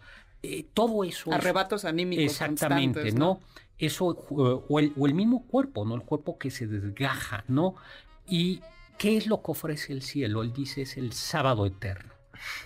eh, 0.43 0.65
todo 0.73 1.03
eso. 1.03 1.29
es- 1.31 1.35
Arrebatos 1.35 1.85
anímicos. 1.85 2.23
Exactamente, 2.25 3.11
¿no? 3.11 3.39
Eso, 3.77 4.11
eh, 4.13 4.61
o 4.69 4.79
el, 4.79 4.93
o 4.97 5.07
el 5.07 5.13
mismo 5.13 5.45
cuerpo, 5.47 5.85
¿no? 5.85 5.95
El 5.95 6.01
cuerpo 6.03 6.37
que 6.37 6.51
se 6.51 6.67
desgaja, 6.67 7.43
¿no? 7.47 7.75
¿Y 8.27 8.61
qué 8.97 9.17
es 9.17 9.27
lo 9.27 9.41
que 9.41 9.51
ofrece 9.51 9.93
el 9.93 10.01
cielo? 10.03 10.41
Él 10.43 10.53
dice 10.53 10.83
es 10.83 10.97
el 10.97 11.13
sábado 11.13 11.65
eterno, 11.65 12.10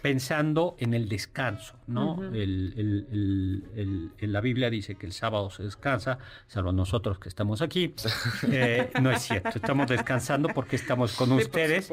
pensando 0.02 0.76
en 0.80 0.94
el 0.94 1.08
descanso, 1.10 1.76
¿no? 1.88 2.24
El- 2.26 2.74
el- 2.78 4.12
el- 4.20 4.32
la 4.32 4.42
Biblia 4.42 4.70
dice 4.70 4.96
que 4.96 5.06
el 5.06 5.14
sábado 5.14 5.50
se 5.50 5.64
descansa, 5.64 6.18
salvo 6.48 6.72
nosotros 6.72 7.20
que 7.20 7.30
estamos 7.30 7.62
aquí. 7.62 7.94
Eh, 8.52 8.92
no 9.02 9.12
es 9.12 9.22
cierto, 9.24 9.50
estamos 9.56 9.88
descansando 9.88 10.50
porque 10.50 10.76
estamos 10.76 11.14
con 11.16 11.30
Sí, 11.30 11.36
ustedes. 11.46 11.90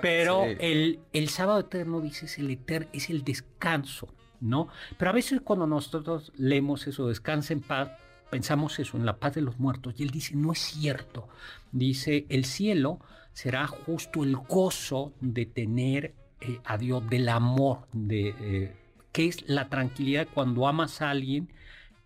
Pero 0.00 0.44
Sí. 0.46 0.56
el, 0.60 1.00
el 1.12 1.28
sábado 1.28 1.60
eterno, 1.60 2.00
dice, 2.00 2.26
es 2.26 2.38
el, 2.38 2.50
eter- 2.50 2.88
es 2.92 3.08
el 3.10 3.22
descanso, 3.24 4.08
¿no? 4.40 4.68
Pero 4.98 5.10
a 5.10 5.14
veces 5.14 5.40
cuando 5.42 5.66
nosotros 5.66 6.32
leemos 6.36 6.86
eso, 6.86 7.08
descansa 7.08 7.52
en 7.52 7.60
paz, 7.60 7.90
pensamos 8.30 8.78
eso, 8.78 8.96
en 8.96 9.06
la 9.06 9.18
paz 9.18 9.34
de 9.34 9.42
los 9.42 9.58
muertos. 9.58 9.94
Y 9.98 10.02
él 10.02 10.10
dice, 10.10 10.34
no 10.34 10.52
es 10.52 10.58
cierto. 10.58 11.28
Dice, 11.70 12.26
el 12.28 12.44
cielo 12.44 12.98
será 13.32 13.66
justo 13.66 14.24
el 14.24 14.36
gozo 14.36 15.12
de 15.20 15.46
tener 15.46 16.14
eh, 16.42 16.60
a 16.64 16.76
Dios, 16.78 17.08
del 17.08 17.28
amor, 17.28 17.86
de, 17.92 18.34
eh, 18.40 18.76
que 19.12 19.26
es 19.28 19.48
la 19.48 19.68
tranquilidad 19.68 20.28
cuando 20.32 20.66
amas 20.66 21.00
a 21.02 21.10
alguien 21.10 21.48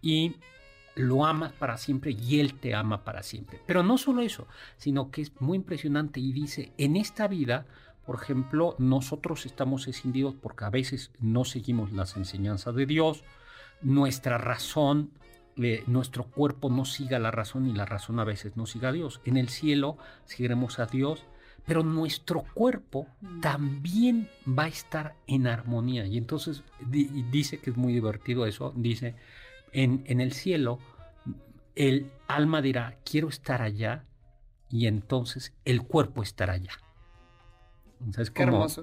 y 0.02 0.36
lo 0.94 1.26
amas 1.26 1.52
para 1.52 1.76
siempre 1.76 2.12
y 2.12 2.40
él 2.40 2.54
te 2.54 2.74
ama 2.74 3.04
para 3.04 3.22
siempre. 3.22 3.60
Pero 3.66 3.82
no 3.82 3.98
solo 3.98 4.22
eso, 4.22 4.46
sino 4.76 5.10
que 5.10 5.22
es 5.22 5.32
muy 5.40 5.56
impresionante 5.56 6.20
y 6.20 6.32
dice, 6.32 6.72
en 6.78 6.96
esta 6.96 7.28
vida, 7.28 7.66
por 8.04 8.16
ejemplo, 8.16 8.76
nosotros 8.78 9.46
estamos 9.46 9.88
escindidos 9.88 10.34
porque 10.34 10.64
a 10.64 10.70
veces 10.70 11.10
no 11.20 11.44
seguimos 11.44 11.92
las 11.92 12.16
enseñanzas 12.16 12.74
de 12.74 12.86
Dios, 12.86 13.24
nuestra 13.82 14.38
razón, 14.38 15.10
eh, 15.56 15.84
nuestro 15.86 16.24
cuerpo 16.24 16.70
no 16.70 16.84
siga 16.84 17.18
la 17.18 17.30
razón 17.30 17.66
y 17.66 17.72
la 17.72 17.84
razón 17.84 18.18
a 18.18 18.24
veces 18.24 18.56
no 18.56 18.66
siga 18.66 18.88
a 18.88 18.92
Dios. 18.92 19.20
En 19.24 19.36
el 19.36 19.48
cielo 19.48 19.98
seguiremos 20.24 20.78
a 20.78 20.86
Dios, 20.86 21.24
pero 21.66 21.82
nuestro 21.82 22.44
cuerpo 22.54 23.06
también 23.40 24.28
va 24.46 24.64
a 24.64 24.68
estar 24.68 25.14
en 25.26 25.46
armonía. 25.46 26.06
Y 26.06 26.16
entonces 26.16 26.62
di- 26.80 27.24
dice 27.30 27.58
que 27.58 27.70
es 27.70 27.76
muy 27.76 27.92
divertido 27.92 28.46
eso, 28.46 28.72
dice, 28.76 29.16
en, 29.72 30.02
en 30.06 30.20
el 30.20 30.32
cielo 30.32 30.78
el 31.74 32.10
alma 32.28 32.62
dirá, 32.62 32.96
quiero 33.04 33.28
estar 33.28 33.60
allá, 33.60 34.04
y 34.70 34.86
entonces 34.86 35.52
el 35.64 35.82
cuerpo 35.82 36.22
estará 36.22 36.54
allá. 36.54 36.72
Entonces, 38.00 38.30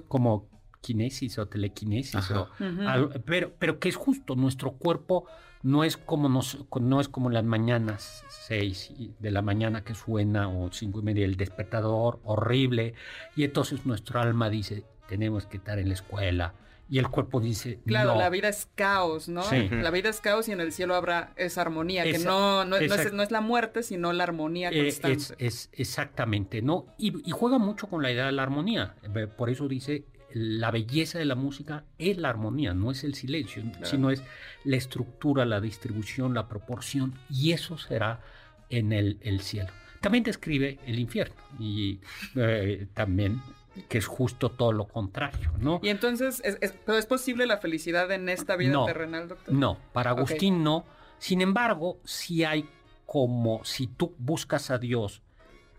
como 0.08 0.48
kinesis 0.84 1.38
o 1.38 1.46
telequinesis, 1.46 2.14
Ajá. 2.16 2.40
o 2.42 3.10
pero, 3.24 3.52
pero 3.58 3.78
que 3.78 3.88
es 3.88 3.96
justo, 3.96 4.36
nuestro 4.36 4.72
cuerpo 4.72 5.24
no 5.62 5.82
es 5.82 5.96
como 5.96 6.28
nos, 6.28 6.58
no 6.80 7.00
es 7.00 7.08
como 7.08 7.30
las 7.30 7.44
mañanas, 7.44 8.22
seis 8.28 8.90
y- 8.98 9.12
de 9.18 9.30
la 9.30 9.40
mañana 9.40 9.82
que 9.82 9.94
suena 9.94 10.48
o 10.48 10.70
cinco 10.70 11.00
y 11.00 11.02
media 11.02 11.24
el 11.24 11.36
despertador, 11.36 12.20
horrible, 12.24 12.92
y 13.34 13.44
entonces 13.44 13.86
nuestro 13.86 14.20
alma 14.20 14.50
dice, 14.50 14.84
tenemos 15.08 15.46
que 15.46 15.56
estar 15.56 15.78
en 15.78 15.88
la 15.88 15.94
escuela, 15.94 16.52
y 16.86 16.98
el 16.98 17.08
cuerpo 17.08 17.40
dice, 17.40 17.80
Claro, 17.86 18.12
no. 18.12 18.18
la 18.20 18.28
vida 18.28 18.48
es 18.50 18.68
caos, 18.74 19.26
¿no? 19.30 19.42
Sí. 19.44 19.70
La 19.70 19.90
vida 19.90 20.10
es 20.10 20.20
caos 20.20 20.48
y 20.48 20.52
en 20.52 20.60
el 20.60 20.70
cielo 20.70 20.94
habrá 20.94 21.32
esa 21.36 21.62
armonía, 21.62 22.04
que 22.04 22.18
no, 22.18 22.66
no, 22.66 22.72
no 22.72 22.76
es, 22.76 22.92
exact- 22.92 23.12
no 23.12 23.22
es 23.22 23.30
la 23.30 23.40
muerte, 23.40 23.82
sino 23.82 24.12
la 24.12 24.24
armonía 24.24 24.68
Eh, 24.70 24.82
constante. 24.82 25.16
es, 25.16 25.34
es 25.38 25.70
exactamente, 25.72 26.60
¿no? 26.60 26.84
Y, 26.98 27.26
y 27.26 27.30
juega 27.30 27.56
mucho 27.56 27.86
con 27.86 28.02
la 28.02 28.12
idea 28.12 28.26
de 28.26 28.32
la 28.32 28.42
armonía. 28.42 28.96
Eh, 29.02 29.26
Por 29.28 29.48
eso 29.48 29.66
dice, 29.66 30.04
la 30.34 30.70
belleza 30.70 31.18
de 31.18 31.24
la 31.24 31.34
música 31.34 31.84
es 31.98 32.18
la 32.18 32.28
armonía, 32.28 32.74
no 32.74 32.90
es 32.90 33.04
el 33.04 33.14
silencio, 33.14 33.62
sino 33.82 34.10
es 34.10 34.22
la 34.64 34.76
estructura, 34.76 35.44
la 35.44 35.60
distribución, 35.60 36.34
la 36.34 36.48
proporción, 36.48 37.14
y 37.30 37.52
eso 37.52 37.78
será 37.78 38.20
en 38.68 38.92
el, 38.92 39.18
el 39.22 39.40
cielo. 39.40 39.70
También 40.00 40.24
describe 40.24 40.78
el 40.86 40.98
infierno, 40.98 41.34
y 41.58 42.00
eh, 42.34 42.86
también 42.94 43.40
que 43.88 43.98
es 43.98 44.06
justo 44.06 44.50
todo 44.50 44.72
lo 44.72 44.86
contrario, 44.86 45.52
¿no? 45.58 45.80
Y 45.82 45.88
entonces, 45.88 46.40
¿es, 46.44 46.58
es- 46.60 46.74
pero 46.86 46.96
¿es 46.98 47.06
posible 47.06 47.46
la 47.46 47.58
felicidad 47.58 48.10
en 48.12 48.28
esta 48.28 48.54
vida 48.56 48.72
No. 48.72 48.84
terrenal, 48.84 49.28
doctor? 49.28 49.52
No, 49.54 49.78
para. 49.92 50.10
Agustín 50.10 50.62
no. 50.62 50.84
Sin 51.18 51.40
embargo, 51.40 51.98
si 52.04 52.44
hay 52.44 52.68
como 53.06 53.64
si 53.64 53.86
tú 53.88 54.14
buscas 54.18 54.70
a 54.70 54.78
Dios, 54.78 55.22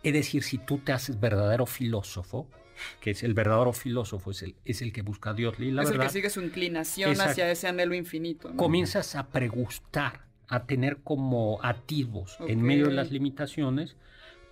es 0.04 0.14
decir, 0.14 0.44
si 0.44 0.58
tú 0.58 0.78
te 0.80 0.92
haces 0.92 1.20
verdadero 1.20 1.66
filósofo, 1.66 2.48
que 3.00 3.12
es 3.12 3.24
el 3.24 3.34
verdadero 3.34 3.74
filósofo, 3.74 4.32
es 4.32 4.42
el, 4.44 4.56
es 4.66 4.82
el 4.82 4.92
que 4.94 5.02
busca 5.02 5.32
a 5.32 5.34
Dios, 5.34 5.56
y 5.60 5.72
la 5.72 5.84
es 5.84 5.90
el 5.92 6.00
que 6.00 6.10
sigue 6.10 6.30
su 6.30 6.42
inclinación 6.42 7.20
hacia 7.22 7.50
ese 7.52 7.68
anhelo 7.68 7.96
infinito. 7.96 8.50
¿no? 8.50 8.58
comienzas 8.58 9.16
a 9.16 9.28
pregustar 9.28 10.26
a 10.48 10.66
tener 10.66 10.98
como 11.04 11.60
atisbos 11.64 12.38
en 12.48 12.62
medio 12.62 12.88
de 12.88 12.94
las 12.94 13.12
limitaciones, 13.12 13.96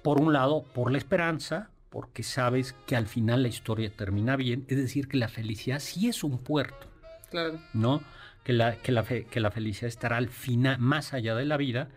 por 0.01 0.19
un 0.19 0.33
lado, 0.33 0.63
por 0.73 0.91
la 0.91 0.97
esperanza, 0.97 1.69
porque 1.89 2.23
sabes 2.23 2.73
que 2.87 2.95
al 2.95 3.05
final 3.07 3.43
la 3.43 3.47
historia 3.49 3.91
termina 3.95 4.35
bien, 4.35 4.65
es 4.67 4.77
decir, 4.77 5.07
que 5.07 5.17
la 5.17 5.27
felicidad 5.27 5.79
sí 5.79 6.07
es 6.07 6.23
un 6.23 6.39
puerto, 6.39 6.87
Claro. 7.29 7.59
¿no? 7.73 8.01
Que 8.43 8.53
la, 8.53 8.75
que 8.75 8.91
la, 8.91 9.03
fe- 9.03 9.25
que 9.25 9.39
la 9.39 9.51
felicidad 9.51 9.87
estará 9.87 10.17
al 10.17 10.29
final, 10.29 10.77
más 10.79 11.13
allá 11.13 11.35
de 11.35 11.45
la 11.45 11.55
vida, 11.57 11.89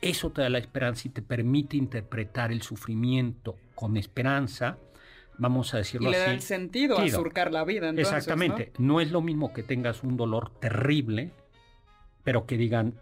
eso 0.00 0.30
te 0.30 0.40
da 0.42 0.48
la 0.48 0.58
esperanza 0.58 1.08
y 1.08 1.10
te 1.10 1.20
permite 1.22 1.76
interpretar 1.76 2.52
el 2.52 2.62
sufrimiento 2.62 3.56
con 3.74 3.96
esperanza, 3.96 4.78
vamos 5.38 5.74
a 5.74 5.78
Y 5.78 5.80
decirlo 5.80 6.10
le 6.10 6.16
así. 6.16 6.26
da 6.26 6.32
el 6.32 6.40
sentido 6.42 6.98
a 6.98 7.08
surcar 7.08 7.52
la 7.52 7.64
vida. 7.64 7.88
Entonces, 7.88 8.12
Exactamente. 8.14 8.72
¿no? 8.78 9.00
es 9.00 9.10
lo 9.10 9.20
mismo 9.20 9.52
que 9.52 9.62
tengas 9.62 10.02
un 10.02 10.16
dolor 10.16 10.50
terrible, 10.60 11.32
pero 12.22 12.46
que 12.46 12.56
digan, 12.56 12.94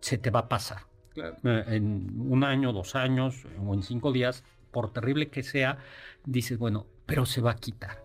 se 0.00 0.18
te 0.18 0.30
va 0.30 0.40
a 0.40 0.48
pasar. 0.48 0.82
Eh, 1.16 1.64
En 1.68 2.20
un 2.30 2.44
año, 2.44 2.72
dos 2.72 2.94
años 2.94 3.44
o 3.64 3.74
en 3.74 3.82
cinco 3.82 4.12
días, 4.12 4.44
por 4.70 4.92
terrible 4.92 5.28
que 5.28 5.42
sea, 5.42 5.78
dices, 6.24 6.58
bueno, 6.58 6.86
pero 7.06 7.26
se 7.26 7.40
va 7.40 7.52
a 7.52 7.56
quitar. 7.56 8.04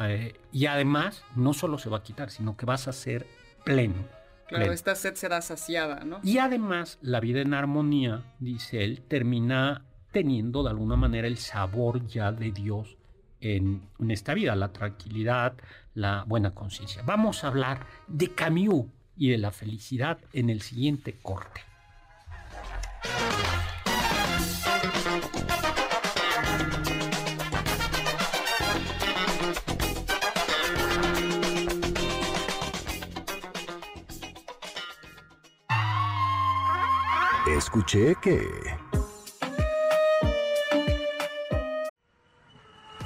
Eh, 0.00 0.34
y 0.52 0.66
además, 0.66 1.22
no 1.36 1.52
solo 1.52 1.76
se 1.78 1.90
va 1.90 1.98
a 1.98 2.02
quitar, 2.02 2.30
sino 2.30 2.56
que 2.56 2.64
vas 2.64 2.88
a 2.88 2.92
ser 2.92 3.26
pleno. 3.64 3.94
Claro, 4.48 4.62
pleno. 4.64 4.72
esta 4.72 4.94
sed 4.94 5.14
será 5.16 5.42
saciada, 5.42 6.04
¿no? 6.04 6.20
Y 6.22 6.38
además, 6.38 6.98
la 7.02 7.20
vida 7.20 7.40
en 7.42 7.52
armonía, 7.52 8.22
dice 8.38 8.82
él, 8.84 9.02
termina 9.06 9.84
teniendo 10.10 10.62
de 10.62 10.70
alguna 10.70 10.96
manera 10.96 11.26
el 11.26 11.36
sabor 11.38 12.06
ya 12.06 12.32
de 12.32 12.50
Dios 12.52 12.96
en, 13.40 13.88
esta 14.08 14.34
vida, 14.34 14.54
la 14.54 14.72
tranquilidad, 14.72 15.54
la 15.94 16.24
buena 16.26 16.54
conciencia. 16.54 17.02
Vamos 17.04 17.44
a 17.44 17.48
hablar 17.48 17.86
de 18.06 18.34
Camus 18.34 18.86
y 19.16 19.30
de 19.30 19.38
la 19.38 19.50
felicidad 19.50 20.18
en 20.32 20.50
el 20.50 20.60
siguiente 20.60 21.18
corte. 21.22 21.62
Escuché 37.56 38.14
que... 38.22 38.89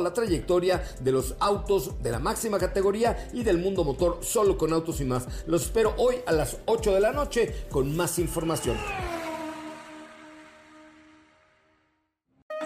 la 0.00 0.12
trayectoria 0.12 0.82
de 1.00 1.12
los 1.12 1.34
autos 1.40 2.02
de 2.02 2.10
la 2.10 2.18
máxima 2.18 2.58
categoría 2.58 3.28
y 3.32 3.42
del 3.42 3.58
mundo 3.58 3.84
motor 3.84 4.18
solo 4.22 4.56
con 4.56 4.72
autos 4.72 5.00
y 5.00 5.04
más. 5.04 5.46
Los 5.46 5.62
espero 5.62 5.94
hoy 5.96 6.16
a 6.26 6.32
las 6.32 6.58
8 6.66 6.94
de 6.94 7.00
la 7.00 7.12
noche 7.12 7.66
con 7.70 7.96
más 7.96 8.18
información. 8.18 8.76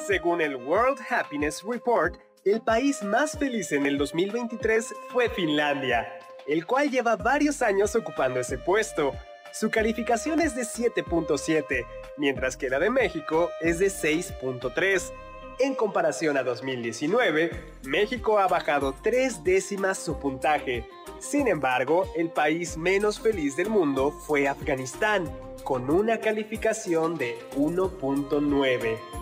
Según 0.07 0.41
el 0.41 0.57
World 0.57 0.99
Happiness 1.09 1.63
Report, 1.63 2.17
el 2.45 2.61
país 2.61 3.03
más 3.05 3.39
feliz 3.39 3.71
en 3.71 3.87
el 3.87 3.99
2023 3.99 4.93
fue 5.13 5.31
Finlandia, 5.31 6.09
el 6.49 6.67
cual 6.67 6.91
lleva 6.91 7.15
varios 7.15 7.63
años 7.63 7.95
ocupando 7.95 8.41
ese 8.41 8.59
puesto. 8.59 9.13
Su 9.53 9.71
calificación 9.71 10.41
es 10.41 10.57
de 10.57 10.63
7.7, 10.63 11.87
mientras 12.17 12.57
que 12.57 12.69
la 12.69 12.81
de 12.81 12.91
México 12.91 13.49
es 13.61 13.79
de 13.79 13.87
6.3. 13.87 15.13
En 15.59 15.75
comparación 15.75 16.37
a 16.37 16.43
2019, 16.43 17.51
México 17.85 18.39
ha 18.39 18.49
bajado 18.49 18.95
tres 19.03 19.45
décimas 19.45 19.99
su 19.99 20.19
puntaje. 20.19 20.89
Sin 21.19 21.47
embargo, 21.47 22.07
el 22.17 22.31
país 22.31 22.77
menos 22.77 23.21
feliz 23.21 23.57
del 23.57 23.69
mundo 23.71 24.11
fue 24.11 24.49
Afganistán, 24.49 25.31
con 25.63 25.91
una 25.91 26.19
calificación 26.19 27.17
de 27.17 27.39
1.9. 27.57 29.22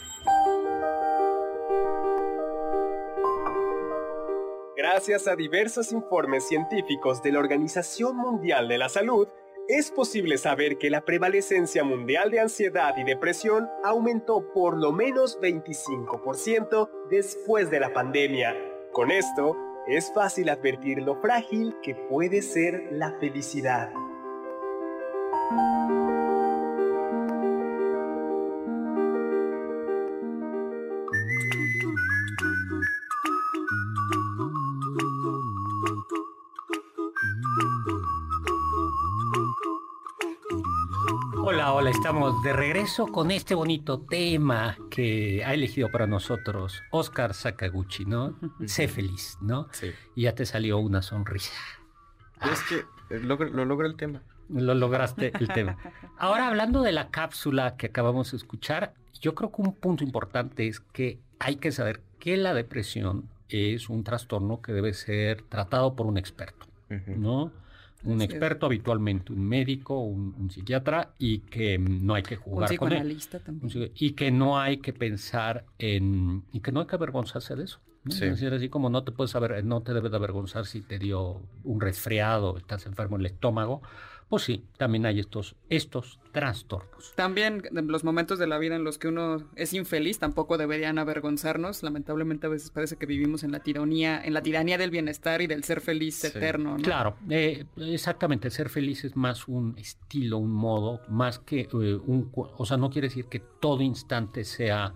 Gracias 4.91 5.25
a 5.29 5.37
diversos 5.37 5.93
informes 5.93 6.49
científicos 6.49 7.23
de 7.23 7.31
la 7.31 7.39
Organización 7.39 8.17
Mundial 8.17 8.67
de 8.67 8.77
la 8.77 8.89
Salud, 8.89 9.25
es 9.69 9.89
posible 9.89 10.37
saber 10.37 10.77
que 10.77 10.89
la 10.89 11.05
prevalecencia 11.05 11.85
mundial 11.85 12.29
de 12.29 12.41
ansiedad 12.41 12.93
y 12.97 13.05
depresión 13.05 13.69
aumentó 13.85 14.51
por 14.51 14.77
lo 14.77 14.91
menos 14.91 15.39
25% 15.39 16.89
después 17.09 17.71
de 17.71 17.79
la 17.79 17.93
pandemia. 17.93 18.53
Con 18.91 19.11
esto, 19.11 19.55
es 19.87 20.11
fácil 20.13 20.49
advertir 20.49 21.01
lo 21.01 21.15
frágil 21.21 21.73
que 21.81 21.95
puede 21.95 22.41
ser 22.41 22.89
la 22.91 23.17
felicidad. 23.17 23.93
Estamos 42.11 42.43
de 42.43 42.51
regreso 42.53 43.07
con 43.07 43.31
este 43.31 43.55
bonito 43.55 44.01
tema 44.01 44.75
que 44.89 45.43
ha 45.45 45.53
elegido 45.53 45.89
para 45.89 46.07
nosotros 46.07 46.81
Oscar 46.91 47.33
Sakaguchi, 47.33 48.03
¿no? 48.05 48.37
Sé 48.65 48.87
feliz, 48.89 49.37
¿no? 49.41 49.67
Sí. 49.71 49.91
Y 50.15 50.23
ya 50.23 50.35
te 50.35 50.45
salió 50.45 50.77
una 50.79 51.01
sonrisa. 51.01 51.53
Es 52.51 52.61
que 52.63 52.75
eh, 53.15 53.19
logra- 53.21 53.49
lo 53.49 53.63
logra 53.63 53.87
el 53.87 53.95
tema. 53.95 54.21
Lo 54.49 54.73
lograste 54.75 55.31
el 55.39 55.47
tema. 55.47 55.77
Ahora, 56.17 56.49
hablando 56.49 56.81
de 56.81 56.91
la 56.91 57.09
cápsula 57.11 57.77
que 57.77 57.85
acabamos 57.87 58.31
de 58.31 58.37
escuchar, 58.37 58.93
yo 59.21 59.33
creo 59.33 59.49
que 59.49 59.61
un 59.61 59.73
punto 59.73 60.03
importante 60.03 60.67
es 60.67 60.81
que 60.81 61.17
hay 61.39 61.55
que 61.55 61.71
saber 61.71 62.01
que 62.19 62.35
la 62.35 62.53
depresión 62.53 63.29
es 63.47 63.87
un 63.89 64.03
trastorno 64.03 64.61
que 64.61 64.73
debe 64.73 64.93
ser 64.93 65.43
tratado 65.43 65.95
por 65.95 66.05
un 66.07 66.17
experto. 66.17 66.65
¿no? 67.07 67.53
Un 68.03 68.13
Así 68.15 68.23
es. 68.23 68.29
experto, 68.31 68.65
habitualmente 68.65 69.31
un 69.31 69.47
médico, 69.47 69.99
un, 69.99 70.33
un 70.39 70.49
psiquiatra, 70.49 71.13
y 71.19 71.39
que 71.39 71.77
no 71.77 72.15
hay 72.15 72.23
que 72.23 72.35
Un 72.35 72.41
jugar 72.41 72.75
con 72.77 72.91
él. 72.91 72.97
psicoanalista 72.97 73.39
también. 73.39 73.71
Un 73.77 73.91
Y 73.95 74.11
que 74.13 74.31
no 74.31 74.59
hay 74.59 74.77
que 74.77 74.93
pensar 74.93 75.65
en... 75.77 76.43
Y 76.51 76.61
que 76.61 76.71
no 76.71 76.79
hay 76.81 76.87
que 76.87 76.95
avergonzarse 76.95 77.55
de 77.55 77.63
eso. 77.65 77.79
¿no? 78.03 78.11
Sí. 78.11 78.25
Es 78.25 78.31
decir, 78.31 78.51
así 78.53 78.69
como 78.69 78.89
no 78.89 79.03
te 79.03 79.11
puedes 79.11 79.35
aver- 79.35 79.63
no 79.63 79.81
te 79.83 79.93
debes 79.93 80.09
de 80.11 80.17
avergonzar 80.17 80.65
si 80.65 80.81
te 80.81 80.97
dio 80.97 81.41
un 81.63 81.79
resfriado, 81.79 82.57
estás 82.57 82.87
enfermo 82.87 83.17
en 83.17 83.21
el 83.21 83.25
estómago, 83.27 83.83
pues 84.31 84.43
sí, 84.43 84.63
también 84.77 85.05
hay 85.05 85.19
estos, 85.19 85.57
estos 85.67 86.17
trastornos. 86.31 87.11
También 87.17 87.63
en 87.69 87.87
los 87.87 88.05
momentos 88.05 88.39
de 88.39 88.47
la 88.47 88.59
vida 88.59 88.77
en 88.77 88.85
los 88.85 88.97
que 88.97 89.09
uno 89.09 89.43
es 89.57 89.73
infeliz 89.73 90.19
tampoco 90.19 90.57
deberían 90.57 90.97
avergonzarnos. 90.99 91.83
Lamentablemente 91.83 92.47
a 92.47 92.49
veces 92.49 92.71
parece 92.71 92.95
que 92.95 93.05
vivimos 93.05 93.43
en 93.43 93.51
la 93.51 93.59
tiranía, 93.59 94.23
en 94.23 94.33
la 94.33 94.41
tiranía 94.41 94.77
del 94.77 94.89
bienestar 94.89 95.41
y 95.41 95.47
del 95.47 95.65
ser 95.65 95.81
feliz 95.81 96.15
Sí. 96.15 96.27
eterno, 96.27 96.77
¿no? 96.77 96.81
Claro, 96.81 97.17
eh, 97.29 97.65
exactamente, 97.75 98.49
ser 98.51 98.69
feliz 98.69 99.03
es 99.03 99.17
más 99.17 99.49
un 99.49 99.77
estilo, 99.77 100.37
un 100.37 100.53
modo, 100.53 101.01
más 101.09 101.39
que 101.39 101.67
eh, 101.69 101.99
un... 102.05 102.31
O 102.33 102.65
sea, 102.65 102.77
no 102.77 102.89
quiere 102.89 103.09
decir 103.09 103.25
que 103.25 103.41
todo 103.59 103.81
instante 103.81 104.45
sea 104.45 104.93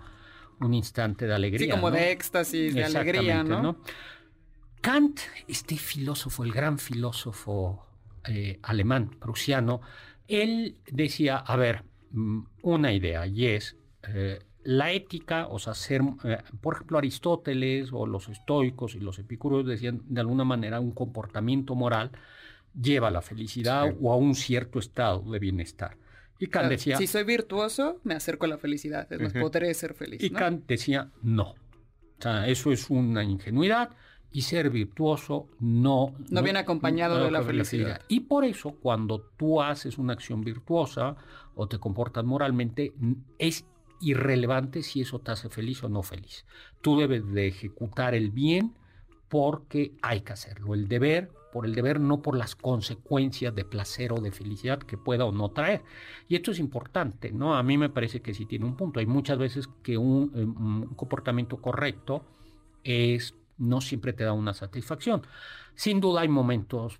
un 0.62 0.74
instante 0.74 1.28
de 1.28 1.34
alegría. 1.36 1.66
Sí, 1.66 1.70
como 1.70 1.90
¿no? 1.90 1.98
de 1.98 2.14
éxtasis, 2.14 2.74
de 2.74 2.86
alegría, 2.86 3.44
¿no? 3.44 3.82
Kant, 4.80 5.20
este 5.50 5.76
filósofo, 5.76 6.46
el 6.46 6.54
gran 6.54 6.78
filósofo 6.80 7.86
eh, 8.28 8.60
alemán, 8.64 9.10
prusiano, 9.20 9.82
él 10.28 10.78
decía, 10.92 11.38
a 11.38 11.56
ver, 11.56 11.84
mm, 12.12 12.42
una 12.64 12.94
idea, 12.94 13.28
y 13.28 13.48
es 13.48 13.78
eh, 14.08 14.40
la 14.64 14.92
ética, 14.92 15.48
o 15.48 15.60
sea, 15.60 15.74
ser, 15.74 16.02
eh, 16.24 16.40
por 16.60 16.76
ejemplo, 16.76 16.98
Aristóteles 16.98 17.90
o 17.94 18.08
los 18.08 18.28
estoicos 18.30 18.96
y 18.96 19.00
los 19.00 19.20
epicúreos 19.20 19.66
decían 19.66 20.02
de 20.06 20.22
alguna 20.22 20.44
manera 20.44 20.80
un 20.80 20.92
comportamiento 20.92 21.76
moral 21.76 22.12
lleva 22.80 23.10
a 23.10 23.12
la 23.12 23.22
felicidad 23.22 23.94
o 24.02 24.12
a 24.12 24.18
un 24.18 24.36
cierto 24.36 24.80
estado 24.80 25.22
de 25.32 25.40
bienestar. 25.40 25.98
Y 26.40 26.48
Kant 26.48 26.70
decía... 26.70 26.98
Si 26.98 27.08
soy 27.08 27.24
virtuoso, 27.24 28.02
me 28.04 28.16
acerco 28.16 28.46
a 28.46 28.50
la 28.50 28.58
felicidad, 28.58 29.12
es 29.12 29.22
más, 29.22 29.34
podré 29.34 29.74
ser 29.74 29.94
feliz. 29.94 30.22
Y 30.22 30.32
Kant 30.32 30.66
decía, 30.68 31.12
no. 31.22 31.52
O 31.52 32.22
sea, 32.22 32.48
eso 32.48 32.72
es 32.72 32.90
una 32.90 33.24
ingenuidad 33.24 33.92
y 34.36 34.42
ser 34.42 34.70
virtuoso 34.70 35.48
no... 35.62 36.14
No, 36.30 36.44
viene 36.44 36.60
acompañado 36.60 37.24
de 37.24 37.32
la 37.32 37.42
felicidad. 37.42 38.02
Y 38.10 38.20
por 38.20 38.44
eso 38.44 38.76
cuando 38.82 39.22
tú 39.38 39.62
haces 39.62 39.98
una 39.98 40.12
acción 40.12 40.42
virtuosa 40.42 41.16
o 41.56 41.68
te 41.68 41.80
comportas 41.80 42.26
moralmente, 42.26 42.94
es 43.40 43.66
irrelevante 44.02 44.84
si 44.84 45.00
eso 45.00 45.20
te 45.20 45.32
hace 45.32 45.48
feliz 45.48 45.86
o 45.86 45.88
no 45.88 46.04
feliz. 46.04 46.46
Tú 46.82 47.00
debes 47.00 47.26
de 47.32 47.48
ejecutar 47.48 48.14
el 48.14 48.30
bien 48.30 48.76
porque 49.30 49.94
hay 50.02 50.20
que 50.20 50.34
hacerlo. 50.34 50.74
El 50.74 50.90
deber 50.90 51.32
por 51.54 51.66
el 51.66 51.74
deber, 51.74 52.02
no 52.02 52.22
por 52.22 52.36
las 52.36 52.58
consecuencias 52.58 53.56
de 53.56 53.64
placer 53.64 54.12
o 54.12 54.20
de 54.20 54.34
felicidad 54.34 54.80
que 54.80 54.98
pueda 54.98 55.24
o 55.24 55.32
no 55.32 55.52
traer. 55.52 55.82
Y 56.28 56.36
esto 56.36 56.52
es 56.52 56.60
importante, 56.60 57.32
¿no? 57.32 57.56
A 57.56 57.64
mí 57.64 57.78
me 57.78 57.88
parece 57.88 58.22
que 58.22 58.34
sí 58.34 58.46
tiene 58.46 58.66
un 58.66 58.76
punto. 58.76 59.00
Hay 59.00 59.06
muchas 59.06 59.38
veces 59.38 59.70
que 59.82 59.98
un, 59.98 60.30
un 60.36 60.94
comportamiento 60.96 61.56
correcto 61.62 62.26
es 62.84 63.34
no 63.58 63.82
siempre 63.82 64.14
te 64.14 64.24
da 64.24 64.34
una 64.34 64.54
satisfacción. 64.54 65.22
Sin 65.76 66.00
duda 66.00 66.22
hay 66.22 66.28
momentos 66.28 67.00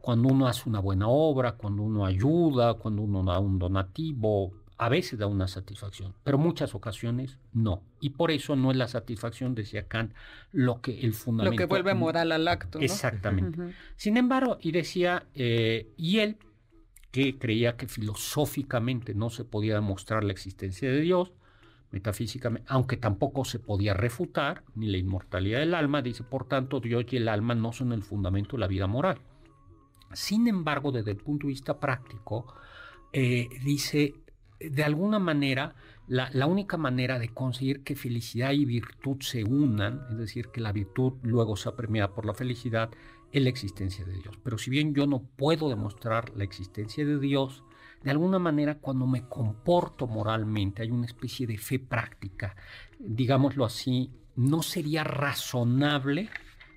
cuando 0.00 0.28
uno 0.28 0.48
hace 0.48 0.68
una 0.68 0.80
buena 0.80 1.08
obra, 1.08 1.52
cuando 1.52 1.82
uno 1.82 2.04
ayuda, 2.04 2.74
cuando 2.74 3.02
uno 3.02 3.22
da 3.22 3.38
un 3.38 3.58
donativo, 3.58 4.52
a 4.78 4.88
veces 4.88 5.18
da 5.18 5.26
una 5.26 5.48
satisfacción, 5.48 6.14
pero 6.22 6.38
muchas 6.38 6.74
ocasiones 6.74 7.38
no. 7.52 7.82
Y 8.00 8.10
por 8.10 8.30
eso 8.30 8.56
no 8.56 8.70
es 8.70 8.76
la 8.76 8.88
satisfacción, 8.88 9.54
decía 9.54 9.88
Kant, 9.88 10.12
lo 10.52 10.80
que 10.82 11.00
el 11.00 11.14
fundamento. 11.14 11.52
Lo 11.52 11.56
que 11.56 11.64
vuelve 11.66 11.94
moral 11.94 12.32
al 12.32 12.46
acto. 12.46 12.78
Exactamente. 12.80 13.74
Sin 13.96 14.16
embargo, 14.16 14.58
y 14.60 14.72
decía, 14.72 15.26
eh, 15.34 15.92
y 15.96 16.18
él, 16.18 16.36
que 17.10 17.38
creía 17.38 17.76
que 17.76 17.88
filosóficamente 17.88 19.14
no 19.14 19.30
se 19.30 19.44
podía 19.44 19.74
demostrar 19.74 20.24
la 20.24 20.32
existencia 20.32 20.90
de 20.90 21.00
Dios, 21.00 21.32
metafísicamente, 21.90 22.66
aunque 22.70 22.96
tampoco 22.96 23.44
se 23.44 23.58
podía 23.58 23.94
refutar 23.94 24.64
ni 24.74 24.88
la 24.88 24.98
inmortalidad 24.98 25.60
del 25.60 25.74
alma, 25.74 26.02
dice, 26.02 26.24
por 26.24 26.46
tanto, 26.46 26.80
Dios 26.80 27.04
y 27.10 27.16
el 27.16 27.28
alma 27.28 27.54
no 27.54 27.72
son 27.72 27.92
el 27.92 28.02
fundamento 28.02 28.56
de 28.56 28.60
la 28.60 28.66
vida 28.66 28.86
moral. 28.86 29.20
Sin 30.12 30.46
embargo, 30.48 30.92
desde 30.92 31.12
el 31.12 31.16
punto 31.16 31.46
de 31.46 31.52
vista 31.52 31.78
práctico, 31.78 32.54
eh, 33.12 33.48
dice, 33.64 34.14
de 34.60 34.84
alguna 34.84 35.18
manera, 35.18 35.74
la, 36.08 36.30
la, 36.32 36.46
única 36.46 36.76
manera 36.76 37.18
de 37.18 37.28
conseguir 37.28 37.82
que 37.82 37.96
felicidad 37.96 38.52
y 38.52 38.64
virtud 38.64 39.20
se 39.20 39.44
unan, 39.44 40.06
es 40.10 40.18
decir, 40.18 40.48
que 40.48 40.60
la 40.60 40.72
virtud 40.72 41.14
luego 41.22 41.56
sea 41.56 41.74
premiada 41.74 42.14
por 42.14 42.26
la 42.26 42.34
felicidad, 42.34 42.90
es 43.32 43.42
la 43.42 43.48
existencia 43.48 44.04
de 44.04 44.14
Dios. 44.14 44.38
Pero 44.42 44.58
si 44.58 44.70
bien 44.70 44.94
yo 44.94 45.06
no 45.06 45.22
puedo 45.22 45.68
demostrar 45.68 46.32
la 46.36 46.44
existencia 46.44 47.04
de 47.04 47.18
Dios, 47.18 47.64
de 48.02 48.10
alguna 48.10 48.38
manera 48.38 48.78
cuando 48.78 49.06
me 49.06 49.28
comporto 49.28 50.06
moralmente, 50.06 50.82
hay 50.82 50.90
una 50.90 51.06
especie 51.06 51.46
de 51.46 51.58
fe 51.58 51.78
práctica, 51.78 52.56
digámoslo 52.98 53.64
así, 53.64 54.10
no 54.36 54.62
sería 54.62 55.02
razonable, 55.02 56.28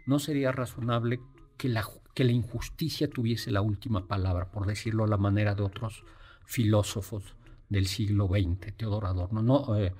no 0.06 0.20
sería 0.20 0.52
razonable 0.52 1.20
que 1.58 1.70
la, 1.70 1.86
que 2.14 2.24
la 2.24 2.32
injusticia 2.32 3.10
tuviese 3.10 3.52
la 3.52 3.62
última 3.62 4.08
palabra, 4.08 4.52
por 4.52 4.66
decirlo 4.66 5.04
a 5.04 5.08
la 5.08 5.18
manera 5.18 5.56
de 5.56 5.64
otros 5.64 6.04
filósofos 6.46 7.36
del 7.68 7.86
siglo 7.86 8.28
XX, 8.28 8.76
Teodoro 8.76 9.08
Adorno, 9.08 9.42
no, 9.42 9.78
eh, 9.78 9.94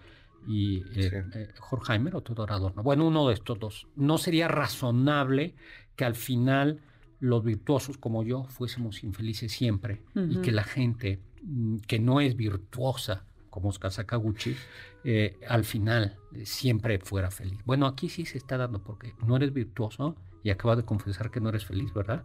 y 0.48 0.78
eh, 0.96 1.24
eh, 1.36 1.48
Horkheimer 1.70 2.16
o 2.16 2.22
Teodoro 2.22 2.54
Adorno, 2.54 2.82
bueno, 2.82 3.06
uno 3.06 3.28
de 3.28 3.36
estos 3.36 3.60
dos. 3.60 3.88
No 3.96 4.18
sería 4.18 4.48
razonable 4.48 5.56
que 5.96 6.06
al 6.06 6.16
final 6.16 6.82
los 7.20 7.44
virtuosos 7.44 7.98
como 7.98 8.24
yo 8.24 8.46
fuésemos 8.46 9.04
infelices 9.04 9.52
siempre 9.52 10.02
y 10.16 10.38
que 10.38 10.52
la 10.52 10.64
gente 10.64 11.20
mm, 11.44 11.78
que 11.80 12.00
no 12.00 12.22
es 12.22 12.36
virtuosa, 12.36 13.26
como 13.50 13.70
Oscar 13.70 13.92
Sakaguchi, 13.92 14.56
eh, 15.04 15.40
al 15.48 15.64
final 15.66 16.18
eh, 16.34 16.46
siempre 16.46 17.00
fuera 17.00 17.32
feliz. 17.32 17.60
Bueno, 17.66 17.88
aquí 17.88 18.10
sí 18.10 18.26
se 18.26 18.38
está 18.38 18.58
dando 18.58 18.84
porque 18.84 19.14
no 19.26 19.36
eres 19.36 19.54
virtuoso 19.54 20.16
y 20.44 20.50
acabas 20.50 20.78
de 20.78 20.86
confesar 20.86 21.32
que 21.32 21.42
no 21.42 21.50
eres 21.50 21.66
feliz, 21.66 21.94
¿verdad? 21.94 22.24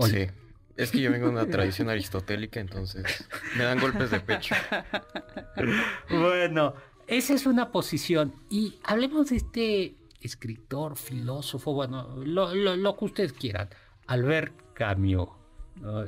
Sí. 0.00 0.26
Es 0.76 0.90
que 0.90 1.00
yo 1.00 1.10
vengo 1.10 1.26
de 1.26 1.32
una 1.32 1.46
tradición 1.46 1.88
aristotélica, 1.88 2.60
entonces 2.60 3.26
me 3.56 3.64
dan 3.64 3.80
golpes 3.80 4.10
de 4.10 4.20
pecho. 4.20 4.54
bueno, 6.10 6.74
esa 7.06 7.34
es 7.34 7.46
una 7.46 7.72
posición. 7.72 8.34
Y 8.50 8.78
hablemos 8.84 9.30
de 9.30 9.36
este 9.36 9.96
escritor, 10.26 10.96
filósofo, 10.96 11.72
bueno, 11.72 12.14
lo, 12.16 12.96
que 12.96 13.04
ustedes 13.04 13.32
quieran. 13.32 13.68
Albert 14.06 14.74
Camus. 14.74 15.28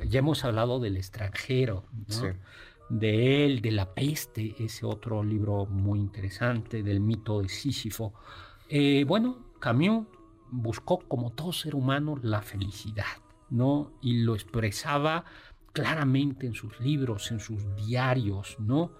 Ya 0.07 0.19
hemos 0.19 0.43
hablado 0.45 0.79
del 0.79 0.97
extranjero, 0.97 1.83
de 2.89 3.45
él, 3.45 3.61
de 3.61 3.71
la 3.71 3.93
peste, 3.93 4.55
ese 4.59 4.85
otro 4.85 5.23
libro 5.23 5.65
muy 5.67 5.99
interesante, 5.99 6.81
del 6.81 6.99
mito 6.99 7.41
de 7.41 7.49
Sísifo. 7.49 8.13
Eh, 8.67 9.03
bueno, 9.07 9.37
Camus 9.59 10.07
buscó, 10.51 10.99
como 10.99 11.31
todo 11.31 11.53
ser 11.53 11.75
humano, 11.75 12.19
la 12.21 12.41
felicidad, 12.41 13.05
¿no? 13.49 13.91
Y 14.01 14.23
lo 14.23 14.33
expresaba 14.33 15.25
claramente 15.71 16.47
en 16.47 16.53
sus 16.53 16.79
libros, 16.79 17.31
en 17.31 17.39
sus 17.39 17.63
diarios, 17.75 18.57
¿no? 18.59 18.91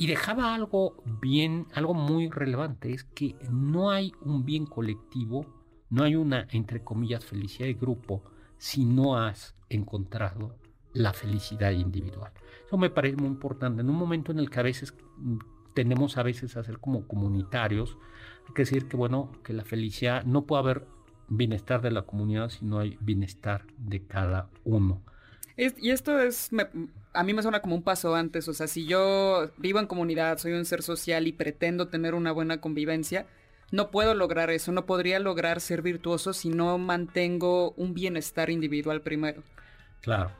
Y 0.00 0.06
dejaba 0.06 0.54
algo 0.54 1.02
bien, 1.20 1.66
algo 1.74 1.92
muy 1.92 2.30
relevante, 2.30 2.90
es 2.90 3.04
que 3.04 3.36
no 3.50 3.90
hay 3.90 4.14
un 4.22 4.46
bien 4.46 4.64
colectivo, 4.64 5.44
no 5.90 6.04
hay 6.04 6.16
una, 6.16 6.46
entre 6.52 6.82
comillas, 6.82 7.26
felicidad 7.26 7.66
de 7.66 7.74
grupo, 7.74 8.22
si 8.56 8.86
no 8.86 9.18
has 9.18 9.54
encontrado 9.68 10.56
la 10.94 11.12
felicidad 11.12 11.72
individual. 11.72 12.32
Eso 12.66 12.78
me 12.78 12.88
parece 12.88 13.18
muy 13.18 13.26
importante. 13.26 13.82
En 13.82 13.90
un 13.90 13.96
momento 13.96 14.32
en 14.32 14.38
el 14.38 14.48
que 14.48 14.60
a 14.60 14.62
veces 14.62 14.94
mm, 15.18 15.36
tenemos 15.74 16.16
a 16.16 16.22
veces 16.22 16.56
a 16.56 16.64
ser 16.64 16.78
como 16.78 17.06
comunitarios, 17.06 17.98
hay 18.48 18.54
que 18.54 18.62
decir 18.62 18.88
que 18.88 18.96
bueno, 18.96 19.30
que 19.44 19.52
la 19.52 19.66
felicidad 19.66 20.24
no 20.24 20.46
puede 20.46 20.62
haber 20.62 20.86
bienestar 21.28 21.82
de 21.82 21.90
la 21.90 22.06
comunidad 22.06 22.48
si 22.48 22.64
no 22.64 22.78
hay 22.78 22.96
bienestar 23.02 23.66
de 23.76 24.06
cada 24.06 24.48
uno. 24.64 25.02
Y 25.78 25.90
esto 25.90 26.18
es, 26.20 26.50
a 27.12 27.22
mí 27.22 27.34
me 27.34 27.42
suena 27.42 27.60
como 27.60 27.74
un 27.74 27.82
paso 27.82 28.14
antes, 28.14 28.48
o 28.48 28.54
sea, 28.54 28.66
si 28.66 28.86
yo 28.86 29.50
vivo 29.58 29.78
en 29.78 29.86
comunidad, 29.86 30.38
soy 30.38 30.52
un 30.52 30.64
ser 30.64 30.82
social 30.82 31.26
y 31.26 31.32
pretendo 31.32 31.88
tener 31.88 32.14
una 32.14 32.32
buena 32.32 32.60
convivencia, 32.60 33.26
no 33.70 33.90
puedo 33.90 34.14
lograr 34.14 34.50
eso, 34.50 34.72
no 34.72 34.86
podría 34.86 35.18
lograr 35.18 35.60
ser 35.60 35.82
virtuoso 35.82 36.32
si 36.32 36.48
no 36.48 36.78
mantengo 36.78 37.72
un 37.72 37.94
bienestar 37.94 38.50
individual 38.50 39.02
primero. 39.02 39.42
Claro. 40.00 40.32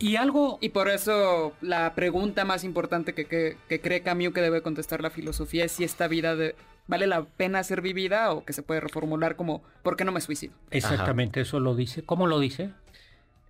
Y 0.00 0.16
algo... 0.16 0.58
Y 0.60 0.70
por 0.70 0.88
eso 0.88 1.54
la 1.60 1.94
pregunta 1.94 2.44
más 2.44 2.64
importante 2.64 3.14
que, 3.14 3.26
que, 3.26 3.80
cree 3.80 4.02
Camus 4.02 4.34
que 4.34 4.42
debe 4.42 4.62
contestar 4.62 5.00
la 5.00 5.10
filosofía 5.10 5.64
es 5.64 5.72
si 5.72 5.84
esta 5.84 6.08
vida 6.08 6.36
vale 6.86 7.06
la 7.06 7.24
pena 7.24 7.62
ser 7.62 7.80
vivida 7.80 8.32
o 8.32 8.44
que 8.44 8.52
se 8.52 8.62
puede 8.62 8.80
reformular 8.80 9.36
como 9.36 9.62
¿por 9.82 9.96
qué 9.96 10.04
no 10.04 10.12
me 10.12 10.20
suicido? 10.20 10.52
Exactamente, 10.70 11.40
eso 11.40 11.60
lo 11.60 11.74
dice. 11.74 12.02
¿Cómo 12.02 12.26
lo 12.26 12.38
dice? 12.38 12.72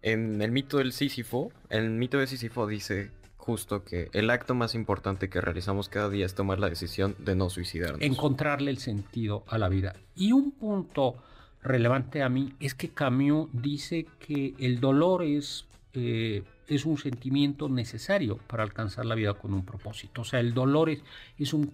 En 0.02 0.42
el 0.42 0.50
mito 0.50 0.78
del 0.78 0.92
Sísifo, 0.92 1.52
el 1.70 1.90
mito 1.90 2.18
de 2.18 2.26
Sísifo 2.26 2.66
dice 2.66 3.10
justo 3.36 3.84
que 3.84 4.08
el 4.12 4.30
acto 4.30 4.54
más 4.54 4.74
importante 4.74 5.28
que 5.28 5.40
realizamos 5.40 5.88
cada 5.88 6.08
día 6.08 6.26
es 6.26 6.34
tomar 6.34 6.60
la 6.60 6.68
decisión 6.68 7.16
de 7.18 7.34
no 7.34 7.50
suicidarnos. 7.50 8.00
Encontrarle 8.00 8.70
el 8.70 8.78
sentido 8.78 9.44
a 9.48 9.58
la 9.58 9.68
vida. 9.68 9.94
Y 10.14 10.32
un 10.32 10.52
punto 10.52 11.16
relevante 11.62 12.22
a 12.22 12.28
mí 12.28 12.54
es 12.60 12.74
que 12.74 12.90
Camus 12.90 13.48
dice 13.52 14.06
que 14.18 14.54
el 14.58 14.80
dolor 14.80 15.24
es, 15.24 15.66
eh, 15.92 16.42
es 16.68 16.84
un 16.84 16.98
sentimiento 16.98 17.68
necesario 17.68 18.38
para 18.46 18.62
alcanzar 18.62 19.06
la 19.06 19.16
vida 19.16 19.34
con 19.34 19.54
un 19.54 19.64
propósito. 19.64 20.22
O 20.22 20.24
sea, 20.24 20.38
el 20.38 20.54
dolor 20.54 20.90
es, 20.90 21.02
es 21.36 21.52
un 21.52 21.66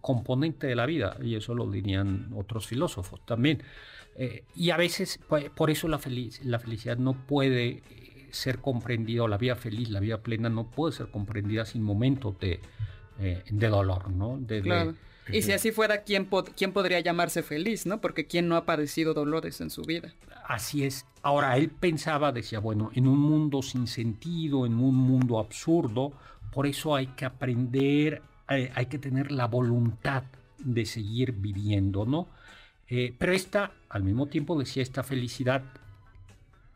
componente 0.00 0.66
de 0.66 0.74
la 0.74 0.86
vida, 0.86 1.16
y 1.22 1.36
eso 1.36 1.54
lo 1.54 1.70
dirían 1.70 2.30
otros 2.34 2.66
filósofos 2.66 3.24
también. 3.24 3.62
Eh, 4.16 4.44
y 4.54 4.70
a 4.70 4.76
veces, 4.76 5.18
pues, 5.28 5.50
por 5.50 5.70
eso 5.70 5.88
la, 5.88 6.00
la 6.44 6.58
felicidad 6.58 6.96
no 6.96 7.14
puede 7.14 7.66
eh, 7.68 8.28
ser 8.30 8.58
comprendida, 8.58 9.24
o 9.24 9.28
la 9.28 9.38
vida 9.38 9.56
feliz, 9.56 9.90
la 9.90 10.00
vida 10.00 10.18
plena 10.18 10.48
no 10.48 10.70
puede 10.70 10.92
ser 10.94 11.08
comprendida 11.10 11.64
sin 11.64 11.82
momentos 11.82 12.38
de, 12.38 12.60
eh, 13.20 13.42
de 13.50 13.68
dolor, 13.68 14.10
¿no? 14.10 14.40
claro. 14.62 14.94
y 15.32 15.42
si 15.42 15.52
así 15.52 15.72
fuera, 15.72 16.02
¿quién, 16.02 16.28
¿quién 16.56 16.72
podría 16.72 17.00
llamarse 17.00 17.42
feliz, 17.42 17.86
no? 17.86 18.00
Porque 18.00 18.26
¿quién 18.26 18.46
no 18.48 18.56
ha 18.56 18.64
padecido 18.64 19.14
dolores 19.14 19.60
en 19.60 19.70
su 19.70 19.82
vida? 19.82 20.14
Así 20.46 20.84
es. 20.84 21.06
Ahora, 21.22 21.56
él 21.56 21.70
pensaba, 21.70 22.30
decía, 22.30 22.60
bueno, 22.60 22.90
en 22.94 23.08
un 23.08 23.18
mundo 23.18 23.62
sin 23.62 23.86
sentido, 23.86 24.66
en 24.66 24.74
un 24.74 24.94
mundo 24.94 25.38
absurdo, 25.38 26.12
por 26.52 26.66
eso 26.66 26.94
hay 26.94 27.08
que 27.08 27.24
aprender, 27.24 28.22
hay 28.46 28.86
que 28.86 28.98
tener 28.98 29.32
la 29.32 29.46
voluntad 29.46 30.24
de 30.58 30.84
seguir 30.84 31.32
viviendo, 31.32 32.04
¿no? 32.04 32.28
Eh, 32.88 33.14
pero 33.18 33.32
esta, 33.32 33.72
al 33.88 34.02
mismo 34.02 34.26
tiempo, 34.26 34.58
decía 34.58 34.82
esta 34.82 35.02
felicidad, 35.02 35.62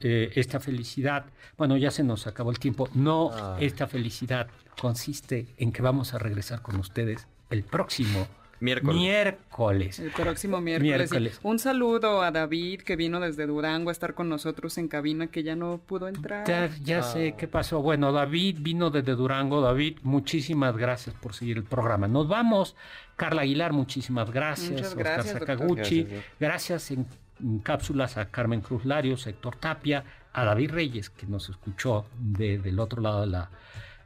eh, 0.00 0.30
esta 0.36 0.60
felicidad, 0.60 1.26
bueno, 1.56 1.76
ya 1.76 1.90
se 1.90 2.04
nos 2.04 2.26
acabó 2.26 2.50
el 2.50 2.58
tiempo, 2.58 2.88
no, 2.94 3.30
Ah. 3.32 3.56
esta 3.60 3.86
felicidad 3.86 4.48
consiste 4.80 5.46
en 5.58 5.72
que 5.72 5.82
vamos 5.82 6.14
a 6.14 6.18
regresar 6.18 6.62
con 6.62 6.76
ustedes 6.76 7.26
el 7.50 7.64
próximo 7.64 8.26
Miércoles. 8.60 8.96
miércoles. 8.96 9.98
El 10.00 10.10
próximo 10.10 10.60
miércoles. 10.60 11.40
Un 11.42 11.58
saludo 11.58 12.22
a 12.22 12.30
David 12.30 12.80
que 12.82 12.96
vino 12.96 13.20
desde 13.20 13.46
Durango 13.46 13.90
a 13.90 13.92
estar 13.92 14.14
con 14.14 14.28
nosotros 14.28 14.76
en 14.78 14.88
cabina 14.88 15.28
que 15.28 15.42
ya 15.42 15.54
no 15.56 15.78
pudo 15.78 16.08
entrar. 16.08 16.46
Ya, 16.46 16.68
ya 16.82 17.02
sé 17.02 17.34
qué 17.38 17.46
pasó. 17.48 17.80
Bueno, 17.82 18.12
David 18.12 18.58
vino 18.60 18.90
desde 18.90 19.14
Durango. 19.14 19.60
David, 19.60 19.98
muchísimas 20.02 20.76
gracias 20.76 21.14
por 21.16 21.34
seguir 21.34 21.56
el 21.58 21.64
programa. 21.64 22.08
Nos 22.08 22.26
vamos. 22.28 22.74
Carla 23.16 23.42
Aguilar, 23.42 23.72
muchísimas 23.72 24.30
gracias. 24.30 24.70
Muchas 24.70 24.88
Oscar 24.88 25.04
gracias, 25.04 25.34
doctor. 25.38 25.58
Sakaguchi. 25.58 26.02
Gracias, 26.04 26.24
Gracias 26.38 26.90
en, 26.92 27.06
en 27.40 27.58
cápsulas 27.60 28.16
a 28.16 28.30
Carmen 28.30 28.60
Cruz 28.60 28.84
Larios, 28.84 29.26
Héctor 29.26 29.56
Tapia, 29.56 30.04
a 30.32 30.44
David 30.44 30.70
Reyes, 30.72 31.10
que 31.10 31.26
nos 31.26 31.48
escuchó 31.48 32.06
de- 32.18 32.58
del 32.58 32.78
otro 32.80 33.00
lado 33.02 33.20
de 33.22 33.26
la 33.28 33.50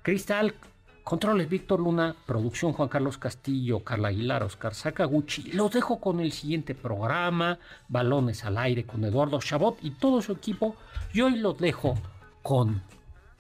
cristal. 0.03 0.55
Controles 1.05 1.49
Víctor 1.49 1.81
Luna, 1.81 2.15
producción 2.27 2.73
Juan 2.73 2.89
Carlos 2.89 3.19
Castillo, 3.19 3.81
Carla 3.81 4.09
Aguilar, 4.09 4.45
Oscar 4.45 4.75
Sakaguchi. 4.75 5.53
Los 5.53 5.73
dejo 5.73 6.01
con 6.01 6.21
el 6.21 6.33
siguiente 6.33 6.75
programa, 6.75 7.59
Balones 7.89 8.45
al 8.45 8.57
aire 8.57 8.87
con 8.87 9.05
Eduardo 9.05 9.41
Chabot 9.41 9.79
y 9.83 9.91
todo 9.91 10.23
su 10.23 10.33
equipo. 10.33 10.77
Y 11.13 11.21
hoy 11.21 11.37
los 11.37 11.59
dejo 11.59 11.95
con 12.43 12.83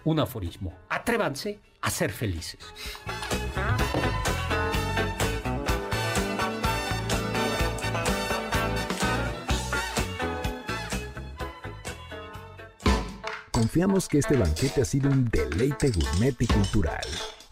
un 0.05 0.21
aforismo. 0.21 0.75
Atrévanse 0.89 1.61
a 1.81 1.91
ser 1.91 2.11
felices. 2.11 2.59
Confiamos 13.53 14.09
que 14.09 14.19
este 14.19 14.37
banquete 14.37 14.83
ha 14.83 14.85
sido 14.85 15.09
un 15.09 15.31
deleite 15.31 15.93
gourmet 15.93 16.35
y 16.41 16.47
cultural. 16.47 17.07